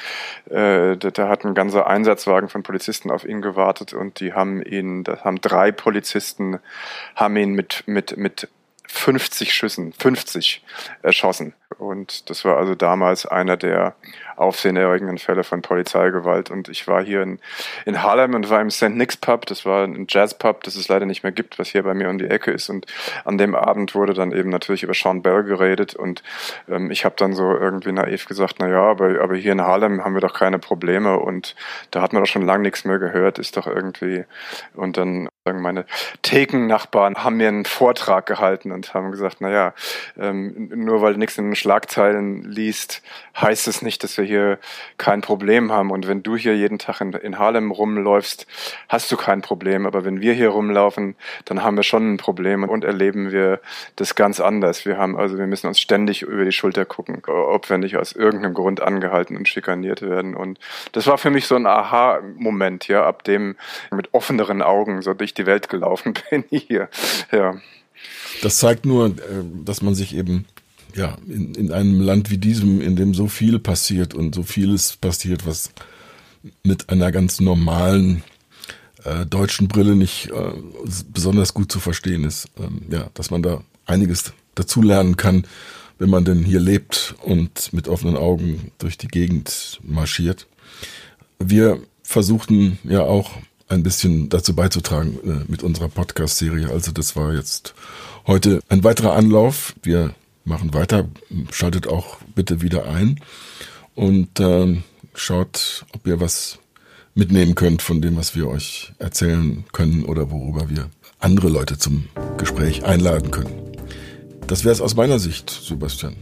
äh, 0.49 0.95
da, 0.95 1.11
da 1.11 1.27
hat 1.27 1.43
ein 1.43 1.53
ganzer 1.53 1.87
Einsatzwagen 1.87 2.47
von 2.47 2.63
Polizisten 2.63 3.11
auf 3.11 3.25
ihn 3.25 3.41
gewartet 3.41 3.93
und 3.93 4.21
die 4.21 4.33
haben 4.33 4.61
ihn, 4.61 5.03
da 5.03 5.23
haben 5.23 5.41
drei 5.41 5.71
Polizisten 5.71 6.59
haben 7.15 7.35
ihn 7.35 7.51
mit 7.51 7.83
mit 7.85 8.15
mit 8.15 8.47
50 8.87 9.53
Schüssen, 9.53 9.93
50 9.93 10.63
erschossen. 11.03 11.53
Und 11.77 12.29
das 12.29 12.43
war 12.45 12.57
also 12.57 12.73
damals 12.73 13.25
einer 13.25 13.55
der 13.55 13.95
aufsehenerregenden 14.37 15.17
Fälle 15.17 15.43
von 15.43 15.61
Polizeigewalt. 15.61 16.49
Und 16.49 16.67
ich 16.67 16.87
war 16.87 17.03
hier 17.03 17.21
in, 17.21 17.39
in 17.85 18.01
Harlem 18.01 18.33
und 18.33 18.49
war 18.49 18.59
im 18.59 18.71
St. 18.71 18.89
Nick's 18.89 19.17
Pub. 19.17 19.45
Das 19.45 19.65
war 19.65 19.83
ein 19.83 20.07
Jazzpub, 20.09 20.63
das 20.63 20.75
es 20.75 20.87
leider 20.87 21.05
nicht 21.05 21.23
mehr 21.23 21.31
gibt, 21.31 21.59
was 21.59 21.69
hier 21.69 21.83
bei 21.83 21.93
mir 21.93 22.09
um 22.09 22.17
die 22.17 22.27
Ecke 22.27 22.51
ist. 22.51 22.69
Und 22.69 22.87
an 23.23 23.37
dem 23.37 23.53
Abend 23.53 23.93
wurde 23.93 24.13
dann 24.13 24.31
eben 24.31 24.49
natürlich 24.49 24.83
über 24.83 24.93
Sean 24.93 25.21
Bell 25.21 25.43
geredet. 25.43 25.93
Und 25.93 26.23
ähm, 26.67 26.89
ich 26.89 27.05
habe 27.05 27.15
dann 27.17 27.33
so 27.33 27.55
irgendwie 27.55 27.91
naiv 27.91 28.25
gesagt, 28.25 28.55
na 28.59 28.67
ja, 28.67 28.81
aber, 28.81 29.21
aber 29.21 29.35
hier 29.35 29.51
in 29.51 29.61
Harlem 29.61 30.03
haben 30.03 30.15
wir 30.15 30.21
doch 30.21 30.33
keine 30.33 30.57
Probleme. 30.57 31.19
Und 31.19 31.55
da 31.91 32.01
hat 32.01 32.13
man 32.13 32.23
doch 32.23 32.29
schon 32.29 32.45
lange 32.45 32.63
nichts 32.63 32.83
mehr 32.83 32.97
gehört. 32.97 33.37
Ist 33.37 33.57
doch 33.57 33.67
irgendwie. 33.67 34.25
Und 34.73 34.97
dann 34.97 35.29
sagen 35.45 35.61
meine 35.61 35.85
Theken-Nachbarn 36.21 37.15
haben 37.23 37.37
mir 37.37 37.47
einen 37.47 37.65
Vortrag 37.65 38.25
gehalten 38.25 38.71
und 38.71 38.93
haben 38.93 39.11
gesagt, 39.11 39.37
na 39.39 39.49
ja, 39.49 39.73
ähm, 40.17 40.69
nur 40.73 41.01
weil 41.01 41.17
nichts 41.17 41.37
in 41.37 41.45
den 41.45 41.55
Schlagzeilen 41.59 42.43
liest, 42.43 43.01
heißt 43.39 43.67
es 43.67 43.81
nicht, 43.81 44.03
dass 44.03 44.17
wir 44.17 44.25
hier 44.25 44.59
kein 44.97 45.21
Problem 45.21 45.71
haben. 45.71 45.91
Und 45.91 46.07
wenn 46.07 46.23
du 46.23 46.35
hier 46.35 46.55
jeden 46.55 46.79
Tag 46.79 47.01
in, 47.01 47.13
in 47.13 47.37
Harlem 47.37 47.71
rumläufst, 47.71 48.47
hast 48.87 49.11
du 49.11 49.17
kein 49.17 49.41
Problem. 49.41 49.85
Aber 49.85 50.05
wenn 50.05 50.21
wir 50.21 50.33
hier 50.33 50.49
rumlaufen, 50.49 51.15
dann 51.45 51.63
haben 51.63 51.77
wir 51.77 51.83
schon 51.83 52.13
ein 52.13 52.17
Problem 52.17 52.63
und 52.63 52.83
erleben 52.83 53.31
wir 53.31 53.59
das 53.95 54.15
ganz 54.15 54.39
anders. 54.39 54.85
Wir 54.85 54.97
haben 54.97 55.17
also, 55.17 55.37
wir 55.37 55.47
müssen 55.47 55.67
uns 55.67 55.79
ständig 55.79 56.21
über 56.21 56.45
die 56.45 56.51
Schulter 56.51 56.85
gucken, 56.85 57.21
ob 57.27 57.69
wir 57.69 57.77
nicht 57.77 57.97
aus 57.97 58.13
irgendeinem 58.13 58.53
Grund 58.53 58.81
angehalten 58.81 59.37
und 59.37 59.47
schikaniert 59.47 60.01
werden. 60.01 60.35
Und 60.35 60.59
das 60.93 61.07
war 61.07 61.17
für 61.17 61.29
mich 61.29 61.45
so 61.45 61.55
ein 61.55 61.65
Aha-Moment, 61.65 62.87
ja, 62.87 63.05
ab 63.05 63.23
dem 63.23 63.55
mit 63.91 64.13
offeneren 64.13 64.61
Augen 64.61 65.01
so 65.01 65.13
durch 65.13 65.33
die 65.33 65.45
Welt 65.45 65.69
gelaufen 65.69 66.13
bin 66.29 66.43
hier. 66.49 66.89
Ja. 67.31 67.55
Das 68.41 68.59
zeigt 68.59 68.85
nur, 68.85 69.07
äh, 69.07 69.11
dass 69.65 69.81
man 69.81 69.95
sich 69.95 70.15
eben 70.15 70.45
ja, 70.95 71.17
in, 71.27 71.53
in 71.55 71.71
einem 71.71 72.01
Land 72.01 72.29
wie 72.29 72.37
diesem, 72.37 72.81
in 72.81 72.95
dem 72.95 73.13
so 73.13 73.27
viel 73.27 73.59
passiert 73.59 74.13
und 74.13 74.35
so 74.35 74.43
vieles 74.43 74.97
passiert, 74.97 75.45
was 75.45 75.71
mit 76.63 76.89
einer 76.89 77.11
ganz 77.11 77.39
normalen 77.39 78.23
äh, 79.03 79.25
deutschen 79.25 79.67
Brille 79.67 79.95
nicht 79.95 80.29
äh, 80.31 80.53
besonders 81.11 81.53
gut 81.53 81.71
zu 81.71 81.79
verstehen 81.79 82.23
ist. 82.23 82.47
Ähm, 82.59 82.81
ja, 82.89 83.09
dass 83.13 83.31
man 83.31 83.43
da 83.43 83.61
einiges 83.85 84.33
dazulernen 84.55 85.17
kann, 85.17 85.45
wenn 85.99 86.09
man 86.09 86.25
denn 86.25 86.43
hier 86.43 86.59
lebt 86.59 87.15
und 87.23 87.73
mit 87.73 87.87
offenen 87.87 88.17
Augen 88.17 88.71
durch 88.77 88.97
die 88.97 89.07
Gegend 89.07 89.79
marschiert. 89.83 90.47
Wir 91.39 91.81
versuchten 92.03 92.79
ja 92.83 93.01
auch 93.01 93.31
ein 93.67 93.83
bisschen 93.83 94.29
dazu 94.29 94.55
beizutragen 94.55 95.19
äh, 95.23 95.51
mit 95.51 95.63
unserer 95.63 95.89
Podcast-Serie. 95.89 96.69
Also 96.69 96.91
das 96.91 97.15
war 97.15 97.33
jetzt 97.33 97.75
heute 98.25 98.61
ein 98.67 98.83
weiterer 98.83 99.13
Anlauf. 99.13 99.75
Wir 99.83 100.15
machen 100.45 100.73
weiter. 100.73 101.07
Schaltet 101.51 101.87
auch 101.87 102.17
bitte 102.35 102.61
wieder 102.61 102.87
ein 102.89 103.19
und 103.95 104.39
äh, 104.39 104.81
schaut, 105.13 105.85
ob 105.93 106.07
ihr 106.07 106.19
was 106.19 106.59
mitnehmen 107.15 107.55
könnt 107.55 107.81
von 107.81 108.01
dem, 108.01 108.17
was 108.17 108.35
wir 108.35 108.47
euch 108.47 108.93
erzählen 108.99 109.65
können 109.73 110.05
oder 110.05 110.31
worüber 110.31 110.69
wir 110.69 110.89
andere 111.19 111.49
Leute 111.49 111.77
zum 111.77 112.07
Gespräch 112.37 112.85
einladen 112.85 113.31
können. 113.31 113.75
Das 114.47 114.63
wäre 114.63 114.71
es 114.71 114.81
aus 114.81 114.95
meiner 114.95 115.19
Sicht, 115.19 115.49
Sebastian. 115.49 116.15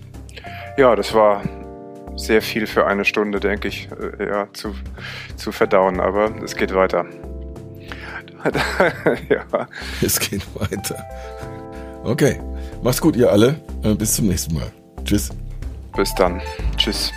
Ja, 0.77 0.95
das 0.95 1.13
war 1.13 1.43
sehr 2.17 2.41
viel 2.41 2.67
für 2.67 2.85
eine 2.87 3.05
Stunde, 3.05 3.39
denke 3.39 3.67
ich, 3.67 3.87
äh, 4.19 4.27
ja, 4.27 4.47
zu, 4.53 4.75
zu 5.35 5.51
verdauen, 5.51 5.99
aber 5.99 6.33
es 6.43 6.55
geht 6.55 6.73
weiter. 6.73 7.05
ja. 9.29 9.67
Es 10.01 10.19
geht 10.19 10.45
weiter. 10.55 11.03
Okay. 12.07 12.39
Macht's 12.81 13.01
gut, 13.01 13.17
ihr 13.17 13.29
alle. 13.29 13.59
Äh, 13.83 13.93
bis 13.93 14.15
zum 14.15 14.27
nächsten 14.27 14.55
Mal. 14.55 14.71
Tschüss. 15.03 15.29
Bis 15.95 16.15
dann. 16.15 16.41
Tschüss. 16.77 17.11